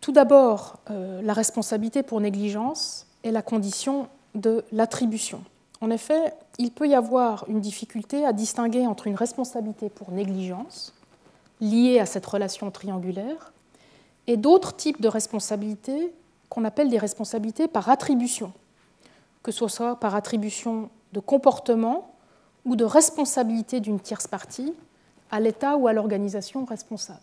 [0.00, 5.44] Tout d'abord, euh, la responsabilité pour négligence est la condition de l'attribution.
[5.80, 10.92] En effet, il peut y avoir une difficulté à distinguer entre une responsabilité pour négligence,
[11.60, 13.52] liée à cette relation triangulaire,
[14.26, 16.12] et d'autres types de responsabilités
[16.48, 18.52] qu'on appelle des responsabilités par attribution,
[19.42, 22.14] que ce soit par attribution de comportement
[22.64, 24.72] ou de responsabilité d'une tierce partie
[25.30, 27.20] à l'État ou à l'organisation responsable.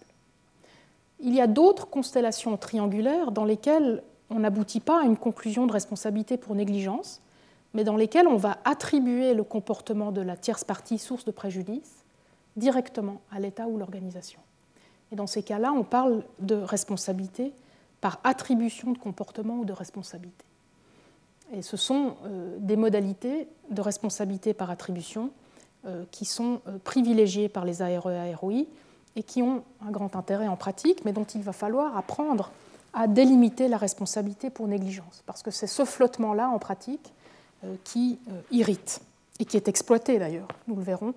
[1.19, 5.71] Il y a d'autres constellations triangulaires dans lesquelles on n'aboutit pas à une conclusion de
[5.71, 7.21] responsabilité pour négligence,
[7.73, 12.05] mais dans lesquelles on va attribuer le comportement de la tierce partie source de préjudice
[12.55, 14.39] directement à l'État ou l'organisation.
[15.11, 17.53] Et dans ces cas-là, on parle de responsabilité
[18.01, 20.45] par attribution de comportement ou de responsabilité.
[21.51, 25.31] Et ce sont euh, des modalités de responsabilité par attribution
[25.85, 28.65] euh, qui sont euh, privilégiées par les ARE et AROI
[29.15, 32.51] et qui ont un grand intérêt en pratique, mais dont il va falloir apprendre
[32.93, 35.23] à délimiter la responsabilité pour négligence.
[35.25, 37.13] Parce que c'est ce flottement-là, en pratique,
[37.83, 38.19] qui
[38.51, 39.01] irrite
[39.39, 41.13] et qui est exploité d'ailleurs, nous le verrons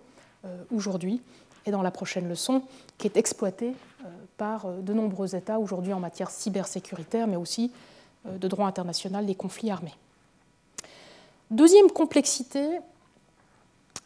[0.74, 1.20] aujourd'hui
[1.66, 2.62] et dans la prochaine leçon,
[2.98, 3.74] qui est exploité
[4.36, 7.70] par de nombreux États aujourd'hui en matière cybersécuritaire, mais aussi
[8.24, 9.94] de droit international des conflits armés.
[11.52, 12.80] Deuxième complexité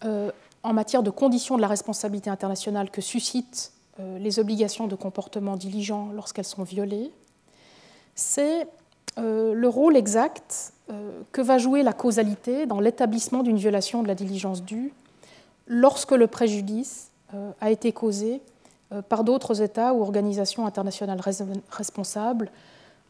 [0.05, 0.33] euh,
[0.65, 5.57] en matière de conditions de la responsabilité internationale que suscitent euh, les obligations de comportement
[5.57, 7.13] diligent lorsqu'elles sont violées,
[8.17, 8.65] c'est euh,
[9.17, 10.73] le rôle exact
[11.33, 14.93] que va jouer la causalité dans l'établissement d'une violation de la diligence due
[15.67, 17.11] lorsque le préjudice
[17.61, 18.41] a été causé
[19.09, 21.21] par d'autres États ou organisations internationales
[21.71, 22.51] responsables,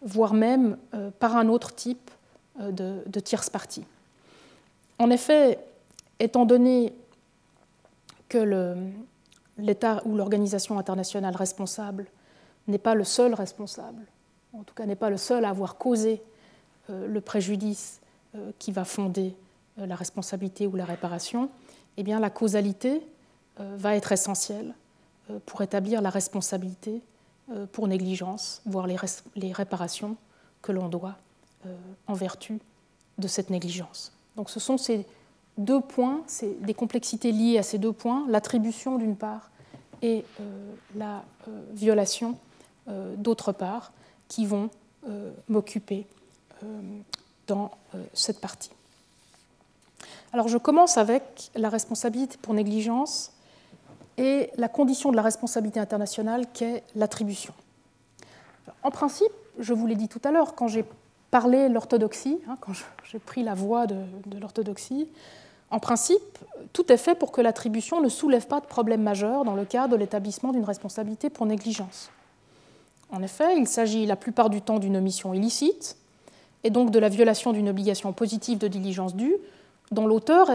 [0.02, 0.78] voire même
[1.18, 2.10] par un autre type
[2.58, 3.84] de, de tierce partie.
[4.98, 5.58] En effet,
[6.18, 6.94] étant donné
[8.28, 8.74] que
[9.58, 12.06] l'État ou l'organisation internationale responsable
[12.68, 14.02] n'est pas le seul responsable,
[14.52, 16.23] en tout cas n'est pas le seul à avoir causé
[16.90, 18.01] euh, le préjudice
[18.36, 19.35] euh, qui va fonder
[19.78, 21.51] euh, la responsabilité ou la réparation,
[21.97, 23.02] eh bien la causalité
[23.59, 24.74] va être essentielle
[25.47, 27.01] pour établir la responsabilité
[27.73, 30.18] pour négligence, voire les, réparations
[30.60, 31.16] que l'on doit
[32.06, 32.60] en vertu
[33.16, 34.12] de cette négligence.
[34.36, 35.06] Donc ce sont ces
[35.56, 39.51] deux points, c'est des complexités liées à ces deux points, l'attribution d'une part
[40.02, 40.23] et
[40.94, 41.24] la
[41.73, 42.36] violation
[43.16, 43.90] d'autre part,
[44.28, 44.70] qui vont
[45.48, 46.06] m'occuper
[47.46, 47.70] dans
[48.12, 48.70] cette partie.
[50.32, 53.32] Alors je commence avec la responsabilité pour négligence
[54.18, 57.54] et la condition de la responsabilité internationale qu'est l'attribution.
[58.82, 60.84] En principe, je vous l'ai dit tout à l'heure, quand j'ai
[61.30, 62.72] parlé l'orthodoxie, hein, quand
[63.04, 63.96] j'ai pris la voie de,
[64.26, 65.08] de l'orthodoxie,
[65.70, 66.38] en principe,
[66.72, 69.92] tout est fait pour que l'attribution ne soulève pas de problème majeur dans le cadre
[69.92, 72.10] de l'établissement d'une responsabilité pour négligence.
[73.10, 75.96] En effet, il s'agit la plupart du temps d'une omission illicite,
[76.64, 79.36] et donc de la violation d'une obligation positive de diligence due,
[79.92, 80.50] dont l'auteur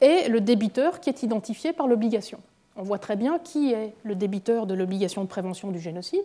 [0.00, 2.38] est le débiteur qui est identifié par l'obligation.
[2.76, 6.24] On voit très bien qui est le débiteur de l'obligation de prévention du génocide,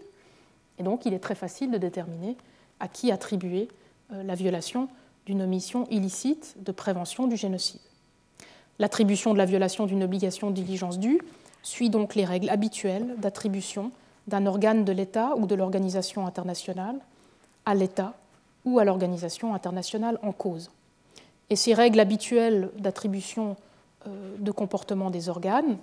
[0.79, 2.35] et donc il est très facile de déterminer
[2.79, 3.69] à qui attribuer
[4.11, 4.89] euh, la violation
[5.25, 7.79] d'une omission illicite de prévention du génocide.
[8.79, 11.21] L'attribution de la violation d'une obligation de diligence due
[11.63, 13.91] suit donc les règles habituelles d'attribution
[14.31, 16.95] d'un organe de l'État ou de l'organisation internationale
[17.65, 18.13] à l'État
[18.65, 20.71] ou à l'organisation internationale en cause.
[21.49, 23.57] Et ces règles habituelles d'attribution
[24.07, 25.77] euh, de comportement des organes,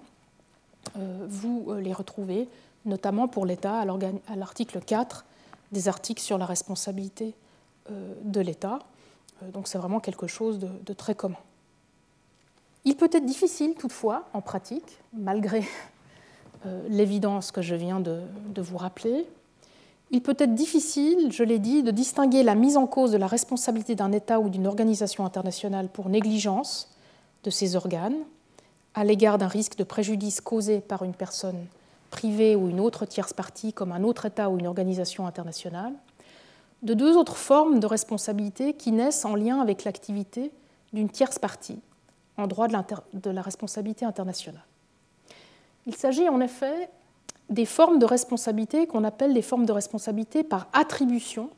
[0.97, 2.49] euh, vous euh, les retrouvez
[2.87, 5.27] notamment pour l'État à l'article 4
[5.73, 7.35] des articles sur la responsabilité
[7.91, 8.79] de l'État.
[9.53, 11.37] Donc c'est vraiment quelque chose de, très commun.
[12.87, 15.65] Il peut être difficile toutefois en pratique, malgré
[16.89, 18.21] l'évidence que je viens de,
[18.55, 19.27] de vous rappeler,
[20.11, 23.27] il peut être difficile, je l'ai dit, de distinguer la mise en cause de la
[23.27, 26.91] responsabilité d'un État ou d'une organisation internationale pour négligence
[27.45, 28.17] de ses organes
[28.95, 31.67] à l'égard d'un risque de préjudice causé par une personne
[32.11, 35.93] privée ou une autre tierce partie comme un autre État ou une organisation internationale,
[36.83, 40.51] de deux autres formes de responsabilité qui naissent en lien avec l'activité
[40.93, 41.79] d'une tierce partie
[42.37, 44.63] en droit de, la responsabilité internationale.
[45.89, 46.91] Il s'agit en effet
[47.49, 51.49] des formes de responsabilité qu'on appelle les formes de responsabilité par attribution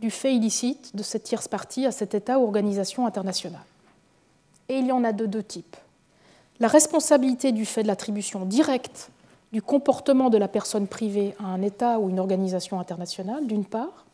[0.00, 3.64] du fait illicite de cette tierce partie à cet État ou organisation internationale.
[4.70, 5.76] Et il y en a de deux types.
[6.60, 9.10] La responsabilité du fait de l'attribution directe
[9.52, 14.06] du comportement de la personne privée à un État ou une organisation internationale, d'une part,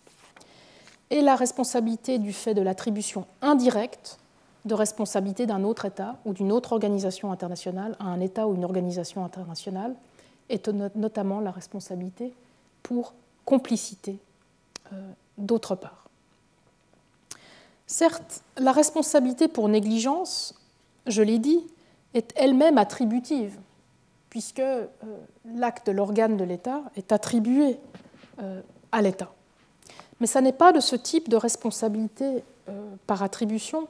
[1.11, 4.19] et la responsabilité du fait de l'attribution indirecte
[4.65, 8.65] de responsabilité d'un autre État ou d'une autre organisation internationale à un État ou une
[8.65, 9.95] organisation internationale,
[10.51, 10.61] et
[10.95, 12.33] notamment la responsabilité
[12.83, 13.15] pour
[13.45, 14.19] complicité
[14.93, 16.09] euh, d'autre part.
[17.87, 20.55] Certes, la responsabilité pour négligence,
[21.07, 21.61] je l'ai dit,
[22.15, 23.59] est elle-même attributive,
[24.31, 24.87] puisque euh,
[25.55, 27.79] l'acte de l'organe de l'État est attribué
[28.41, 28.61] euh,
[28.93, 29.33] à l'État.
[30.21, 32.45] Mais ça n'est pas de ce type de responsabilité
[33.09, 33.89] par attribution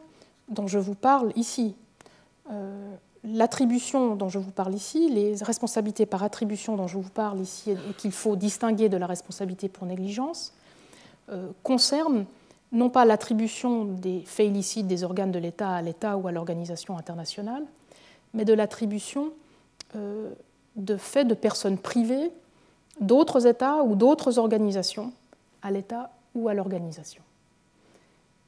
[0.52, 1.74] dont je vous parle ici
[3.24, 7.70] l'attribution dont je vous parle ici, les responsabilités par attribution dont je vous parle ici
[7.70, 10.52] et qu'il faut distinguer de la responsabilité pour négligence,
[11.30, 12.24] euh, concernent
[12.72, 16.98] non pas l'attribution des faits illicites des organes de l'État à l'État ou à l'organisation
[16.98, 17.64] internationale,
[18.34, 19.30] mais de l'attribution
[19.94, 20.32] euh,
[20.74, 22.32] de faits de personnes privées
[23.00, 25.12] d'autres États ou d'autres organisations
[25.62, 27.22] à l'État ou à l'organisation.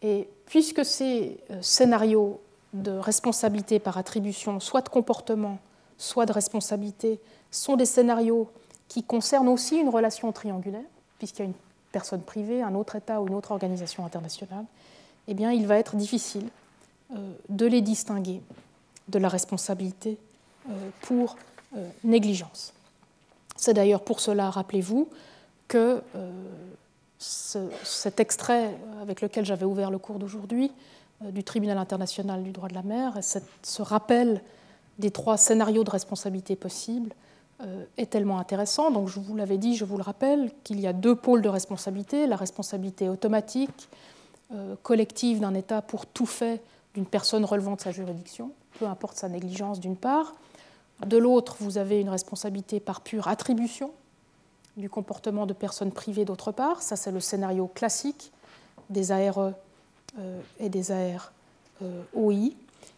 [0.05, 2.39] Et puisque ces euh, scénarios
[2.75, 5.59] de responsabilité par attribution, soit de comportement,
[5.97, 7.19] soit de responsabilité,
[7.51, 8.51] sont des scénarios
[8.89, 10.85] qui concernent aussi une relation triangulaire,
[11.19, 11.55] puisqu'il y a une
[11.91, 14.67] personne privée, un autre État ou une autre organisation internationale,
[15.27, 16.49] eh bien, il va être difficile
[17.15, 18.43] euh, de les distinguer
[19.09, 20.19] de la responsabilité
[20.69, 21.37] euh, pour
[22.05, 22.73] négligence.
[23.57, 25.09] C'est d'ailleurs pour cela, rappelez-vous,
[25.67, 26.01] que
[27.25, 30.73] cet extrait avec lequel j'avais ouvert le cours d'aujourd'hui
[31.23, 34.43] euh, du tribunal international du droit de la mer, et ce rappel
[34.99, 37.13] des trois scénarios de responsabilité possibles
[37.63, 38.91] euh, est tellement intéressant.
[38.91, 41.49] Donc je vous l'avais dit, je vous le rappelle, qu'il y a deux pôles de
[41.49, 43.89] responsabilité, la responsabilité automatique,
[44.53, 46.61] euh, collective d'un État pour tout fait
[46.95, 50.35] d'une personne relevant de sa juridiction, peu importe sa négligence d'une part.
[51.07, 53.93] De l'autre, vous avez une responsabilité par pure attribution
[54.77, 56.83] du comportement de personnes privées d'autre part.
[56.83, 58.33] Ça, c'est le scénario classique
[58.91, 59.53] des ARE
[60.19, 61.33] euh, et des AR
[61.83, 62.53] euh, OI.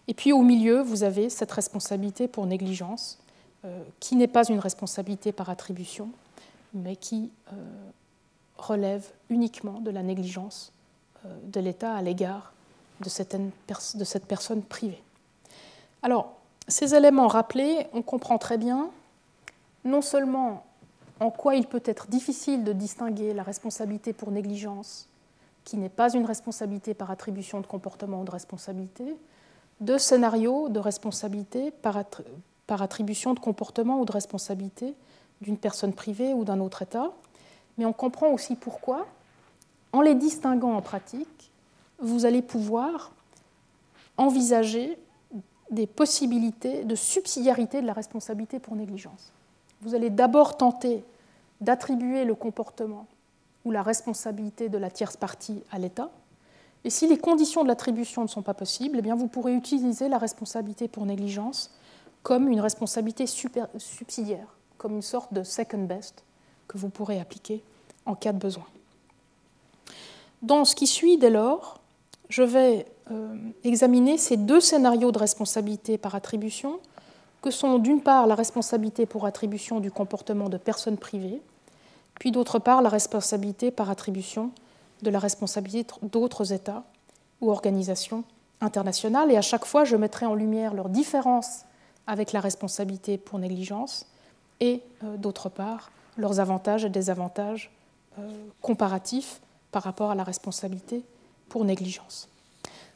[0.08, 3.18] Et puis au milieu, vous avez cette responsabilité pour négligence,
[3.64, 6.10] euh, qui n'est pas une responsabilité par attribution,
[6.74, 7.30] mais qui
[8.58, 10.72] relève uniquement de la négligence
[11.24, 12.52] de l'État à l'égard
[13.00, 15.02] de cette personne privée.
[16.02, 16.36] Alors,
[16.68, 18.90] ces éléments rappelés, on comprend très bien
[19.84, 20.65] non seulement
[21.20, 25.08] en quoi il peut être difficile de distinguer la responsabilité pour négligence
[25.64, 29.16] qui n'est pas une responsabilité par attribution de comportement ou de responsabilité,
[29.80, 32.04] deux scénarios de responsabilité par,
[32.66, 34.94] par attribution de comportement ou de responsabilité
[35.40, 37.10] d'une personne privée ou d'un autre État.
[37.78, 39.06] Mais on comprend aussi pourquoi,
[39.92, 41.50] en les distinguant en pratique,
[41.98, 43.10] vous allez pouvoir
[44.16, 44.96] envisager
[45.70, 49.32] des possibilités de subsidiarité de la responsabilité pour négligence.
[49.82, 51.04] Vous allez d'abord tenter
[51.60, 53.06] d'attribuer le comportement
[53.64, 56.10] ou la responsabilité de la tierce partie à l'État.
[56.84, 60.08] Et si les conditions de l'attribution ne sont pas possibles, eh bien vous pourrez utiliser
[60.08, 61.72] la responsabilité pour négligence
[62.22, 64.48] comme une responsabilité subsidiaire,
[64.78, 66.24] comme une sorte de second best
[66.68, 67.62] que vous pourrez appliquer
[68.04, 68.66] en cas de besoin.
[70.42, 71.80] Dans ce qui suit dès lors,
[72.28, 76.80] je vais euh, examiner ces deux scénarios de responsabilité par attribution,
[77.42, 81.42] que sont d'une part la responsabilité pour attribution du comportement de personnes privées,
[82.18, 84.50] puis d'autre part la responsabilité par attribution
[85.02, 86.84] de la responsabilité d'autres États
[87.40, 88.24] ou organisations
[88.60, 89.30] internationales.
[89.30, 91.64] Et à chaque fois, je mettrai en lumière leurs différences
[92.06, 94.06] avec la responsabilité pour négligence
[94.60, 97.70] et, euh, d'autre part, leurs avantages et désavantages
[98.18, 98.30] euh,
[98.62, 99.40] comparatifs
[99.70, 101.04] par rapport à la responsabilité
[101.48, 102.28] pour négligence.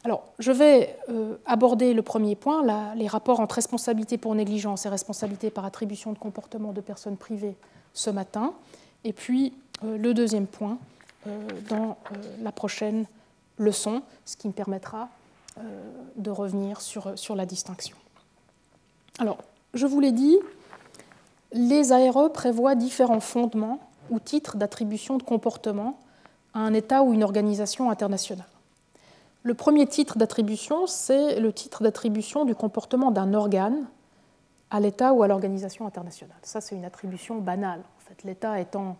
[0.03, 4.89] Alors, je vais euh, aborder le premier point, les rapports entre responsabilité pour négligence et
[4.89, 7.55] responsabilité par attribution de comportement de personnes privées
[7.93, 8.55] ce matin,
[9.05, 9.53] et puis
[9.85, 10.79] euh, le deuxième point
[11.27, 11.99] euh, dans
[12.41, 13.05] la prochaine
[13.59, 15.09] leçon, ce qui me permettra
[16.17, 17.97] de revenir sur, sur la distinction.
[19.19, 19.37] Alors,
[19.75, 20.39] je vous l'ai dit,
[21.53, 25.99] les ARE prévoient différents fondements ou titres d'attribution de comportement
[26.55, 28.47] à un État ou une organisation internationale.
[29.43, 33.87] Le premier titre d'attribution, c'est le titre d'attribution du comportement d'un organe
[34.71, 36.37] à l'État ou à l'organisation internationale.
[36.43, 37.81] Ça, c'est une attribution banale.
[37.81, 38.99] En fait, l'État étant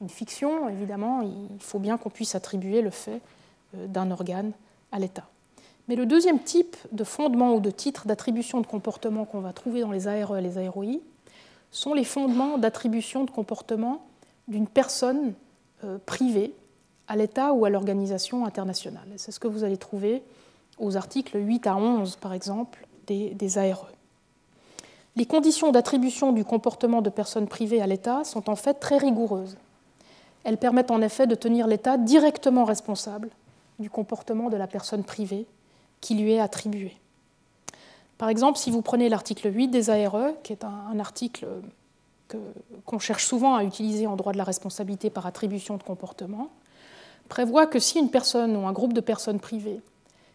[0.00, 3.20] une fiction, évidemment, il faut bien qu'on puisse attribuer le fait
[3.74, 4.52] euh, d'un organe
[4.92, 5.28] à l'État.
[5.88, 9.80] Mais le deuxième type de fondement ou de titre d'attribution de comportement qu'on va trouver
[9.80, 11.00] dans les ARE et les AROI
[11.72, 14.06] sont les fondements d'attribution de comportement
[14.46, 15.34] d'une personne
[15.82, 16.54] euh, privée
[17.10, 19.08] à l'État ou à l'organisation internationale.
[19.16, 20.22] C'est ce que vous allez trouver
[20.78, 23.88] aux articles 8 à 11, par exemple, des, ARE.
[25.16, 29.56] Les conditions d'attribution du comportement de personnes privées à l'État sont en fait très rigoureuses.
[30.44, 33.30] Elles permettent en effet de tenir l'État directement responsable
[33.80, 35.46] du comportement de la personne privée
[36.00, 36.96] qui lui est attribué.
[38.18, 41.48] Par exemple, si vous prenez l'article 8 des ARE, qui est un, article
[42.84, 46.50] qu'on cherche souvent à utiliser en droit de la responsabilité par attribution de comportement,
[47.30, 49.80] prévoit que si une personne ou un groupe de personnes privées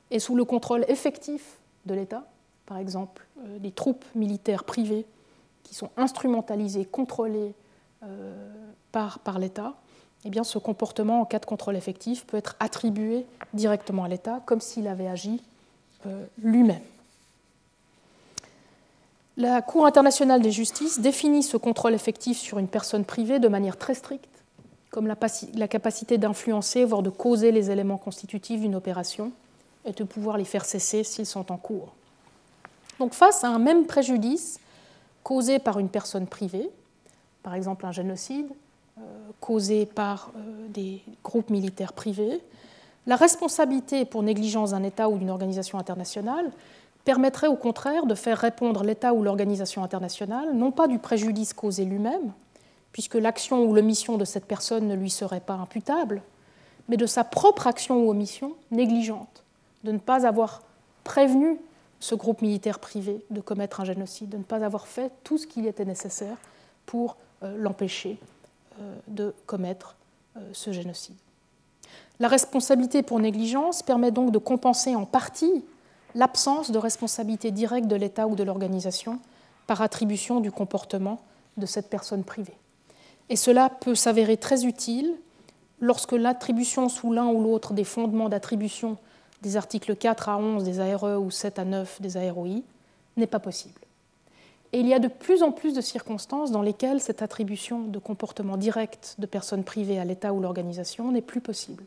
[0.10, 2.24] est sous le contrôle effectif de l'État,
[2.66, 5.06] par exemple euh, des troupes militaires privées
[5.64, 7.54] qui sont instrumentalisées, contrôlées
[8.04, 8.34] euh,
[8.92, 9.76] par, par l'État,
[10.24, 14.42] eh bien, ce comportement en cas de contrôle effectif peut être attribué directement à l'État
[14.46, 15.44] comme s'il avait agi
[16.08, 16.82] euh, lui-même.
[19.38, 23.78] La Cour internationale des justices définit ce contrôle effectif sur une personne privée de manière
[23.78, 24.35] très stricte
[24.96, 29.34] comme la, capacité d'influencer, voire de causer les éléments constitutifs d'une opération,
[29.84, 31.94] et de pouvoir les faire cesser s'ils sont en cours.
[32.98, 34.58] Donc face à un même préjudice
[35.22, 36.70] causé par une personne privée,
[37.44, 38.48] par exemple un génocide,
[38.98, 39.02] euh,
[39.42, 42.40] causé par euh, des groupes militaires privés,
[43.06, 46.50] la responsabilité pour négligence d'un État ou d'une organisation internationale
[47.04, 51.84] permettrait au contraire de faire répondre l'État ou l'organisation internationale non pas du préjudice causé
[51.84, 52.32] lui-même,
[52.96, 56.22] puisque l'action ou l'omission de cette personne ne lui serait pas imputable,
[56.88, 59.44] mais de sa propre action ou omission négligente,
[59.84, 60.62] de ne pas avoir
[61.04, 61.60] prévenu
[62.00, 65.46] ce groupe militaire privé de commettre un génocide, de ne pas avoir fait tout ce
[65.46, 66.38] qu'il était nécessaire
[66.86, 68.18] pour euh, l'empêcher
[68.80, 69.98] euh, de commettre
[70.38, 71.18] euh, ce génocide.
[72.22, 75.66] La responsabilité pour négligence permet donc de compenser en partie
[76.14, 79.20] l'absence de responsabilité directe de l'État ou de l'organisation
[79.68, 81.20] par attribution du comportement
[81.58, 82.56] de cette personne privée.
[83.30, 85.14] Et cela peut s'avérer très utile
[85.80, 88.98] lorsque l'attribution sous l'un ou l'autre des fondements d'attribution
[89.42, 92.64] des articles 4 à 11 des ARE ou 7 à 9 des AROI
[93.18, 93.80] n'est pas possible.
[94.74, 98.00] Et il y a de plus en plus de circonstances dans lesquelles cette attribution de
[98.00, 101.84] comportement direct de personnes privées à l'État ou l'organisation n'est plus possible.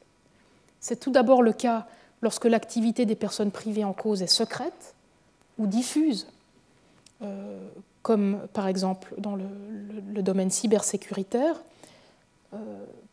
[0.81, 1.87] C'est tout d'abord le cas
[2.23, 4.95] lorsque l'activité des personnes privées en cause est secrète
[5.59, 6.29] ou diffuse,
[7.23, 7.59] euh,
[8.09, 11.63] comme par exemple dans le, domaine cybersécuritaire,
[12.55, 12.57] euh,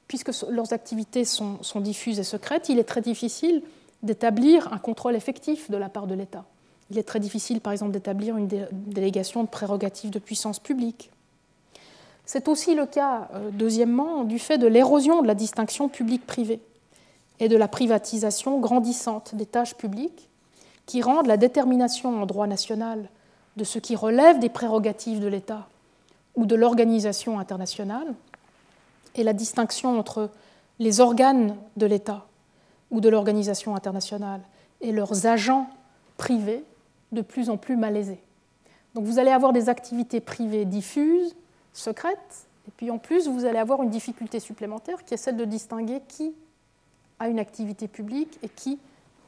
[0.08, 3.62] puisque leurs activités sont, diffuses et secrètes, il est très difficile
[4.04, 6.46] d'établir un contrôle effectif de la part de l'État.
[6.92, 11.12] Il est très difficile, par exemple, d'établir une, délégation de prérogatives de puissance publique.
[12.26, 16.62] C'est aussi le cas, euh, deuxièmement, du fait de l'érosion de la distinction publique-privée.
[17.42, 20.30] et de la privatisation grandissante des tâches publiques
[20.86, 23.10] qui rendent la détermination en droit national
[23.56, 25.68] de ce qui relève des prérogatives de l'État
[26.36, 28.14] ou de l'organisation internationale
[29.16, 30.30] et la distinction entre
[30.80, 32.26] les organes de l'État
[32.92, 34.42] ou de l'organisation internationale
[34.82, 35.70] et leurs agents
[36.18, 36.64] privés
[37.12, 38.20] de plus en plus malaisés.
[38.94, 41.36] Donc vous allez avoir des activités privées diffuses,
[41.74, 45.46] secrètes, et puis en plus vous allez avoir une difficulté supplémentaire qui est celle de
[45.46, 46.34] distinguer qui
[47.20, 48.80] a une activité publique et qui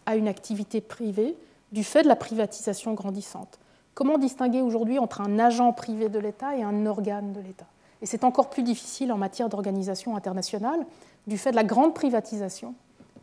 [0.05, 1.35] a une activité privée
[1.71, 3.59] du fait de la privatisation grandissante.
[3.97, 7.65] Comment distinguer aujourd'hui entre un agent privé de l'État et un organe de l'État?
[8.03, 10.85] Et c'est encore plus difficile en matière d'organisation internationale
[11.25, 12.75] du fait de la grande privatisation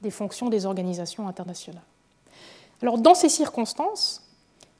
[0.03, 1.85] des fonctions des organisations internationales.
[2.83, 4.29] Alors dans ces circonstances,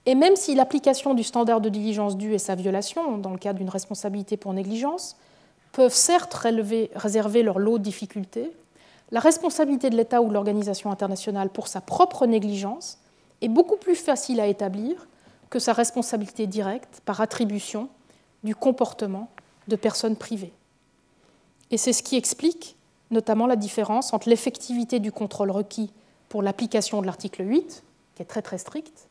[0.05, 3.61] et même si l'application du standard de diligence due et sa violation, dans le cadre
[3.61, 5.17] d'une responsabilité pour négligence,
[5.71, 8.51] peuvent certes réserver leur lot de difficultés,
[9.13, 12.99] la responsabilité de l'État ou de l'organisation internationale pour sa propre négligence
[13.43, 15.07] est beaucoup plus facile à établir
[15.55, 17.89] que sa responsabilité directe par attribution
[18.43, 19.31] du comportement
[19.69, 20.53] de personnes privées.
[21.71, 22.75] Et c'est ce qui explique
[23.13, 25.93] notamment la différence entre l'effectivité du contrôle requis
[26.29, 27.85] pour l'application de l'article 8,
[28.17, 29.07] qui est très très strict,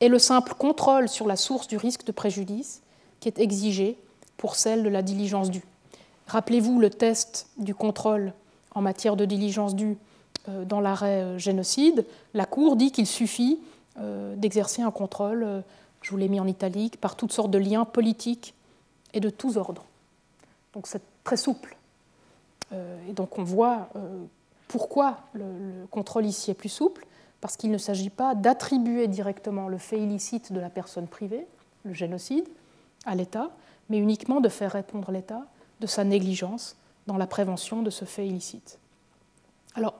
[0.00, 2.82] et le simple contrôle sur la source du risque de préjudice,
[3.20, 3.96] qui est exigé
[4.38, 5.64] pour celle de la diligence due.
[6.26, 8.32] Rappelez-vous le test du contrôle
[8.74, 9.98] en matière de diligence due
[10.48, 12.04] euh, dans l'arrêt euh, génocide.
[12.34, 13.60] La Cour dit qu'il suffit
[13.98, 15.62] d'exercer un contrôle,
[16.02, 18.54] je vous l'ai mis en italique, par toutes sortes de liens politiques
[19.14, 19.84] et de tous ordres.
[20.74, 21.76] Donc c'est très souple.
[22.72, 23.88] Et donc on voit
[24.68, 27.06] pourquoi le contrôle ici est plus souple
[27.40, 31.46] parce qu'il ne s'agit pas d'attribuer directement le fait illicite de la personne privée,
[31.84, 32.48] le génocide,
[33.04, 33.50] à l'État,
[33.88, 35.46] mais uniquement de faire répondre l'État
[35.80, 38.78] de sa négligence dans la prévention de ce fait illicite.
[39.74, 39.94] Alors,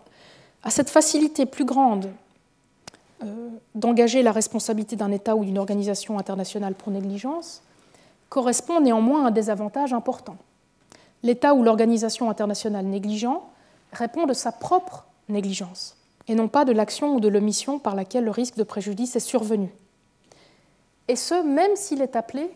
[0.62, 2.10] à cette facilité plus grande euh,
[3.74, 7.62] d'engager la responsabilité d'un État ou d'une organisation internationale pour négligence
[8.28, 10.36] correspond néanmoins un désavantage important.
[11.22, 13.42] L'État ou l'organisation internationale négligent
[13.92, 15.96] répond de sa propre négligence
[16.28, 19.20] et non pas de l'action ou de l'omission par laquelle le risque de préjudice est
[19.20, 19.68] survenu.
[21.08, 22.50] Et ce, même s'il est appelé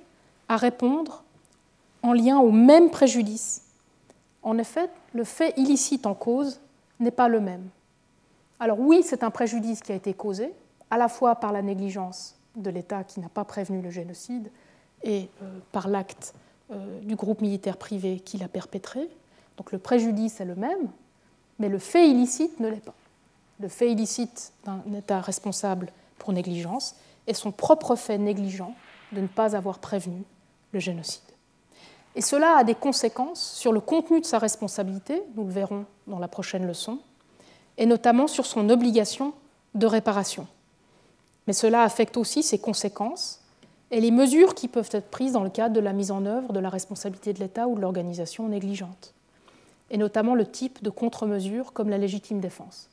[0.48, 1.22] à répondre
[2.02, 3.62] en lien au même préjudice.
[4.42, 6.60] En effet, le fait illicite en cause
[6.98, 7.68] n'est pas le même.
[8.60, 10.52] Alors oui, c'est un préjudice qui a été causé,
[10.90, 14.50] à la fois par la négligence de l'État qui n'a pas prévenu le génocide
[15.02, 16.34] et euh, par l'acte
[16.70, 19.08] euh, du groupe militaire privé qui l'a perpétré.
[19.56, 20.90] Donc le préjudice est le même,
[21.58, 22.94] mais le fait illicite ne l'est pas
[23.60, 26.96] le fait illicite d'un État responsable pour négligence
[27.26, 28.74] est son propre fait négligent
[29.12, 30.24] de ne pas avoir prévenu
[30.72, 31.22] le génocide.
[32.16, 36.18] Et cela a des conséquences sur le contenu de sa responsabilité, nous le verrons dans
[36.18, 36.98] la prochaine leçon,
[37.80, 39.32] et notamment sur son obligation
[39.74, 40.46] de réparation.
[41.48, 43.40] Mais cela affecte aussi ses conséquences
[43.90, 46.52] et les mesures qui peuvent être prises dans le cadre de la mise en œuvre
[46.52, 49.14] de la responsabilité de l'État ou de l'organisation négligente,
[49.90, 52.90] et notamment le type de contre-mesures comme la légitime défense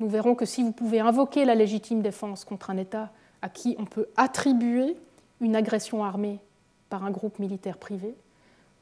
[0.00, 3.10] nous verrons que si vous pouvez invoquer la légitime défense contre un État
[3.42, 4.96] à qui on peut attribuer
[5.40, 6.40] une agression armée
[6.88, 8.14] par un groupe militaire privé,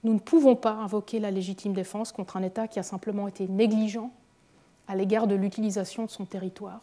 [0.05, 3.47] nous ne pouvons pas invoquer la légitime défense contre un État qui a simplement été
[3.47, 4.11] négligent
[4.89, 6.81] à l'égard de l'utilisation de son territoire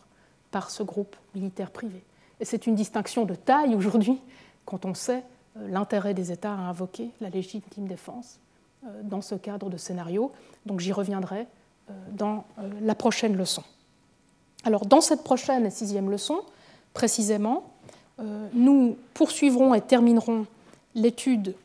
[0.51, 2.03] par ce groupe militaire privé.
[2.39, 4.19] Et c'est une distinction de taille aujourd'hui
[4.65, 5.23] quand on sait
[5.57, 8.39] euh, l'intérêt des États à invoquer la légitime défense
[8.85, 10.31] euh, dans ce cadre de scénario.
[10.65, 11.47] Donc j'y reviendrai
[11.89, 12.45] euh, dans
[12.81, 13.63] la prochaine leçon.
[14.65, 16.41] Alors, dans cette prochaine et sixième leçon,
[16.93, 17.71] précisément,
[18.51, 20.45] nous poursuivrons et terminerons
[20.95, 21.55] l'étude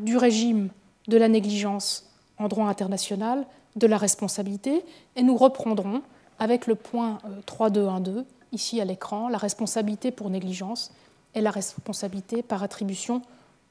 [0.00, 0.70] du régime
[1.06, 3.44] de la négligence en droit international,
[3.76, 4.84] de la responsabilité,
[5.16, 6.02] et nous reprendrons
[6.38, 8.22] avec le point 3.2.1.2, euh,
[8.52, 10.92] ici à l'écran, la responsabilité pour négligence
[11.34, 13.22] et la responsabilité par attribution